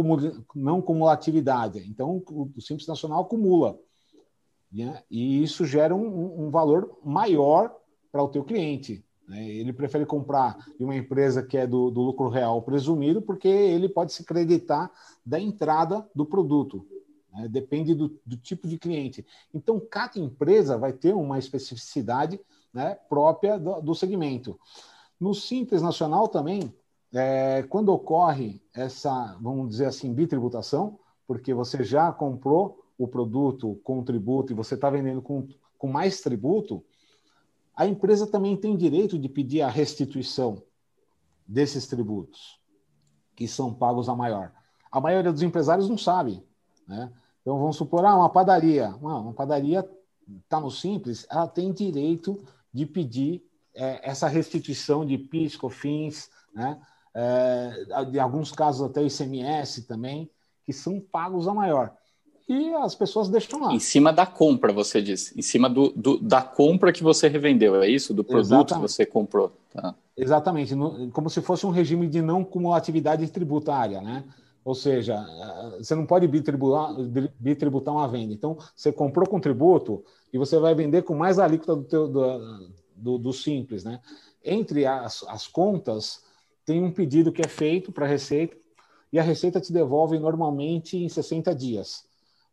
não 0.55 0.81
cumulatividade. 0.81 1.87
Então, 1.89 2.23
o, 2.31 2.51
o 2.57 2.61
Simples 2.61 2.87
Nacional 2.87 3.23
acumula. 3.23 3.79
Né? 4.73 5.03
E 5.11 5.43
isso 5.43 5.67
gera 5.67 5.95
um, 5.95 6.47
um 6.47 6.51
valor 6.51 6.99
maior 7.05 7.75
para 8.11 8.23
o 8.23 8.29
teu 8.29 8.43
cliente. 8.43 9.05
Né? 9.31 9.49
Ele 9.49 9.73
prefere 9.73 10.05
comprar 10.05 10.59
de 10.77 10.85
uma 10.85 10.97
empresa 10.97 11.41
que 11.41 11.57
é 11.57 11.65
do, 11.65 11.89
do 11.89 12.01
lucro 12.01 12.29
real 12.29 12.61
presumido, 12.63 13.23
porque 13.23 13.47
ele 13.47 13.89
pode 13.89 14.13
se 14.13 14.25
creditar 14.25 14.91
da 15.25 15.39
entrada 15.39 16.05
do 16.13 16.27
produto. 16.27 16.85
Né? 17.33 17.47
Depende 17.47 17.95
do, 17.95 18.19
do, 18.27 18.37
tipo 18.37 18.67
de 18.67 18.77
cliente. 18.77 19.25
Então, 19.55 19.79
cada 19.79 20.19
empresa 20.19 20.77
vai 20.77 20.93
ter 20.93 21.15
uma 21.15 21.39
especificidade 21.39 22.41
né, 22.75 22.99
própria 23.09 23.57
do, 23.57 23.81
do, 23.81 23.95
segmento. 23.95 24.59
No 25.19 25.33
Simples 25.33 25.81
Nacional 25.81 26.27
também, 26.27 26.75
é, 27.15 27.63
quando 27.69 27.91
ocorre 27.91 28.61
essa, 28.75 29.39
vamos 29.41 29.71
dizer 29.71 29.87
assim, 29.87 30.13
bitributação, 30.13 30.99
porque 31.25 31.55
você 31.55 31.85
já 31.85 32.11
comprou 32.11 32.85
o 32.99 33.07
produto 33.07 33.81
com 33.85 34.03
tributo 34.03 34.53
e 34.53 34.57
você 34.57 34.75
está 34.75 34.91
vendendo 34.91 35.23
com, 35.23 35.47
com 35.79 35.87
mais 35.87 36.21
tributo, 36.21 36.85
a 37.75 37.87
empresa 37.87 38.27
também 38.27 38.57
tem 38.57 38.77
direito 38.77 39.19
de 39.19 39.29
pedir 39.29 39.63
a 39.63 39.69
restituição 39.69 40.63
desses 41.47 41.87
tributos, 41.87 42.61
que 43.35 43.49
são 43.49 43.73
pagos 43.73 44.09
a 44.09 44.15
maior. 44.15 44.53
A 44.91 45.01
maioria 45.01 45.33
dos 45.33 45.43
empresários 45.43 45.89
não 45.89 45.99
sabe. 45.99 46.43
Né? 46.87 47.11
Então, 47.41 47.59
vamos 47.59 47.77
supor, 47.77 48.05
ah, 48.05 48.17
uma 48.17 48.29
padaria. 48.29 48.89
Uma, 48.97 49.33
padaria 49.33 49.89
está 50.45 50.61
no 50.61 50.71
Simples, 50.71 51.27
ela 51.31 51.49
tem 51.49 51.73
direito 51.73 52.43
de 52.73 52.87
pedir 52.87 53.43
é, 53.75 54.09
essa 54.09 54.29
restituição 54.29 55.05
de 55.05 55.19
PIS, 55.19 55.57
COFINS, 55.57 56.31
né? 56.55 56.81
É, 57.13 58.05
de 58.09 58.21
alguns 58.21 58.53
casos 58.53 58.89
até 58.89 59.03
ICMS 59.03 59.83
também, 59.83 60.31
que 60.65 60.73
são 60.73 61.01
pagos 61.01 61.49
a 61.49 61.55
maior. 61.55 61.93
E 62.51 62.75
as 62.75 62.95
pessoas 62.95 63.29
deixam 63.29 63.61
lá. 63.61 63.73
Em 63.73 63.79
cima 63.79 64.13
da 64.13 64.27
compra, 64.27 64.73
você 64.73 65.01
disse. 65.01 65.39
Em 65.39 65.43
cima 65.43 65.71
do, 65.71 65.91
do 65.91 66.19
da 66.19 66.43
compra 66.43 66.93
que 66.93 67.03
você 67.03 67.29
revendeu, 67.29 67.81
é 67.81 67.89
isso? 67.89 68.13
Do 68.13 68.25
produto 68.25 68.47
Exatamente. 68.47 68.75
que 68.75 68.93
você 68.93 69.07
comprou. 69.07 69.53
Tá. 69.73 69.95
Exatamente. 70.17 70.75
Como 71.13 71.31
se 71.31 71.41
fosse 71.41 71.65
um 71.65 71.71
regime 71.71 72.09
de 72.09 72.21
não 72.21 72.43
cumulatividade 72.43 73.27
tributária, 73.29 74.01
né? 74.01 74.25
Ou 74.65 74.75
seja, 74.75 75.25
você 75.79 75.95
não 75.95 76.05
pode 76.05 76.27
bitributar, 76.27 76.95
bitributar 77.39 77.95
uma 77.95 78.09
venda. 78.09 78.35
Então, 78.35 78.59
você 78.75 78.93
comprou 78.93 79.27
com 79.27 79.41
tributo 79.41 80.05
e 80.33 80.37
você 80.37 80.59
vai 80.59 80.75
vender 80.75 81.03
com 81.03 81.15
mais 81.15 81.39
alíquota 81.39 81.77
do, 81.77 81.85
teu, 81.85 82.09
do, 82.09 82.69
do, 82.97 83.19
do 83.19 83.33
simples, 83.33 83.85
né? 83.85 84.01
entre 84.45 84.87
as, 84.87 85.25
as 85.29 85.47
contas, 85.47 86.23
tem 86.65 86.83
um 86.83 86.93
pedido 86.93 87.33
que 87.33 87.43
é 87.43 87.49
feito 87.49 87.93
para 87.93 88.07
a 88.07 88.09
Receita 88.09 88.57
e 89.13 89.19
a 89.19 89.23
Receita 89.23 89.61
te 89.61 89.73
devolve 89.73 90.19
normalmente 90.19 90.97
em 90.97 91.09
60 91.09 91.55
dias. 91.55 92.05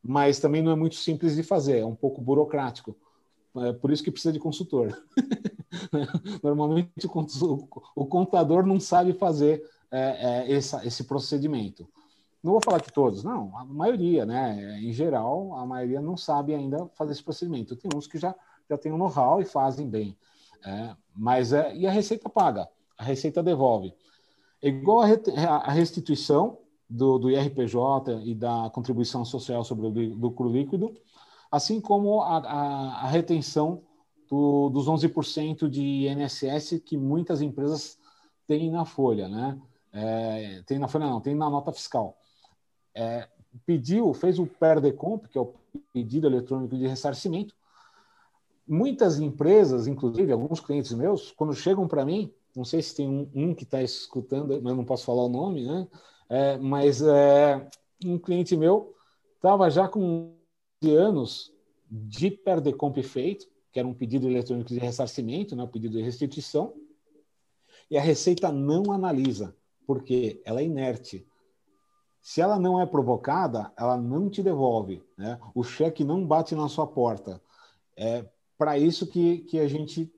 Mas 0.08 0.40
também 0.40 0.62
não 0.62 0.72
é 0.72 0.76
muito 0.76 0.96
simples 0.96 1.36
de 1.36 1.44
fazer, 1.44 1.80
é 1.80 1.86
um 1.86 1.94
pouco 1.94 2.22
burocrático. 2.22 2.96
É 3.58 3.74
por 3.74 3.92
isso 3.92 4.02
que 4.02 4.10
precisa 4.10 4.32
de 4.32 4.40
consultor. 4.40 4.98
Normalmente 6.42 6.92
o 7.94 8.06
contador 8.06 8.66
não 8.66 8.80
sabe 8.80 9.12
fazer 9.12 9.62
é, 9.92 10.46
é, 10.48 10.54
essa, 10.54 10.86
esse 10.88 11.04
procedimento. 11.04 11.86
Não 12.42 12.54
vou 12.54 12.62
falar 12.64 12.80
que 12.80 12.94
todos, 12.94 13.22
não, 13.22 13.52
a 13.58 13.66
maioria, 13.66 14.26
né? 14.26 14.80
Em 14.80 14.94
geral, 14.94 15.54
a 15.58 15.66
maioria 15.66 16.00
não 16.00 16.16
sabe 16.16 16.56
ainda 16.56 16.88
fazer 16.96 17.12
esse 17.12 17.24
procedimento. 17.24 17.76
Tem 17.76 17.92
uns 17.94 18.08
que 18.08 18.18
já, 18.18 18.34
já 18.70 18.78
têm 18.78 18.94
o 18.94 18.96
um 18.96 18.98
know-how 18.98 19.42
e 19.42 19.46
fazem 19.46 19.90
bem. 19.90 20.18
É, 20.64 20.96
mas 21.14 21.52
é, 21.52 21.76
e 21.76 21.86
a 21.86 21.92
Receita 21.92 22.30
paga, 22.30 22.70
a 22.98 23.04
Receita 23.04 23.44
devolve. 23.44 23.94
É 24.62 24.70
igual 24.70 25.02
a 25.02 25.72
restituição 25.72 26.60
do, 26.90 27.18
do 27.18 27.30
IRPJ 27.30 28.22
e 28.24 28.34
da 28.34 28.70
contribuição 28.74 29.26
social 29.26 29.64
sobre 29.64 29.88
o 29.88 30.16
lucro 30.16 30.50
líquido, 30.50 30.94
assim 31.52 31.82
como 31.82 32.22
a, 32.22 32.38
a, 32.38 33.02
a 33.04 33.08
retenção 33.08 33.82
do, 34.30 34.70
dos 34.70 34.88
11% 34.88 35.70
de 35.70 36.08
INSS 36.08 36.82
que 36.86 36.98
muitas 36.98 37.42
empresas 37.42 37.98
têm 38.46 38.72
na 38.72 38.86
folha, 38.86 39.28
né? 39.28 39.60
É, 39.92 40.62
tem 40.66 40.78
na 40.78 40.88
folha 40.88 41.08
não, 41.08 41.22
tem 41.22 41.36
na 41.36 41.50
nota 41.50 41.72
fiscal. 41.72 42.18
É, 42.94 43.28
pediu, 43.66 44.14
fez 44.14 44.40
o 44.40 44.46
PERDECOMP, 44.46 45.28
que 45.28 45.38
é 45.38 45.42
o 45.42 45.54
pedido 45.94 46.28
eletrônico 46.28 46.78
de 46.78 46.88
ressarcimento. 46.88 47.56
Muitas 48.68 49.20
empresas, 49.20 49.88
inclusive 49.88 50.32
alguns 50.32 50.60
clientes 50.60 50.94
meus, 50.94 51.32
quando 51.32 51.54
chegam 51.54 51.88
para 51.88 52.06
mim, 52.06 52.32
não 52.56 52.66
sei 52.66 52.82
se 52.82 52.96
tem 52.96 53.08
um, 53.08 53.30
um 53.34 53.56
que 53.56 53.64
está 53.64 53.82
escutando, 53.82 54.60
mas 54.62 54.76
não 54.76 54.84
posso 54.84 55.06
falar 55.06 55.24
o 55.24 55.30
nome, 55.30 55.66
né? 55.66 55.88
É, 56.30 56.58
mas 56.58 57.02
é, 57.02 57.70
um 58.04 58.18
cliente 58.18 58.56
meu 58.56 58.96
estava 59.36 59.70
já 59.70 59.88
com 59.88 60.36
anos 60.84 61.54
de 61.90 62.30
PERDECOMP 62.30 63.02
feito, 63.02 63.48
que 63.72 63.80
era 63.80 63.88
um 63.88 63.94
pedido 63.94 64.28
eletrônico 64.28 64.70
de 64.70 64.80
ressarcimento, 64.80 65.56
né, 65.56 65.64
um 65.64 65.68
pedido 65.68 65.98
de 65.98 66.04
restituição, 66.04 66.74
e 67.90 67.98
a 67.98 68.02
Receita 68.02 68.52
não 68.52 68.92
analisa, 68.92 69.56
porque 69.86 70.42
ela 70.44 70.60
é 70.60 70.66
inerte. 70.66 71.26
Se 72.22 72.42
ela 72.42 72.60
não 72.60 72.82
é 72.82 72.86
provocada, 72.86 73.72
ela 73.78 73.96
não 73.96 74.30
te 74.30 74.44
devolve. 74.44 75.02
Né? 75.18 75.40
O 75.56 75.64
cheque 75.64 76.04
não 76.04 76.26
bate 76.26 76.54
na 76.54 76.68
sua 76.68 76.86
porta. 76.86 77.42
É 77.96 78.26
para 78.58 78.78
isso 78.78 79.08
que, 79.08 79.40
que 79.40 79.60
a 79.60 79.68
gente 79.68 80.12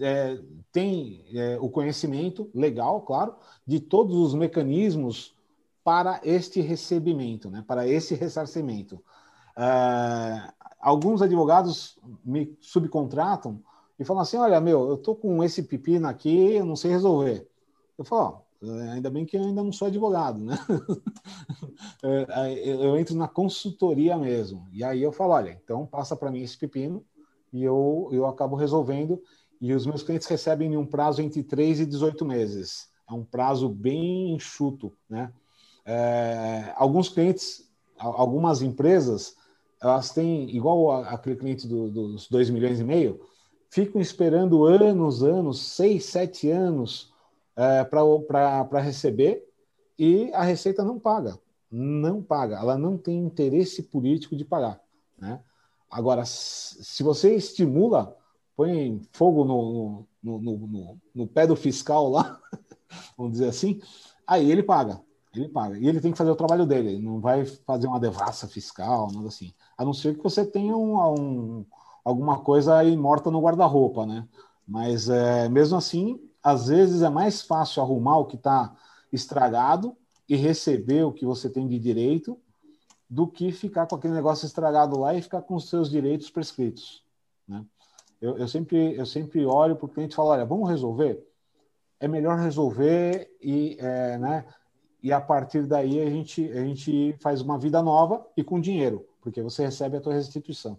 é, 0.00 0.38
tem 0.70 1.24
é, 1.32 1.58
o 1.60 1.68
conhecimento 1.68 2.48
legal, 2.54 3.02
claro, 3.02 3.34
de 3.66 3.80
todos 3.80 4.16
os 4.16 4.34
mecanismos 4.34 5.35
para 5.86 6.20
este 6.24 6.60
recebimento, 6.60 7.48
né? 7.48 7.62
para 7.64 7.86
esse 7.86 8.16
ressarcimento. 8.16 9.00
É, 9.56 10.52
alguns 10.80 11.22
advogados 11.22 11.96
me 12.24 12.58
subcontratam 12.60 13.62
e 13.96 14.04
falam 14.04 14.22
assim: 14.22 14.36
olha, 14.36 14.60
meu, 14.60 14.88
eu 14.88 14.96
tô 14.96 15.14
com 15.14 15.44
esse 15.44 15.62
pepino 15.62 16.08
aqui, 16.08 16.54
eu 16.54 16.66
não 16.66 16.74
sei 16.74 16.90
resolver. 16.90 17.48
Eu 17.96 18.04
falo: 18.04 18.42
ó, 18.62 18.72
ainda 18.92 19.08
bem 19.08 19.24
que 19.24 19.36
eu 19.36 19.42
ainda 19.44 19.62
não 19.62 19.70
sou 19.70 19.86
advogado, 19.86 20.42
né? 20.44 20.56
É, 22.02 22.68
eu 22.68 22.96
entro 22.96 23.14
na 23.14 23.28
consultoria 23.28 24.16
mesmo. 24.16 24.66
E 24.72 24.82
aí 24.82 25.02
eu 25.02 25.12
falo: 25.12 25.34
olha, 25.34 25.58
então 25.62 25.86
passa 25.86 26.16
para 26.16 26.30
mim 26.30 26.40
esse 26.40 26.56
pepino 26.56 27.04
e 27.52 27.62
eu, 27.62 28.08
eu 28.10 28.26
acabo 28.26 28.56
resolvendo. 28.56 29.22
E 29.60 29.72
os 29.72 29.86
meus 29.86 30.02
clientes 30.02 30.26
recebem 30.26 30.72
em 30.72 30.76
um 30.76 30.86
prazo 30.86 31.22
entre 31.22 31.42
3 31.42 31.80
e 31.80 31.86
18 31.86 32.24
meses. 32.24 32.90
É 33.08 33.12
um 33.12 33.24
prazo 33.24 33.68
bem 33.68 34.34
enxuto, 34.34 34.92
né? 35.08 35.32
É, 35.86 36.72
alguns 36.76 37.08
clientes, 37.08 37.70
algumas 37.96 38.60
empresas, 38.60 39.36
elas 39.80 40.10
têm, 40.10 40.50
igual 40.54 41.04
aquele 41.04 41.36
cliente 41.36 41.66
do, 41.66 41.90
dos 41.90 42.28
2 42.28 42.50
milhões 42.50 42.80
e 42.80 42.84
meio, 42.84 43.20
ficam 43.70 44.00
esperando 44.00 44.64
anos, 44.64 45.22
anos, 45.22 45.60
seis, 45.60 46.04
sete 46.06 46.50
anos 46.50 47.12
é, 47.56 47.84
para 47.84 48.80
receber 48.80 49.46
e 49.98 50.30
a 50.32 50.42
Receita 50.42 50.84
não 50.84 50.98
paga. 50.98 51.38
Não 51.70 52.22
paga. 52.22 52.56
Ela 52.56 52.76
não 52.76 52.96
tem 52.96 53.18
interesse 53.18 53.82
político 53.82 54.36
de 54.36 54.44
pagar. 54.44 54.80
Né? 55.18 55.40
Agora, 55.90 56.24
se 56.24 57.02
você 57.02 57.34
estimula, 57.34 58.16
põe 58.56 59.00
fogo 59.12 59.44
no, 59.44 60.06
no, 60.22 60.38
no, 60.38 60.98
no, 61.14 61.26
pé 61.26 61.46
do 61.46 61.56
fiscal 61.56 62.08
lá, 62.10 62.40
vamos 63.16 63.32
dizer 63.32 63.48
assim, 63.48 63.80
aí 64.26 64.50
ele 64.50 64.62
paga. 64.62 65.00
Ele 65.40 65.48
paga. 65.48 65.78
E 65.78 65.88
ele 65.88 66.00
tem 66.00 66.12
que 66.12 66.18
fazer 66.18 66.30
o 66.30 66.36
trabalho 66.36 66.66
dele. 66.66 66.98
Não 66.98 67.20
vai 67.20 67.44
fazer 67.44 67.86
uma 67.86 68.00
devassa 68.00 68.46
fiscal, 68.48 69.10
nada 69.12 69.28
assim. 69.28 69.52
A 69.76 69.84
não 69.84 69.92
ser 69.92 70.16
que 70.16 70.22
você 70.22 70.44
tenha 70.44 70.76
um, 70.76 70.96
um 71.14 71.66
alguma 72.04 72.38
coisa 72.38 72.78
aí 72.78 72.96
morta 72.96 73.30
no 73.30 73.40
guarda-roupa, 73.40 74.06
né? 74.06 74.28
Mas 74.66 75.08
é, 75.08 75.48
mesmo 75.48 75.76
assim, 75.76 76.20
às 76.42 76.68
vezes 76.68 77.02
é 77.02 77.08
mais 77.08 77.42
fácil 77.42 77.82
arrumar 77.82 78.18
o 78.18 78.26
que 78.26 78.36
está 78.36 78.74
estragado 79.12 79.96
e 80.28 80.36
receber 80.36 81.04
o 81.04 81.12
que 81.12 81.26
você 81.26 81.50
tem 81.50 81.66
de 81.66 81.78
direito 81.78 82.38
do 83.08 83.26
que 83.26 83.50
ficar 83.52 83.86
com 83.86 83.96
aquele 83.96 84.14
negócio 84.14 84.46
estragado 84.46 84.98
lá 84.98 85.14
e 85.14 85.22
ficar 85.22 85.42
com 85.42 85.54
os 85.54 85.68
seus 85.68 85.90
direitos 85.90 86.30
prescritos. 86.30 87.04
Né? 87.46 87.64
Eu, 88.20 88.38
eu 88.38 88.48
sempre, 88.48 88.94
eu 88.96 89.06
sempre 89.06 89.44
olho 89.44 89.76
para 89.76 89.86
o 89.86 89.88
cliente 89.88 90.12
e 90.12 90.16
falo, 90.16 90.30
olha, 90.30 90.44
vamos 90.44 90.68
resolver? 90.68 91.24
É 91.98 92.06
melhor 92.06 92.38
resolver 92.38 93.30
e, 93.40 93.76
é, 93.80 94.18
né, 94.18 94.44
e 95.02 95.12
a 95.12 95.20
partir 95.20 95.66
daí 95.66 96.00
a 96.00 96.10
gente, 96.10 96.50
a 96.50 96.64
gente 96.64 97.14
faz 97.20 97.40
uma 97.40 97.58
vida 97.58 97.82
nova 97.82 98.26
e 98.36 98.42
com 98.42 98.60
dinheiro, 98.60 99.06
porque 99.20 99.42
você 99.42 99.64
recebe 99.64 99.96
a 99.96 100.00
tua 100.00 100.14
restituição. 100.14 100.78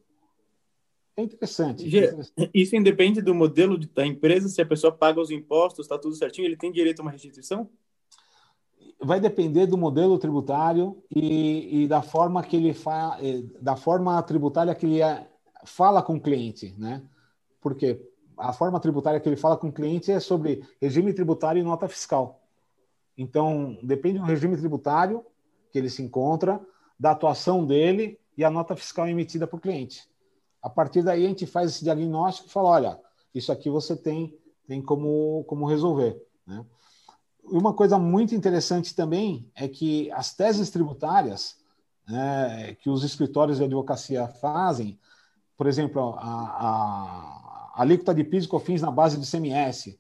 É 1.16 1.24
interessante. 1.24 1.90
Isso 2.54 2.76
independe 2.76 3.22
do 3.22 3.34
modelo 3.34 3.78
da 3.78 4.06
empresa, 4.06 4.48
se 4.48 4.62
a 4.62 4.66
pessoa 4.66 4.94
paga 4.94 5.20
os 5.20 5.32
impostos, 5.32 5.86
está 5.86 5.98
tudo 5.98 6.16
certinho, 6.16 6.46
ele 6.46 6.56
tem 6.56 6.72
direito 6.72 7.00
a 7.00 7.02
uma 7.02 7.12
restituição? 7.12 7.68
Vai 9.02 9.20
depender 9.20 9.66
do 9.66 9.78
modelo 9.78 10.20
tributário 10.20 11.04
e, 11.10 11.84
e 11.84 11.88
da 11.88 12.04
forma 12.04 12.44
que 12.44 12.56
ele 12.56 12.74
fa, 12.74 13.18
eh, 13.22 13.44
da 13.60 13.76
forma 13.76 14.22
tributária 14.22 14.76
que 14.76 14.86
ele 14.86 15.02
é, 15.02 15.28
fala 15.66 16.04
com 16.04 16.16
o 16.16 16.22
cliente, 16.22 16.74
né? 16.78 17.04
Porque 17.62 18.00
a 18.38 18.54
forma 18.54 18.80
tributária 18.80 19.20
que 19.20 19.28
ele 19.28 19.36
fala 19.36 19.58
com 19.58 19.68
o 19.68 19.74
cliente 19.74 20.12
é 20.12 20.20
sobre 20.20 20.64
regime 20.80 21.14
tributário 21.14 21.60
e 21.60 21.64
nota 21.64 21.88
fiscal. 21.88 22.47
Então, 23.18 23.78
depende 23.82 24.20
do 24.20 24.26
regime 24.26 24.56
tributário 24.56 25.26
que 25.72 25.78
ele 25.78 25.90
se 25.90 26.02
encontra, 26.02 26.62
da 27.00 27.12
atuação 27.12 27.66
dele 27.66 28.20
e 28.38 28.44
a 28.44 28.50
nota 28.50 28.76
fiscal 28.76 29.08
emitida 29.08 29.48
para 29.48 29.58
o 29.58 29.62
cliente. 29.62 30.08
A 30.62 30.70
partir 30.70 31.02
daí, 31.02 31.26
a 31.26 31.30
gente 31.30 31.46
faz 31.46 31.72
esse 31.72 31.84
diagnóstico 31.84 32.48
e 32.48 32.52
fala: 32.52 32.70
olha, 32.70 33.00
isso 33.34 33.52
aqui 33.52 33.70
você 33.70 33.96
tem, 33.96 34.38
tem 34.68 34.82
como, 34.82 35.44
como 35.46 35.66
resolver. 35.66 36.22
Né? 36.46 36.66
Uma 37.44 37.74
coisa 37.74 37.98
muito 37.98 38.36
interessante 38.36 38.96
também 38.96 39.50
é 39.56 39.68
que 39.68 40.12
as 40.12 40.34
teses 40.34 40.70
tributárias 40.70 41.58
né, 42.08 42.76
que 42.82 42.90
os 42.90 43.04
escritórios 43.04 43.58
de 43.58 43.64
advocacia 43.64 44.28
fazem, 44.28 44.98
por 45.58 45.68
exemplo, 45.68 46.02
a, 46.02 46.22
a, 46.22 47.72
a 47.76 47.82
alíquota 47.82 48.14
de 48.14 48.24
PIS 48.24 48.46
e 48.46 48.48
COFINS 48.48 48.82
na 48.82 48.92
base 48.92 49.18
do 49.18 49.26
CMS, 49.26 49.98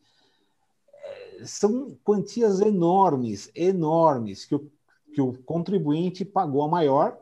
são 1.46 1.98
quantias 2.04 2.60
enormes, 2.60 3.52
enormes, 3.56 4.46
que 4.46 4.56
o, 4.56 4.72
que 5.14 5.22
o 5.22 5.34
contribuinte 5.44 6.24
pagou 6.26 6.62
a 6.64 6.68
maior 6.68 7.18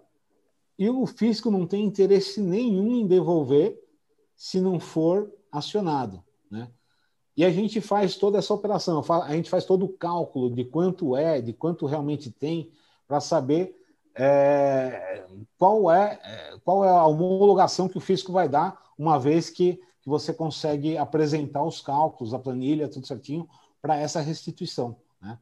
e 0.78 0.90
o 0.90 1.06
fisco 1.06 1.50
não 1.50 1.66
tem 1.66 1.86
interesse 1.86 2.42
nenhum 2.42 2.96
em 2.96 3.08
devolver 3.08 3.80
se 4.36 4.60
não 4.60 4.80
for 4.80 5.32
acionado. 5.52 6.24
Né? 6.52 6.70
E 7.38 7.44
a 7.44 7.52
gente 7.52 7.82
faz 7.82 8.16
toda 8.16 8.38
essa 8.38 8.54
operação, 8.54 9.04
a 9.24 9.34
gente 9.34 9.50
faz 9.50 9.66
todo 9.66 9.86
o 9.86 9.94
cálculo 9.94 10.54
de 10.54 10.66
quanto 10.66 11.16
é, 11.16 11.42
de 11.42 11.54
quanto 11.54 11.86
realmente 11.86 12.32
tem, 12.32 12.72
para 13.08 13.20
saber 13.20 13.76
é, 14.16 15.26
qual, 15.58 15.92
é, 15.92 16.20
é, 16.24 16.58
qual 16.64 16.86
é 16.86 16.90
a 16.90 17.06
homologação 17.06 17.88
que 17.88 17.98
o 17.98 18.02
fisco 18.02 18.32
vai 18.32 18.48
dar, 18.48 18.82
uma 18.98 19.20
vez 19.20 19.50
que, 19.50 19.76
que 20.02 20.10
você 20.10 20.34
consegue 20.34 20.98
apresentar 20.98 21.64
os 21.64 21.82
cálculos, 21.82 22.34
a 22.34 22.40
planilha, 22.40 22.88
tudo 22.88 23.06
certinho, 23.06 23.48
para 23.86 23.98
essa 23.98 24.20
restituição. 24.20 24.96
Né? 25.22 25.38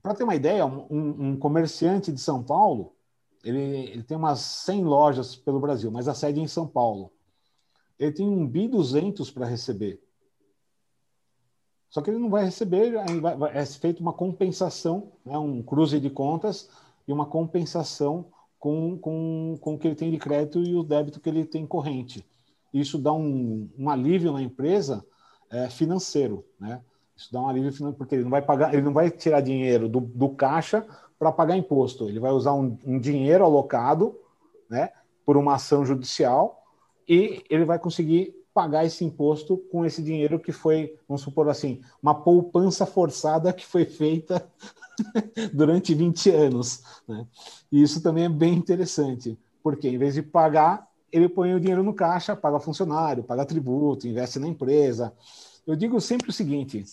Para 0.00 0.14
ter 0.14 0.22
uma 0.22 0.36
ideia, 0.36 0.64
um, 0.64 1.30
um, 1.30 1.36
comerciante 1.36 2.12
de 2.12 2.20
São 2.20 2.44
Paulo, 2.44 2.94
ele, 3.42 3.58
ele, 3.58 4.02
tem 4.04 4.16
umas 4.16 4.38
100 4.38 4.84
lojas 4.84 5.34
pelo 5.34 5.58
Brasil, 5.58 5.90
mas 5.90 6.06
a 6.06 6.14
sede 6.14 6.38
é 6.38 6.44
em 6.44 6.46
São 6.46 6.64
Paulo. 6.64 7.10
Ele 7.98 8.12
tem 8.12 8.28
um 8.28 8.46
bi 8.46 8.68
200 8.68 9.32
para 9.32 9.46
receber. 9.46 10.00
Só 11.90 12.00
que 12.00 12.08
ele 12.08 12.20
não 12.20 12.30
vai 12.30 12.44
receber, 12.44 12.94
é 13.52 13.66
feita 13.66 14.00
uma 14.00 14.12
compensação, 14.12 15.10
né, 15.24 15.36
um 15.36 15.60
cruze 15.60 15.98
de 15.98 16.08
contas 16.08 16.70
e 17.08 17.12
uma 17.12 17.26
compensação 17.26 18.26
com, 18.60 18.96
com, 18.96 19.58
com 19.60 19.74
o 19.74 19.78
que 19.78 19.88
ele 19.88 19.96
tem 19.96 20.12
de 20.12 20.18
crédito 20.18 20.62
e 20.62 20.76
o 20.76 20.84
débito 20.84 21.18
que 21.18 21.28
ele 21.28 21.44
tem 21.44 21.66
corrente. 21.66 22.24
Isso 22.72 22.96
dá 22.96 23.12
um, 23.12 23.68
um 23.76 23.90
alívio 23.90 24.32
na 24.32 24.40
empresa 24.40 25.04
é, 25.50 25.68
financeiro, 25.68 26.46
né? 26.60 26.80
Isso 27.16 27.32
dá 27.32 27.40
um 27.40 27.48
alívio 27.48 27.72
financeiro, 27.72 27.98
porque 27.98 28.14
ele 28.14 28.24
não 28.24 28.30
vai 28.30 28.42
pagar, 28.42 28.72
ele 28.72 28.82
não 28.82 28.92
vai 28.92 29.10
tirar 29.10 29.40
dinheiro 29.40 29.88
do, 29.88 30.00
do 30.00 30.30
caixa 30.30 30.86
para 31.18 31.30
pagar 31.30 31.56
imposto. 31.56 32.08
Ele 32.08 32.18
vai 32.18 32.32
usar 32.32 32.52
um, 32.54 32.76
um 32.84 32.98
dinheiro 32.98 33.44
alocado, 33.44 34.18
né, 34.68 34.90
por 35.24 35.36
uma 35.36 35.54
ação 35.54 35.84
judicial 35.84 36.62
e 37.08 37.44
ele 37.50 37.64
vai 37.64 37.78
conseguir 37.78 38.34
pagar 38.54 38.84
esse 38.84 39.04
imposto 39.04 39.56
com 39.70 39.84
esse 39.84 40.02
dinheiro 40.02 40.38
que 40.38 40.52
foi, 40.52 40.94
vamos 41.08 41.22
supor 41.22 41.48
assim, 41.48 41.80
uma 42.02 42.14
poupança 42.14 42.84
forçada 42.84 43.52
que 43.52 43.64
foi 43.64 43.84
feita 43.84 44.46
durante 45.52 45.94
20 45.94 46.30
anos. 46.30 46.82
Né? 47.08 47.26
E 47.70 47.82
isso 47.82 48.02
também 48.02 48.24
é 48.24 48.28
bem 48.28 48.54
interessante, 48.54 49.38
porque 49.62 49.88
em 49.88 49.98
vez 49.98 50.14
de 50.14 50.22
pagar, 50.22 50.88
ele 51.10 51.28
põe 51.28 51.54
o 51.54 51.60
dinheiro 51.60 51.82
no 51.82 51.94
caixa, 51.94 52.36
paga 52.36 52.60
funcionário, 52.60 53.22
paga 53.22 53.44
tributo, 53.44 54.06
investe 54.06 54.38
na 54.38 54.48
empresa. 54.48 55.12
Eu 55.66 55.76
digo 55.76 56.00
sempre 56.00 56.30
o 56.30 56.32
seguinte: 56.32 56.84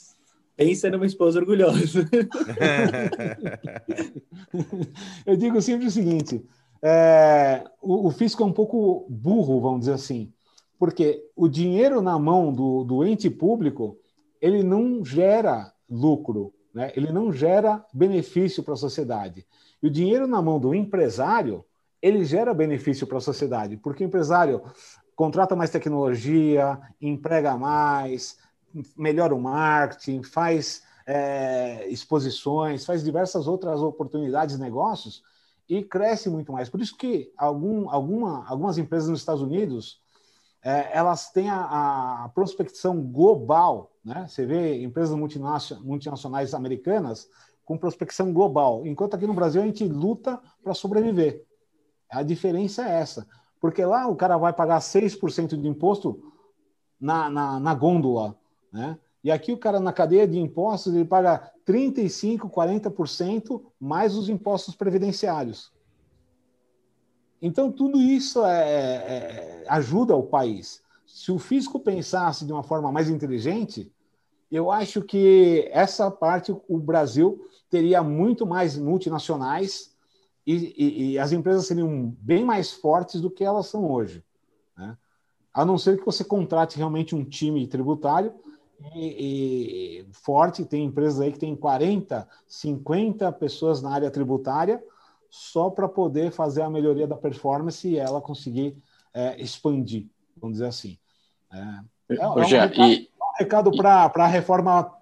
Pensa 0.60 0.90
numa 0.90 1.06
esposa 1.06 1.40
orgulhosa. 1.40 2.06
Eu 5.26 5.38
digo 5.38 5.62
sempre 5.62 5.88
o 5.88 5.92
seguinte: 5.92 6.46
é, 6.82 7.64
o, 7.82 8.08
o, 8.08 8.12
fisco 8.12 8.44
é 8.44 8.46
um 8.46 8.52
pouco 8.52 9.08
burro, 9.10 9.62
vamos 9.62 9.80
dizer 9.80 9.94
assim, 9.94 10.34
porque 10.78 11.24
o 11.34 11.48
dinheiro 11.48 12.02
na 12.02 12.20
mão 12.20 12.52
do, 12.52 12.84
do 12.84 13.06
ente 13.06 13.30
público 13.30 13.98
ele 14.42 14.62
não 14.62 15.06
gera 15.06 15.72
lucro, 15.90 16.54
né? 16.74 16.92
ele 16.94 17.10
não 17.10 17.32
gera 17.32 17.86
benefício 17.94 18.62
para 18.62 18.74
a 18.74 18.78
sociedade. 18.78 19.48
E 19.82 19.88
o 19.88 19.90
dinheiro 19.90 20.28
na 20.28 20.42
mão 20.42 20.60
do 20.60 20.76
empresário 20.76 21.64
ele 22.02 22.26
gera 22.26 22.54
benefício 22.54 23.08
para 23.08 23.18
a 23.18 23.22
sociedade, 23.22 23.78
porque 23.78 24.04
o 24.04 24.08
empresário 24.08 24.62
contrata 25.16 25.56
mais 25.56 25.70
tecnologia, 25.70 26.78
emprega 27.02 27.56
mais, 27.56 28.38
melhora 28.98 29.34
o 29.34 29.42
marketing, 29.42 30.24
faz 30.24 30.84
é, 31.06 31.88
exposições, 31.90 32.86
faz 32.86 33.04
diversas 33.04 33.48
outras 33.48 33.82
oportunidades 33.82 34.56
de 34.56 34.62
negócios 34.62 35.24
e 35.68 35.84
cresce 35.84 36.30
muito 36.30 36.52
mais. 36.52 36.70
Por 36.70 36.82
isso 36.82 36.96
que 36.98 37.32
algum, 37.38 37.90
alguma, 37.90 38.48
algumas 38.48 38.78
empresas 38.78 39.10
nos 39.10 39.20
Estados 39.20 39.42
Unidos 39.42 40.02
é, 40.64 40.90
elas 40.96 41.32
têm 41.32 41.50
a, 41.50 42.26
a, 42.26 42.30
prospecção 42.30 43.02
global, 43.02 43.92
né? 44.04 44.28
Você 44.28 44.46
vê 44.46 44.82
empresas 44.84 45.16
multinacionais 45.82 46.54
americanas 46.54 47.30
com 47.64 47.78
prospecção 47.78 48.34
global, 48.34 48.86
enquanto 48.86 49.14
aqui 49.14 49.28
no 49.28 49.34
Brasil 49.34 49.62
a 49.62 49.66
gente 49.66 49.88
luta 49.88 50.42
para 50.64 50.74
sobreviver. 50.74 51.46
A 52.10 52.24
diferença 52.24 52.84
é 52.88 53.00
essa, 53.00 53.28
porque 53.62 53.86
lá 53.86 54.08
o 54.08 54.16
cara 54.16 54.38
vai 54.38 54.52
pagar 54.52 54.80
6% 54.80 55.56
de 55.56 55.68
imposto 55.68 56.34
na, 57.00 57.30
na, 57.30 57.60
na 57.60 57.74
gôndola 57.74 58.36
né? 58.72 58.98
E 59.24 59.32
aqui 59.32 59.52
o 59.52 59.58
cara 59.58 59.80
na 59.80 59.92
cadeia 59.92 60.28
de 60.28 60.40
impostos 60.40 60.94
ele 60.94 61.06
paga 61.06 61.52
35, 61.66 62.50
40% 62.50 63.62
mais 63.80 64.16
os 64.16 64.30
impostos 64.30 64.76
previdenciários. 64.76 65.72
Então 67.42 67.72
tudo 67.72 68.00
isso 68.00 68.46
é, 68.46 68.62
é, 68.62 69.66
ajuda 69.68 70.16
o 70.16 70.24
país. 70.24 70.82
Se 71.06 71.32
o 71.32 71.40
fisco 71.40 71.80
pensasse 71.80 72.46
de 72.46 72.54
uma 72.54 72.64
forma 72.64 72.92
mais 72.92 73.10
inteligente, 73.10 73.92
eu 74.52 74.72
acho 74.72 75.02
que 75.02 75.70
essa 75.72 76.10
parte 76.10 76.56
o 76.68 76.78
Brasil 76.78 77.46
teria 77.70 78.02
muito 78.02 78.46
mais 78.46 78.78
multinacionais 78.78 79.96
e, 80.46 80.74
e, 80.78 81.12
e 81.12 81.20
as 81.20 81.32
empresas 81.32 81.68
seriam 81.68 82.16
bem 82.20 82.44
mais 82.44 82.72
fortes 82.72 83.22
do 83.22 83.30
que 83.30 83.44
elas 83.44 83.68
são 83.68 83.90
hoje. 83.92 84.24
Né? 84.78 84.98
A 85.54 85.66
não 85.66 85.78
ser 85.78 86.00
que 86.00 86.06
você 86.06 86.24
contrate 86.24 86.78
realmente 86.78 87.16
um 87.16 87.24
time 87.24 87.68
tributário 87.68 88.34
e, 88.96 90.02
e, 90.02 90.06
forte, 90.14 90.66
tem 90.66 90.86
empresas 90.86 91.20
aí 91.20 91.32
que 91.32 91.40
tem 91.40 91.56
40, 91.56 92.28
50 92.48 93.32
pessoas 93.34 93.82
na 93.82 93.92
área 93.92 94.10
tributária 94.10 94.82
só 95.30 95.70
para 95.70 95.88
poder 95.88 96.32
fazer 96.32 96.62
a 96.62 96.70
melhoria 96.70 97.08
da 97.08 97.16
performance 97.16 97.88
e 97.88 97.98
ela 97.98 98.22
conseguir 98.22 98.76
é, 99.14 99.40
expandir, 99.42 100.08
vamos 100.38 100.58
dizer 100.58 100.68
assim. 100.68 100.98
É, 101.52 102.14
é, 102.14 102.16
é 102.16 102.28
um, 102.28 102.34
recado, 102.34 102.82
e, 102.82 103.10
um 103.22 103.38
recado 103.38 103.72
para 103.72 104.12
a 104.16 104.28
reforma, 104.28 104.94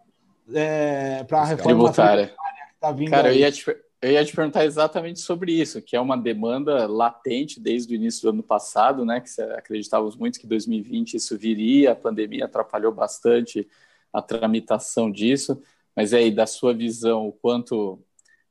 é, 0.53 1.19
reforma 1.19 1.55
tributária. 1.55 2.27
tributária 2.27 2.27
que 2.67 2.73
está 2.73 2.91
vindo 2.91 3.09
Cara, 3.11 3.29
aí. 3.29 3.35
eu 3.35 3.39
ia 3.41 3.51
te, 3.51 3.63
eu 4.07 4.13
ia 4.13 4.23
te 4.23 4.33
perguntar 4.33 4.63
exatamente 4.63 5.19
sobre 5.19 5.51
isso, 5.51 5.81
que 5.81 5.95
é 5.95 5.99
uma 5.99 6.15
demanda 6.17 6.87
latente 6.87 7.59
desde 7.59 7.93
o 7.93 7.95
início 7.95 8.21
do 8.21 8.29
ano 8.29 8.43
passado, 8.43 9.03
né? 9.03 9.19
Que 9.19 9.41
acreditávamos 9.41 10.15
muito 10.15 10.39
que 10.39 10.47
2020 10.47 11.15
isso 11.15 11.37
viria, 11.37 11.91
a 11.91 11.95
pandemia 11.95 12.45
atrapalhou 12.45 12.93
bastante 12.93 13.67
a 14.13 14.21
tramitação 14.21 15.11
disso. 15.11 15.61
Mas 15.93 16.13
aí, 16.13 16.31
da 16.31 16.45
sua 16.47 16.73
visão, 16.73 17.27
o 17.27 17.33
quanto 17.33 18.01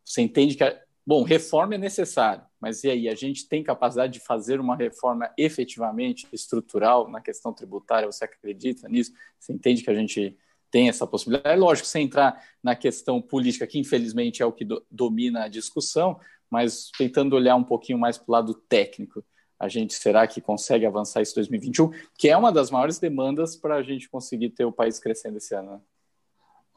você 0.04 0.20
entende 0.20 0.57
que 0.57 0.64
a... 0.64 0.78
bom, 1.07 1.22
reforma 1.22 1.74
é 1.74 1.78
necessário, 1.78 2.44
mas 2.61 2.84
e 2.84 2.90
aí, 2.90 3.09
a 3.09 3.14
gente 3.14 3.48
tem 3.48 3.62
capacidade 3.62 4.12
de 4.12 4.20
fazer 4.20 4.61
uma 4.61 4.76
reforma 4.76 5.30
efetivamente 5.38 6.26
estrutural 6.32 7.09
na 7.09 7.20
questão 7.20 7.52
tributária? 7.52 8.11
Você 8.11 8.24
acredita 8.24 8.88
nisso? 8.88 9.12
Você 9.38 9.54
entende 9.54 9.82
que 9.82 9.90
a 9.90 9.94
gente 9.94 10.36
tem 10.70 10.88
essa 10.88 11.06
possibilidade. 11.06 11.54
É 11.54 11.58
lógico, 11.58 11.86
sem 11.86 12.04
entrar 12.04 12.42
na 12.62 12.74
questão 12.74 13.20
política, 13.20 13.66
que 13.66 13.78
infelizmente 13.78 14.42
é 14.42 14.46
o 14.46 14.52
que 14.52 14.64
do, 14.64 14.84
domina 14.90 15.44
a 15.44 15.48
discussão, 15.48 16.18
mas 16.50 16.90
tentando 16.96 17.34
olhar 17.36 17.56
um 17.56 17.64
pouquinho 17.64 17.98
mais 17.98 18.18
para 18.18 18.28
o 18.28 18.32
lado 18.32 18.54
técnico. 18.54 19.24
A 19.58 19.68
gente 19.68 19.94
será 19.94 20.26
que 20.26 20.40
consegue 20.40 20.84
avançar 20.84 21.22
isso 21.22 21.32
em 21.32 21.36
2021, 21.36 21.90
que 22.18 22.28
é 22.28 22.36
uma 22.36 22.52
das 22.52 22.70
maiores 22.70 22.98
demandas 22.98 23.56
para 23.56 23.76
a 23.76 23.82
gente 23.82 24.08
conseguir 24.08 24.50
ter 24.50 24.64
o 24.64 24.72
país 24.72 24.98
crescendo 24.98 25.38
esse 25.38 25.54
ano? 25.54 25.82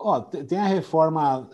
Oh, 0.01 0.21
tem 0.21 0.57
a 0.57 0.65
reforma, 0.65 1.49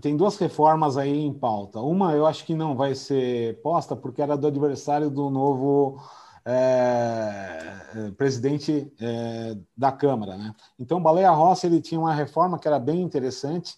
tem 0.00 0.16
duas 0.16 0.36
reformas 0.38 0.96
aí 0.96 1.24
em 1.24 1.34
pauta. 1.34 1.80
Uma 1.80 2.14
eu 2.14 2.24
acho 2.24 2.44
que 2.44 2.54
não 2.54 2.76
vai 2.76 2.94
ser 2.94 3.60
posta 3.62 3.96
porque 3.96 4.22
era 4.22 4.36
do 4.36 4.46
adversário 4.46 5.10
do 5.10 5.28
novo 5.28 6.00
é, 6.44 7.86
é, 7.94 8.10
presidente 8.12 8.92
é, 9.00 9.56
da 9.76 9.90
Câmara. 9.90 10.36
Né? 10.36 10.54
Então, 10.78 11.02
Baleia 11.02 11.30
Rossi 11.30 11.66
ele 11.66 11.80
tinha 11.80 11.98
uma 11.98 12.14
reforma 12.14 12.58
que 12.58 12.68
era 12.68 12.78
bem 12.78 13.00
interessante. 13.00 13.74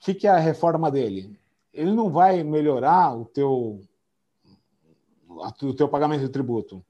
O 0.00 0.04
que, 0.04 0.14
que 0.14 0.26
é 0.26 0.30
a 0.30 0.38
reforma 0.38 0.90
dele? 0.90 1.38
Ele 1.72 1.92
não 1.92 2.10
vai 2.10 2.42
melhorar 2.42 3.16
o 3.16 3.24
teu, 3.24 3.80
o 5.62 5.74
teu 5.74 5.88
pagamento 5.88 6.20
de 6.20 6.28
tributo. 6.28 6.84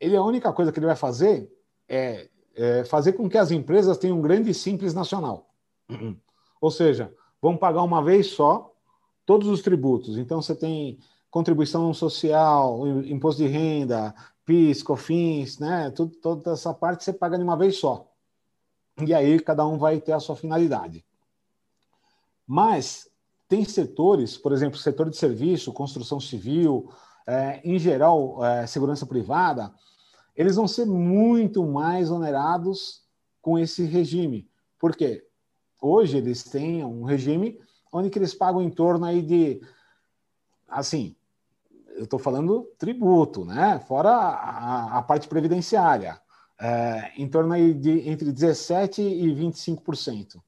Ele, 0.00 0.16
a 0.16 0.22
única 0.22 0.52
coisa 0.52 0.72
que 0.72 0.78
ele 0.78 0.86
vai 0.86 0.96
fazer 0.96 1.50
é, 1.88 2.28
é 2.54 2.84
fazer 2.84 3.12
com 3.12 3.28
que 3.28 3.38
as 3.38 3.50
empresas 3.50 3.96
tenham 3.96 4.18
um 4.18 4.22
grande 4.22 4.50
e 4.50 4.54
simples 4.54 4.92
nacional. 4.92 5.48
Ou 6.60 6.70
seja, 6.70 7.14
vão 7.40 7.56
pagar 7.56 7.82
uma 7.82 8.02
vez 8.02 8.26
só 8.26 8.74
todos 9.24 9.48
os 9.48 9.62
tributos. 9.62 10.18
Então, 10.18 10.42
você 10.42 10.54
tem 10.54 10.98
contribuição 11.30 11.92
social, 11.92 12.86
imposto 13.04 13.42
de 13.42 13.48
renda, 13.48 14.14
PIS, 14.44 14.82
COFINS, 14.82 15.58
né? 15.58 15.90
Tudo, 15.90 16.16
toda 16.16 16.52
essa 16.52 16.72
parte 16.72 17.04
você 17.04 17.12
paga 17.12 17.36
de 17.36 17.44
uma 17.44 17.56
vez 17.56 17.78
só. 17.78 18.10
E 19.04 19.12
aí 19.12 19.38
cada 19.40 19.66
um 19.66 19.76
vai 19.76 20.00
ter 20.00 20.12
a 20.12 20.20
sua 20.20 20.36
finalidade. 20.36 21.04
Mas 22.46 23.10
tem 23.48 23.64
setores, 23.64 24.38
por 24.38 24.52
exemplo, 24.52 24.78
setor 24.78 25.10
de 25.10 25.16
serviço, 25.16 25.72
construção 25.72 26.20
civil, 26.20 26.90
é, 27.26 27.60
em 27.64 27.78
geral, 27.78 28.44
é, 28.44 28.66
segurança 28.66 29.04
privada, 29.04 29.74
eles 30.34 30.56
vão 30.56 30.68
ser 30.68 30.86
muito 30.86 31.66
mais 31.66 32.10
onerados 32.10 33.02
com 33.42 33.58
esse 33.58 33.84
regime. 33.84 34.48
Por 34.78 34.94
quê? 34.94 35.26
Hoje 35.80 36.18
eles 36.18 36.44
têm 36.44 36.84
um 36.84 37.04
regime 37.04 37.58
onde 37.92 38.10
eles 38.16 38.34
pagam 38.34 38.62
em 38.62 38.70
torno 38.70 39.06
aí 39.06 39.22
de, 39.22 39.60
assim, 40.68 41.14
eu 41.96 42.04
estou 42.04 42.18
falando 42.18 42.70
tributo, 42.78 43.44
né? 43.44 43.78
Fora 43.80 44.10
a, 44.10 44.98
a 44.98 45.02
parte 45.02 45.28
previdenciária, 45.28 46.20
é, 46.60 47.12
em 47.16 47.28
torno 47.28 47.54
de 47.74 48.08
entre 48.08 48.32
17% 48.32 48.98
e 48.98 49.34
25%. 49.34 50.42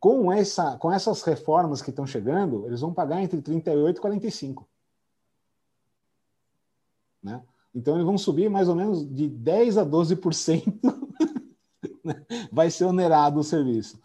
Com, 0.00 0.32
essa, 0.32 0.76
com 0.78 0.92
essas 0.92 1.22
reformas 1.22 1.80
que 1.80 1.90
estão 1.90 2.06
chegando, 2.06 2.66
eles 2.66 2.80
vão 2.80 2.92
pagar 2.92 3.22
entre 3.22 3.40
38% 3.40 3.96
e 3.96 4.00
45%. 4.00 4.64
Né? 7.22 7.40
Então, 7.72 7.94
eles 7.94 8.04
vão 8.04 8.18
subir 8.18 8.50
mais 8.50 8.68
ou 8.68 8.74
menos 8.74 9.08
de 9.08 9.28
10% 9.28 9.80
a 9.80 9.86
12%. 9.86 10.80
Né? 12.04 12.20
Vai 12.50 12.68
ser 12.68 12.84
onerado 12.84 13.38
o 13.38 13.44
serviço 13.44 13.96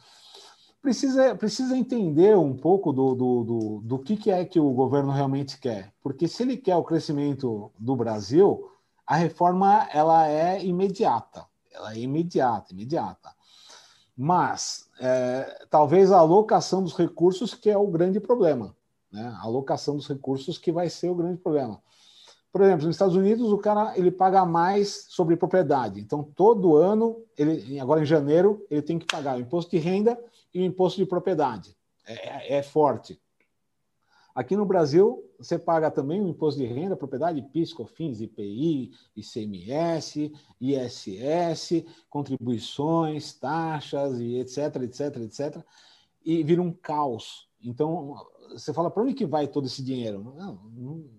precisa, 0.87 1.35
precisa 1.35 1.77
entender 1.77 2.37
um 2.37 2.55
pouco 2.55 2.93
do, 2.93 3.13
do, 3.13 3.43
do, 3.43 3.81
do 3.83 3.99
que, 3.99 4.15
que 4.15 4.31
é 4.31 4.45
que 4.45 4.57
o 4.57 4.71
governo 4.71 5.11
realmente 5.11 5.59
quer. 5.59 5.93
Porque 6.01 6.29
se 6.29 6.43
ele 6.43 6.55
quer 6.55 6.77
o 6.77 6.83
crescimento 6.83 7.69
do 7.77 7.93
Brasil, 7.93 8.71
a 9.05 9.17
reforma 9.17 9.85
ela 9.91 10.29
é 10.29 10.63
imediata. 10.63 11.45
Ela 11.73 11.91
é 11.91 11.99
imediata, 11.99 12.71
imediata. 12.71 13.35
Mas 14.15 14.89
é, 15.01 15.65
talvez 15.69 16.09
a 16.09 16.19
alocação 16.19 16.81
dos 16.81 16.95
recursos 16.95 17.53
que 17.53 17.69
é 17.69 17.77
o 17.77 17.87
grande 17.87 18.21
problema. 18.21 18.73
Né? 19.11 19.27
A 19.41 19.43
alocação 19.43 19.97
dos 19.97 20.07
recursos 20.07 20.57
que 20.57 20.71
vai 20.71 20.89
ser 20.89 21.09
o 21.09 21.15
grande 21.15 21.41
problema. 21.41 21.81
Por 22.49 22.61
exemplo, 22.61 22.85
nos 22.85 22.95
Estados 22.95 23.15
Unidos, 23.17 23.51
o 23.51 23.57
cara 23.57 23.91
ele 23.97 24.09
paga 24.09 24.45
mais 24.45 25.05
sobre 25.09 25.35
propriedade. 25.35 25.99
Então, 25.99 26.23
todo 26.23 26.77
ano, 26.77 27.21
ele, 27.37 27.77
agora 27.77 28.01
em 28.01 28.05
janeiro, 28.05 28.65
ele 28.71 28.81
tem 28.81 28.97
que 28.97 29.05
pagar 29.05 29.35
o 29.35 29.41
imposto 29.41 29.69
de 29.71 29.79
renda 29.79 30.17
e 30.53 30.61
o 30.61 30.65
imposto 30.65 30.99
de 30.99 31.05
propriedade. 31.05 31.75
É, 32.05 32.57
é 32.57 32.63
forte. 32.63 33.19
Aqui 34.33 34.55
no 34.55 34.65
Brasil, 34.65 35.27
você 35.39 35.57
paga 35.57 35.89
também 35.89 36.21
o 36.21 36.27
imposto 36.27 36.59
de 36.59 36.67
renda, 36.67 36.95
propriedade, 36.95 37.41
PIS, 37.41 37.73
COFINS, 37.73 38.21
IPI, 38.21 38.91
ICMS, 39.15 40.31
ISS, 40.61 41.83
contribuições, 42.07 43.33
taxas 43.33 44.19
e 44.19 44.37
etc, 44.37 44.83
etc, 44.83 45.17
etc. 45.23 45.65
E 46.23 46.43
vira 46.43 46.61
um 46.61 46.71
caos. 46.71 47.49
Então, 47.59 48.13
você 48.51 48.71
fala, 48.71 48.91
para 48.91 49.03
onde 49.03 49.15
que 49.15 49.25
vai 49.25 49.47
todo 49.47 49.65
esse 49.65 49.83
dinheiro? 49.83 50.23
Não, 50.37 50.61
não, 50.71 51.09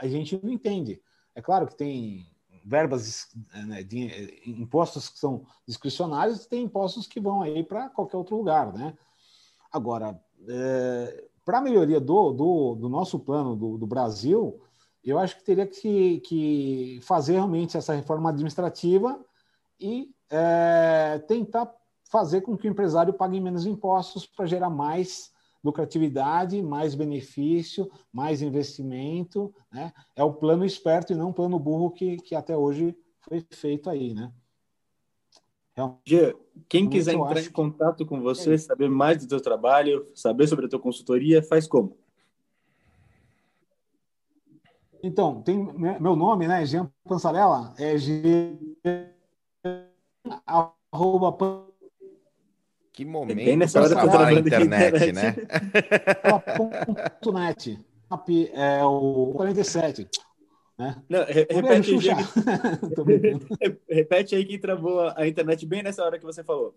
a 0.00 0.06
gente 0.06 0.38
não 0.42 0.52
entende. 0.52 1.02
É 1.34 1.42
claro 1.42 1.66
que 1.66 1.74
tem 1.74 2.31
verbas, 2.64 3.28
né, 3.66 3.82
de, 3.82 4.40
impostos 4.46 5.08
que 5.08 5.18
são 5.18 5.44
discricionários, 5.66 6.46
tem 6.46 6.64
impostos 6.64 7.06
que 7.06 7.20
vão 7.20 7.42
aí 7.42 7.62
para 7.62 7.88
qualquer 7.88 8.16
outro 8.16 8.36
lugar, 8.36 8.72
né? 8.72 8.96
Agora, 9.70 10.20
é, 10.48 11.24
para 11.44 11.58
a 11.58 11.62
melhoria 11.62 12.00
do, 12.00 12.32
do, 12.32 12.74
do, 12.76 12.88
nosso 12.88 13.18
plano 13.18 13.56
do, 13.56 13.78
do, 13.78 13.86
Brasil, 13.86 14.60
eu 15.02 15.18
acho 15.18 15.36
que 15.36 15.44
teria 15.44 15.66
que, 15.66 16.20
que 16.20 17.00
fazer 17.02 17.34
realmente 17.34 17.76
essa 17.76 17.94
reforma 17.94 18.30
administrativa 18.30 19.24
e 19.80 20.14
é, 20.30 21.18
tentar 21.26 21.72
fazer 22.04 22.42
com 22.42 22.56
que 22.56 22.68
o 22.68 22.70
empresário 22.70 23.14
pague 23.14 23.40
menos 23.40 23.66
impostos 23.66 24.26
para 24.26 24.46
gerar 24.46 24.70
mais 24.70 25.31
lucratividade, 25.62 26.60
mais 26.62 26.94
benefício, 26.94 27.90
mais 28.12 28.42
investimento. 28.42 29.54
Né? 29.70 29.92
É 30.16 30.24
o 30.24 30.32
plano 30.32 30.64
esperto 30.64 31.12
e 31.12 31.16
não 31.16 31.30
o 31.30 31.34
plano 31.34 31.58
burro 31.58 31.90
que, 31.90 32.16
que 32.16 32.34
até 32.34 32.56
hoje 32.56 32.96
foi 33.20 33.44
feito 33.50 33.88
aí. 33.88 34.14
Né? 34.14 34.32
Gia, 36.04 36.34
quem 36.68 36.88
quiser 36.88 37.14
entrar 37.14 37.40
em 37.40 37.50
contato 37.50 38.04
com 38.04 38.20
você, 38.20 38.54
é 38.54 38.58
saber 38.58 38.90
mais 38.90 39.24
do 39.24 39.28
seu 39.28 39.40
trabalho, 39.40 40.06
saber 40.14 40.46
sobre 40.46 40.66
a 40.66 40.68
tua 40.68 40.78
consultoria, 40.78 41.42
faz 41.42 41.66
como? 41.66 41.96
Então, 45.02 45.42
tem 45.42 45.58
meu 45.58 46.14
nome, 46.14 46.46
né? 46.46 46.64
Jean 46.64 46.88
Pansarella, 47.04 47.74
é 47.76 47.96
G 47.98 48.56
arroba 50.46 51.71
que 52.92 53.04
momento 53.04 53.40
é 53.40 53.44
bem 53.44 53.56
nessa 53.56 53.80
hora 53.80 53.96
que 53.96 54.06
eu 54.06 54.10
tô 54.10 54.30
internet, 54.30 54.88
internet, 54.88 55.12
né? 55.12 55.34
net. 57.32 57.78
É 58.52 58.84
o 58.84 59.32
47. 59.34 60.08
Né? 60.78 61.02
Não, 61.08 61.24
re 61.24 61.46
repete, 61.50 61.94
aí, 61.94 61.98
repete 63.88 64.34
aí 64.34 64.44
que 64.44 64.58
travou 64.58 65.10
a 65.16 65.26
internet 65.26 65.64
bem 65.64 65.82
nessa 65.82 66.04
hora 66.04 66.18
que 66.18 66.24
você 66.24 66.44
falou. 66.44 66.74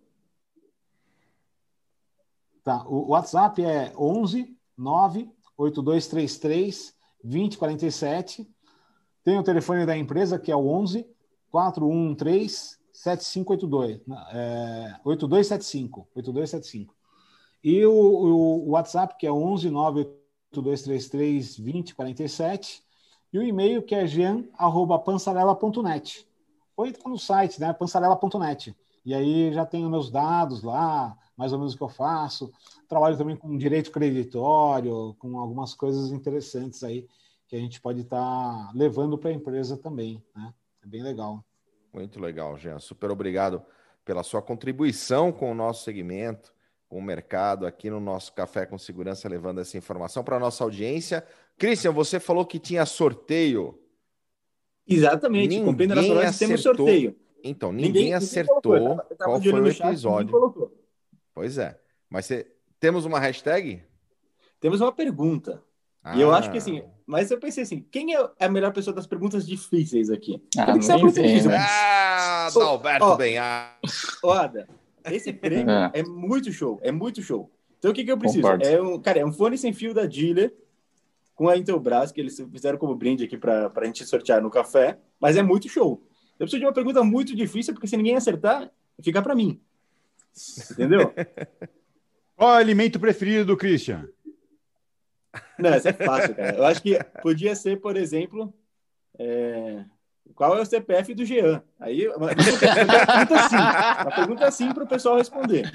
Tá, 2.63 2.85
o 2.87 3.09
WhatsApp 3.09 3.61
é 3.63 3.91
11 3.97 4.55
98233 4.77 6.95
2047. 7.23 8.47
Tem 9.23 9.37
o 9.37 9.43
telefone 9.43 9.85
da 9.85 9.97
empresa 9.97 10.39
que 10.39 10.51
é 10.51 10.55
o 10.55 10.67
11 10.67 11.05
413 11.51 12.77
7582, 13.05 14.01
é, 14.33 14.95
8275, 15.03 16.07
8275. 16.15 16.95
E 17.63 17.85
o, 17.85 17.93
o, 17.93 18.71
WhatsApp, 18.71 19.15
que 19.19 19.27
é 19.27 19.31
11 19.31 19.69
98233 19.69 21.59
2047, 21.59 22.83
e 23.31 23.37
o 23.37 23.43
e-mail, 23.43 23.83
que 23.83 23.93
é 23.93 24.07
jean.pansarela.net. 24.07 26.27
Ou 26.75 26.87
entra 26.87 27.07
no 27.07 27.19
site, 27.19 27.61
né, 27.61 27.71
pansarela.net. 27.73 28.75
E 29.05 29.13
aí 29.13 29.53
já 29.53 29.63
tenho 29.65 29.89
meus 29.89 30.09
dados 30.09 30.63
lá, 30.63 31.15
mais 31.37 31.53
ou 31.53 31.59
menos 31.59 31.75
o 31.75 31.77
que 31.77 31.83
eu 31.83 31.89
faço. 31.89 32.51
Trabalho 32.87 33.17
também 33.17 33.35
com 33.35 33.55
direito 33.55 33.91
creditório, 33.91 35.15
com 35.19 35.37
algumas 35.37 35.75
coisas 35.75 36.11
interessantes 36.11 36.83
aí 36.83 37.07
que 37.47 37.55
a 37.55 37.59
gente 37.59 37.79
pode 37.79 38.01
estar 38.01 38.17
tá 38.17 38.71
levando 38.73 39.15
para 39.15 39.29
a 39.29 39.33
empresa 39.33 39.77
também, 39.77 40.23
né? 40.35 40.51
É 40.83 40.87
bem 40.87 41.03
legal. 41.03 41.45
Muito 41.95 42.19
legal, 42.19 42.57
Jean. 42.57 42.77
Super 42.77 43.09
obrigado 43.09 43.63
pela 44.03 44.21
sua 44.21 44.41
contribuição 44.41 45.31
com 45.31 45.49
o 45.49 45.55
nosso 45.55 45.85
segmento, 45.85 46.53
com 46.89 46.97
o 46.97 47.01
mercado 47.01 47.65
aqui 47.65 47.89
no 47.89 48.01
nosso 48.01 48.33
Café 48.33 48.65
com 48.65 48.77
Segurança, 48.77 49.29
levando 49.29 49.61
essa 49.61 49.77
informação 49.77 50.21
para 50.21 50.35
a 50.35 50.39
nossa 50.39 50.61
audiência. 50.61 51.25
Christian, 51.57 51.93
você 51.93 52.19
falou 52.19 52.45
que 52.45 52.59
tinha 52.59 52.85
sorteio. 52.85 53.79
Exatamente. 54.85 55.47
Ninguém 55.47 55.63
com 55.63 55.73
Pena 55.73 55.95
Nacional 55.95 56.33
temos 56.37 56.61
sorteio. 56.61 57.15
Então, 57.41 57.71
ninguém, 57.71 57.91
ninguém 57.91 58.13
acertou 58.13 58.73
ninguém 58.73 58.97
tava 59.17 59.31
qual 59.31 59.41
foi 59.41 59.61
o 59.61 59.67
episódio. 59.67 60.71
Pois 61.33 61.57
é. 61.57 61.79
Mas 62.09 62.25
você... 62.25 62.45
temos 62.77 63.05
uma 63.05 63.19
hashtag? 63.19 63.81
Temos 64.59 64.81
uma 64.81 64.91
pergunta. 64.91 65.63
Ah. 66.03 66.17
E 66.17 66.21
eu 66.21 66.33
acho 66.33 66.51
que 66.51 66.57
assim, 66.57 66.83
mas 67.05 67.29
eu 67.29 67.39
pensei 67.39 67.63
assim, 67.63 67.85
quem 67.91 68.15
é 68.15 68.29
a 68.39 68.49
melhor 68.49 68.73
pessoa 68.73 68.93
das 68.93 69.05
perguntas 69.05 69.45
difíceis 69.45 70.09
aqui? 70.09 70.41
Ah, 70.57 70.65
Tem 70.65 70.79
que 70.79 70.85
ser 70.85 70.93
a 70.93 70.95
pergunta 70.95 71.21
difícil. 71.21 71.51
Né? 71.51 71.57
Ah, 71.59 72.49
Alberto 72.55 73.05
oh, 73.05 73.15
Benhar. 73.15 73.79
Oda, 74.23 74.67
esse 75.05 75.31
prêmio 75.31 75.69
é. 75.69 75.91
é. 75.93 76.03
muito 76.03 76.51
show, 76.51 76.79
é 76.81 76.91
muito 76.91 77.21
show. 77.21 77.51
Então 77.77 77.91
o 77.91 77.93
que, 77.93 78.03
que 78.03 78.11
eu 78.11 78.17
preciso? 78.17 78.47
É 78.47 78.81
um, 78.81 78.99
cara, 78.99 79.19
é 79.19 79.25
um 79.25 79.31
fone 79.31 79.57
sem 79.57 79.71
fio 79.71 79.93
da 79.93 80.05
dealer 80.05 80.53
com 81.35 81.49
a 81.49 81.57
Intelbras, 81.57 82.11
que 82.11 82.21
eles 82.21 82.41
fizeram 82.51 82.77
como 82.77 82.95
brinde 82.95 83.25
aqui 83.25 83.37
para 83.37 83.71
a 83.75 83.85
gente 83.85 84.05
sortear 84.05 84.41
no 84.41 84.49
café, 84.49 84.97
mas 85.19 85.37
é 85.37 85.43
muito 85.43 85.69
show. 85.69 86.01
Eu 86.39 86.45
preciso 86.45 86.59
de 86.59 86.65
uma 86.65 86.73
pergunta 86.73 87.03
muito 87.03 87.35
difícil, 87.35 87.73
porque 87.73 87.87
se 87.87 87.97
ninguém 87.97 88.15
acertar, 88.15 88.71
fica 89.01 89.21
para 89.21 89.35
mim. 89.35 89.59
Entendeu? 90.71 91.13
Qual 92.35 92.51
é 92.51 92.53
o 92.53 92.57
alimento 92.57 92.99
preferido 92.99 93.45
do 93.45 93.57
Christian? 93.57 94.07
Não, 95.57 95.75
isso 95.75 95.87
é 95.87 95.93
fácil, 95.93 96.35
cara. 96.35 96.57
Eu 96.57 96.65
acho 96.65 96.81
que 96.81 96.97
podia 97.21 97.55
ser, 97.55 97.79
por 97.79 97.95
exemplo, 97.95 98.53
é... 99.17 99.85
qual 100.35 100.57
é 100.57 100.61
o 100.61 100.65
CPF 100.65 101.13
do 101.13 101.25
Jean? 101.25 101.63
Aí, 101.79 102.07
uma 102.09 102.27
pergunta 102.27 103.35
assim, 103.35 103.55
uma 103.55 104.15
pergunta 104.15 104.45
assim 104.47 104.73
para 104.73 104.83
o 104.83 104.87
pessoal 104.87 105.17
responder, 105.17 105.71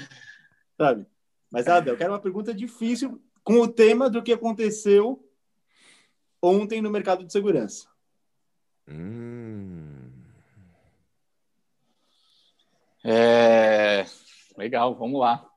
sabe? 0.77 1.05
Mas, 1.51 1.67
Adel, 1.67 1.93
eu 1.93 1.97
quero 1.97 2.13
uma 2.13 2.19
pergunta 2.19 2.53
difícil 2.53 3.21
com 3.43 3.59
o 3.59 3.67
tema 3.67 4.09
do 4.09 4.23
que 4.23 4.31
aconteceu 4.31 5.27
ontem 6.41 6.81
no 6.81 6.89
mercado 6.89 7.25
de 7.25 7.31
segurança. 7.31 7.87
Hum. 8.87 10.09
É... 13.03 14.05
Legal, 14.57 14.95
vamos 14.95 15.19
lá. 15.19 15.47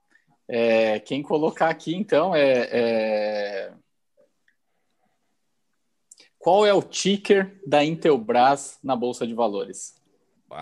É, 0.49 1.01
quem 1.01 1.23
colocar 1.23 1.69
aqui, 1.69 1.95
então, 1.95 2.35
é, 2.35 2.69
é, 2.71 3.73
qual 6.45 6.65
é 6.67 6.75
o 6.75 6.83
ticker 6.83 7.59
da 7.67 7.83
Intelbras 7.83 8.79
na 8.85 8.95
Bolsa 8.95 9.27
de 9.27 9.33
Valores? 9.33 9.95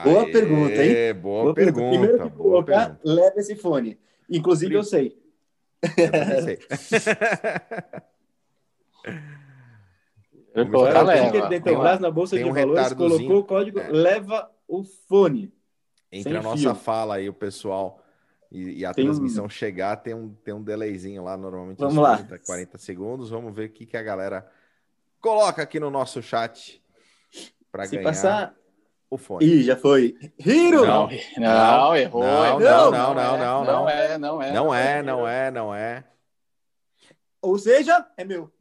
Boa 0.04 0.30
pergunta, 0.30 0.76
hein? 0.76 1.12
Boa, 1.14 1.42
boa 1.42 1.54
pergunta. 1.54 1.88
Primeiro 1.88 2.22
que 2.22 2.28
boa 2.28 2.62
colocar, 2.62 2.90
pergunta. 2.90 3.00
leva 3.02 3.40
esse 3.40 3.56
fone. 3.56 3.98
Inclusive, 4.30 4.76
eu 4.76 4.84
sei. 4.84 5.20
Eu 5.82 6.42
sei. 6.44 6.60
eu 10.54 10.70
colocar, 10.70 11.04
o 11.04 11.24
ticker 11.24 11.48
da 11.48 11.56
Intelbras 11.56 11.98
na 11.98 12.12
Bolsa 12.12 12.38
de 12.38 12.44
um 12.44 12.52
Valores 12.52 12.92
colocou 12.92 13.38
o 13.38 13.44
código 13.44 13.80
é. 13.80 13.88
leva 13.88 14.48
o 14.68 14.84
fone. 14.84 15.52
Entre 16.12 16.36
a 16.36 16.42
nossa 16.42 16.58
fio. 16.58 16.76
fala 16.76 17.16
aí, 17.16 17.28
o 17.28 17.34
pessoal 17.34 18.00
e, 18.52 18.78
e 18.78 18.84
a 18.84 18.94
tem 18.94 19.04
transmissão 19.04 19.46
um... 19.46 19.50
chegar, 19.50 19.96
tem 19.96 20.14
um, 20.14 20.32
tem 20.44 20.54
um 20.54 20.62
delayzinho 20.62 21.24
lá, 21.24 21.36
normalmente 21.36 21.80
Vamos 21.80 22.18
30, 22.18 22.34
lá. 22.34 22.40
40 22.46 22.78
segundos. 22.78 23.30
Vamos 23.30 23.52
ver 23.52 23.68
o 23.68 23.72
que, 23.72 23.84
que 23.84 23.96
a 23.96 24.02
galera 24.02 24.48
Coloca 25.22 25.62
aqui 25.62 25.78
no 25.78 25.88
nosso 25.88 26.20
chat 26.20 26.82
para 27.70 27.86
ganhar 27.86 28.02
passar... 28.02 28.56
o 29.08 29.16
fone. 29.16 29.46
Ih, 29.46 29.62
já 29.62 29.76
foi. 29.76 30.16
Hiro! 30.36 30.84
Não, 30.84 31.08
não, 31.38 31.96
errou. 31.96 32.24
Não, 32.24 32.58
não, 32.58 32.90
não, 32.90 33.14
não, 33.14 33.36
não, 33.38 33.64
não. 33.64 33.88
é, 33.88 34.18
não 34.18 34.42
é. 34.42 34.52
Não 34.52 34.74
é, 34.74 35.02
não 35.02 35.28
é, 35.28 35.50
não 35.52 35.74
é. 35.74 36.04
Ou 37.40 37.56
seja, 37.56 38.04
é 38.16 38.24
meu. 38.24 38.52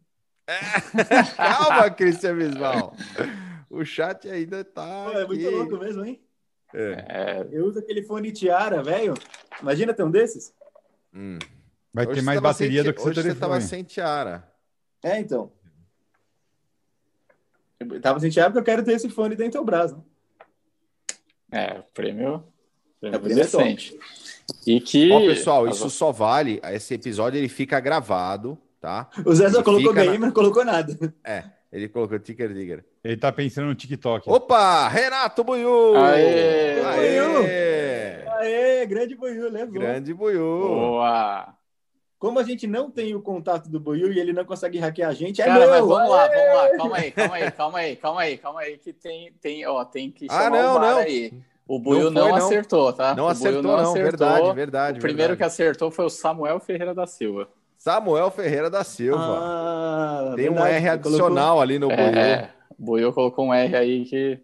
É. 0.46 0.60
Calma, 1.36 1.90
Cristian 1.90 2.38
Bisbal. 2.38 2.96
O 3.68 3.84
chat 3.84 4.30
ainda 4.30 4.64
tá. 4.64 5.06
Pô, 5.12 5.18
é 5.18 5.26
muito 5.26 5.48
aqui. 5.48 5.56
louco 5.56 5.78
mesmo, 5.78 6.06
hein? 6.06 6.22
É. 6.76 7.48
Eu 7.52 7.66
uso 7.66 7.80
aquele 7.80 8.04
fone 8.04 8.32
tiara, 8.32 8.84
velho. 8.84 9.16
Imagina 9.60 9.96
ter 9.96 10.04
um 10.04 10.12
desses. 10.12 10.54
Hum. 11.12 11.40
Vai 11.92 12.06
hoje 12.06 12.20
ter 12.20 12.22
mais 12.22 12.40
bateria 12.40 12.84
do 12.84 12.94
que 12.94 13.02
hoje 13.02 13.20
você 13.20 13.34
tava 13.34 13.60
sem 13.60 13.84
tiara. 13.84 14.48
É, 15.04 15.20
então. 15.20 15.52
Eu 17.90 18.02
tava 18.02 18.20
sentindo 18.20 18.46
porque 18.46 18.60
eu 18.60 18.64
quero 18.64 18.84
ter 18.84 18.94
esse 18.94 19.10
fone 19.10 19.36
da 19.36 19.46
Intelbras, 19.46 19.92
né? 19.92 20.00
É, 21.52 21.80
o 21.80 21.84
prêmio, 21.94 22.44
prêmio, 23.00 23.16
é, 23.16 23.20
prêmio 23.20 23.36
decente. 23.36 23.98
E 24.66 24.80
que. 24.80 25.12
Ó, 25.12 25.20
pessoal, 25.20 25.68
isso 25.68 25.90
só 25.90 26.12
vale. 26.12 26.62
Esse 26.64 26.94
episódio 26.94 27.38
ele 27.38 27.50
fica 27.50 27.80
gravado, 27.80 28.58
tá? 28.80 29.10
O 29.26 29.34
Zé 29.34 29.50
só 29.50 29.58
ele 29.58 29.64
colocou 29.64 29.94
game, 29.94 30.08
na... 30.08 30.14
mas 30.14 30.22
não 30.22 30.32
colocou 30.32 30.64
nada. 30.64 30.98
É. 31.24 31.44
Ele 31.72 31.88
colocou 31.88 32.20
Ticker 32.20 32.54
Digger. 32.54 32.84
Ele 33.02 33.16
tá 33.16 33.32
pensando 33.32 33.68
no 33.68 33.76
TikTok. 33.76 34.30
Opa! 34.30 34.90
Renato 34.90 35.42
Buiu! 35.42 35.96
Aê! 35.96 36.82
Aê! 36.82 38.28
Aê, 38.28 38.86
grande 38.86 39.16
Boiú, 39.16 39.50
levou. 39.50 39.80
Grande 39.80 40.14
Buiu! 40.14 40.42
Boa! 40.42 41.56
Como 42.22 42.38
a 42.38 42.44
gente 42.44 42.68
não 42.68 42.92
tem 42.92 43.16
o 43.16 43.20
contato 43.20 43.68
do 43.68 43.80
Boiú 43.80 44.14
e 44.14 44.20
ele 44.20 44.32
não 44.32 44.46
consegue 44.46 44.78
hackear 44.78 45.10
a 45.10 45.14
gente, 45.14 45.42
é 45.42 45.46
Cara, 45.46 45.60
mas 45.62 45.70
meu. 45.72 45.88
vamos 45.88 46.08
lá, 46.12 46.28
vamos 46.28 46.56
lá. 46.56 46.70
Calma 46.78 46.98
aí, 46.98 47.12
calma 47.12 47.36
aí, 47.36 47.52
calma 47.52 47.80
aí, 47.80 47.96
calma 47.96 48.22
aí, 48.22 48.38
calma 48.38 48.60
aí, 48.62 48.78
que 48.78 48.94
tem, 48.94 49.34
tem, 49.42 49.66
ó, 49.66 49.84
tem 49.84 50.12
que 50.12 50.28
Ah, 50.30 50.44
chamar 50.44 50.62
não, 50.62 50.76
o 50.76 50.80
não. 50.80 50.98
aí. 51.00 51.34
O 51.68 51.80
Buiu 51.80 52.12
Não 52.12 52.12
não, 52.12 52.22
foi, 52.30 52.40
não. 52.40 52.46
acertou, 52.46 52.94
tá? 52.94 53.16
Não 53.16 53.28
acertou, 53.28 53.76
não. 53.76 53.94
Verdade, 53.96 54.54
verdade. 54.54 55.00
O 55.00 55.02
primeiro 55.02 55.36
que 55.36 55.44
acertou 55.44 55.90
foi 55.90 56.06
o 56.06 56.10
Samuel 56.12 56.60
Ferreira 56.60 56.94
da 56.94 57.08
Silva. 57.08 57.48
Samuel 57.76 58.30
Ferreira 58.30 58.70
da 58.70 58.84
Silva. 58.84 59.40
Ah, 59.42 60.34
Tem 60.36 60.48
um 60.48 60.54
verdade, 60.54 60.76
R 60.76 60.82
colocou- 61.00 61.10
adicional 61.10 61.60
ali 61.60 61.80
no 61.80 61.88
Buiu. 61.88 62.00
É, 62.00 62.52
o 62.78 62.84
Buiu 62.86 63.12
colocou 63.14 63.48
um 63.48 63.54
R 63.54 63.76
aí 63.76 64.06
que 64.06 64.40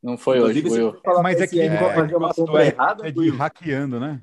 não 0.00 0.16
foi 0.16 0.38
hoje, 0.40 0.60
Inclusive, 0.60 0.70
se 0.70 0.92
Buiu. 1.02 1.22
Mas 1.24 1.40
é 1.40 1.46
que 1.48 1.58
R 1.58 1.66
ele 1.66 1.76
pra 1.76 2.28
fazer 2.28 2.42
uma 2.42 2.62
R 2.62 2.68
errada, 2.72 3.08
é 3.08 3.10
de 3.10 3.30
hackeando, 3.30 3.98
né? 3.98 4.20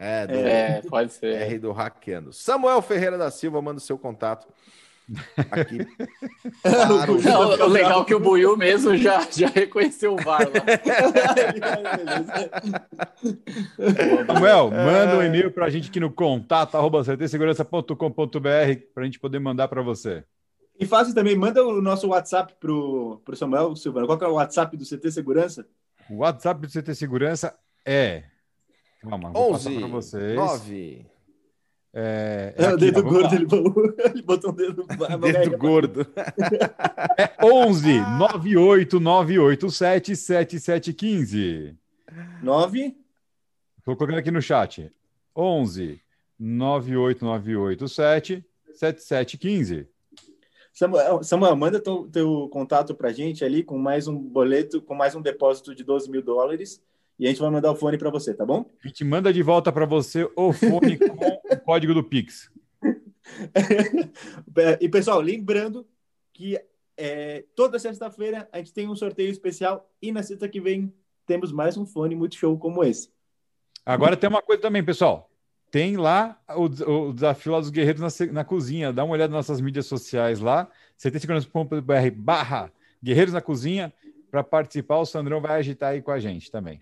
É, 0.00 0.26
do 0.28 0.34
É, 0.34 0.80
pode 0.88 1.12
ser. 1.12 1.34
R 1.42 1.58
do 1.58 1.72
hackeando. 1.72 2.32
Samuel 2.32 2.80
Ferreira 2.80 3.18
da 3.18 3.32
Silva, 3.32 3.60
manda 3.60 3.78
o 3.78 3.82
seu 3.82 3.98
contato 3.98 4.46
aqui. 5.50 5.78
para 6.62 7.10
o- 7.12 7.20
Não, 7.20 7.66
o 7.66 7.68
legal 7.68 8.02
é 8.02 8.04
que 8.04 8.14
o 8.14 8.20
Buiu 8.20 8.54
mesmo 8.56 8.96
já, 8.96 9.26
já 9.30 9.48
reconheceu 9.48 10.14
o 10.14 10.16
VAR 10.16 10.42
lá. 10.42 10.46
Samuel, 14.26 14.70
manda 14.70 15.16
um 15.18 15.22
e-mail 15.22 15.50
para 15.50 15.66
a 15.66 15.70
gente 15.70 15.88
aqui 15.88 16.00
no 16.00 16.10
contato 16.12 16.76
arroba 16.76 17.02
ctsegurança.com.br 17.02 17.96
para 18.94 19.02
a 19.02 19.04
gente 19.04 19.18
poder 19.18 19.38
mandar 19.38 19.68
para 19.68 19.82
você. 19.82 20.24
E 20.78 20.86
fácil 20.86 21.14
também, 21.14 21.36
manda 21.36 21.64
o 21.64 21.80
nosso 21.82 22.06
WhatsApp 22.08 22.54
pro, 22.60 23.20
pro 23.24 23.34
Samuel 23.34 23.74
Silvano. 23.74 24.06
Qual 24.06 24.16
que 24.16 24.24
é 24.24 24.28
o 24.28 24.34
WhatsApp 24.34 24.76
do 24.76 24.84
CT 24.84 25.10
Segurança? 25.10 25.66
O 26.08 26.18
WhatsApp 26.18 26.60
do 26.60 26.68
CT 26.72 26.94
Segurança 26.94 27.54
é. 27.84 28.24
Calma, 29.00 29.30
vou 29.30 29.52
passar 29.52 29.70
11 29.70 29.78
para 29.78 29.88
vocês. 29.88 30.36
9 30.36 31.06
É, 31.94 32.54
É, 32.56 32.64
o 32.64 32.68
aqui, 32.74 32.78
dedo 32.78 32.98
ó, 32.98 33.02
vamos 33.02 33.20
gordo, 33.20 33.34
ele 33.34 33.46
botou, 33.46 33.94
ele 34.04 34.22
botou 34.22 34.50
um 34.50 34.54
dedo. 34.54 34.86
dedo 35.32 35.58
gordo. 35.58 36.06
É 37.16 37.32
11 37.44 38.00
98987 38.18 40.16
7715. 40.16 41.76
9. 42.42 42.96
Estou 43.78 43.96
colocando 43.96 44.18
aqui 44.18 44.30
no 44.30 44.42
chat. 44.42 44.92
11 45.34 46.00
98987 46.38 48.44
7715. 48.74 49.88
Samuel, 50.72 51.24
Samuel, 51.24 51.56
manda 51.56 51.80
teu, 51.80 52.08
teu 52.08 52.48
contato 52.52 52.94
pra 52.94 53.12
gente 53.12 53.44
ali 53.44 53.64
com 53.64 53.76
mais 53.76 54.06
um 54.06 54.16
boleto, 54.16 54.80
com 54.80 54.94
mais 54.94 55.16
um 55.16 55.20
depósito 55.20 55.74
de 55.74 55.82
12 55.82 56.08
mil 56.08 56.22
dólares. 56.22 56.80
E 57.18 57.26
a 57.26 57.28
gente 57.28 57.40
vai 57.40 57.50
mandar 57.50 57.72
o 57.72 57.76
fone 57.76 57.98
pra 57.98 58.10
você, 58.10 58.32
tá 58.32 58.46
bom? 58.46 58.70
A 58.84 58.88
gente 58.88 59.04
manda 59.04 59.32
de 59.32 59.42
volta 59.42 59.72
para 59.72 59.84
você 59.84 60.30
o 60.36 60.52
fone 60.52 60.96
com 60.96 61.14
o 61.54 61.60
código 61.64 61.92
do 61.92 62.04
Pix. 62.04 62.50
e 64.80 64.88
pessoal, 64.88 65.20
lembrando 65.20 65.86
que 66.32 66.58
é, 66.96 67.44
toda 67.54 67.78
sexta-feira 67.78 68.48
a 68.52 68.58
gente 68.58 68.72
tem 68.72 68.88
um 68.88 68.94
sorteio 68.94 69.30
especial 69.30 69.90
e 70.00 70.12
na 70.12 70.22
sexta 70.22 70.48
que 70.48 70.60
vem 70.60 70.92
temos 71.26 71.52
mais 71.52 71.76
um 71.76 71.84
fone 71.84 72.14
muito 72.14 72.36
show 72.36 72.56
como 72.56 72.84
esse. 72.84 73.10
Agora 73.84 74.16
tem 74.16 74.28
uma 74.28 74.42
coisa 74.42 74.62
também, 74.62 74.84
pessoal. 74.84 75.30
Tem 75.70 75.96
lá 75.96 76.40
o, 76.50 76.64
o 76.64 77.12
desafio 77.12 77.52
lá 77.52 77.60
dos 77.60 77.70
guerreiros 77.70 78.00
na, 78.00 78.32
na 78.32 78.44
cozinha. 78.44 78.92
Dá 78.92 79.04
uma 79.04 79.14
olhada 79.14 79.32
nas 79.32 79.48
nossas 79.48 79.60
mídias 79.60 79.86
sociais 79.86 80.40
lá. 80.40 80.68
ctsegurança.br 80.96 82.10
barra 82.14 82.72
guerreiros 83.02 83.34
na 83.34 83.40
cozinha. 83.40 83.92
Para 84.30 84.44
participar, 84.44 84.98
o 84.98 85.06
Sandrão 85.06 85.40
vai 85.40 85.58
agitar 85.58 85.92
aí 85.92 86.02
com 86.02 86.10
a 86.10 86.18
gente 86.18 86.50
também. 86.50 86.80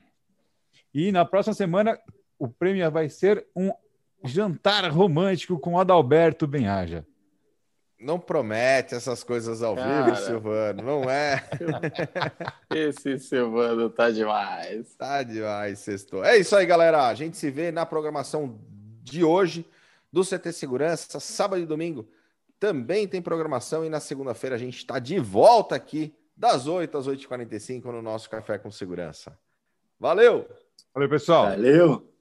E 0.98 1.12
na 1.12 1.26
próxima 1.26 1.52
semana, 1.52 2.00
o 2.38 2.48
prêmio 2.48 2.90
vai 2.90 3.10
ser 3.10 3.46
um 3.54 3.70
jantar 4.24 4.90
romântico 4.90 5.58
com 5.58 5.78
Adalberto 5.78 6.46
Benhaja. 6.46 7.06
Não 8.00 8.18
promete 8.18 8.94
essas 8.94 9.22
coisas 9.22 9.62
ao 9.62 9.76
Cara. 9.76 10.04
vivo, 10.04 10.16
Silvano. 10.16 10.82
Não 10.82 11.10
é. 11.10 11.46
Esse 12.74 13.18
Silvano 13.18 13.90
tá 13.90 14.10
demais. 14.10 14.94
Tá 14.94 15.22
demais, 15.22 15.80
sextou. 15.80 16.24
É 16.24 16.38
isso 16.38 16.56
aí, 16.56 16.64
galera. 16.64 17.08
A 17.08 17.14
gente 17.14 17.36
se 17.36 17.50
vê 17.50 17.70
na 17.70 17.84
programação 17.84 18.58
de 19.02 19.22
hoje 19.22 19.66
do 20.10 20.24
CT 20.24 20.50
Segurança, 20.50 21.20
sábado 21.20 21.60
e 21.60 21.66
domingo. 21.66 22.08
Também 22.58 23.06
tem 23.06 23.20
programação 23.20 23.84
e 23.84 23.90
na 23.90 24.00
segunda-feira 24.00 24.56
a 24.56 24.58
gente 24.58 24.78
está 24.78 24.98
de 24.98 25.18
volta 25.18 25.74
aqui 25.74 26.14
das 26.34 26.66
8 26.66 26.96
às 26.96 27.06
8h45 27.06 27.84
no 27.84 28.00
nosso 28.00 28.30
Café 28.30 28.56
com 28.56 28.70
Segurança. 28.70 29.38
Valeu! 30.00 30.48
Valeu, 30.96 31.10
pessoal. 31.10 31.50
Valeu! 31.50 32.15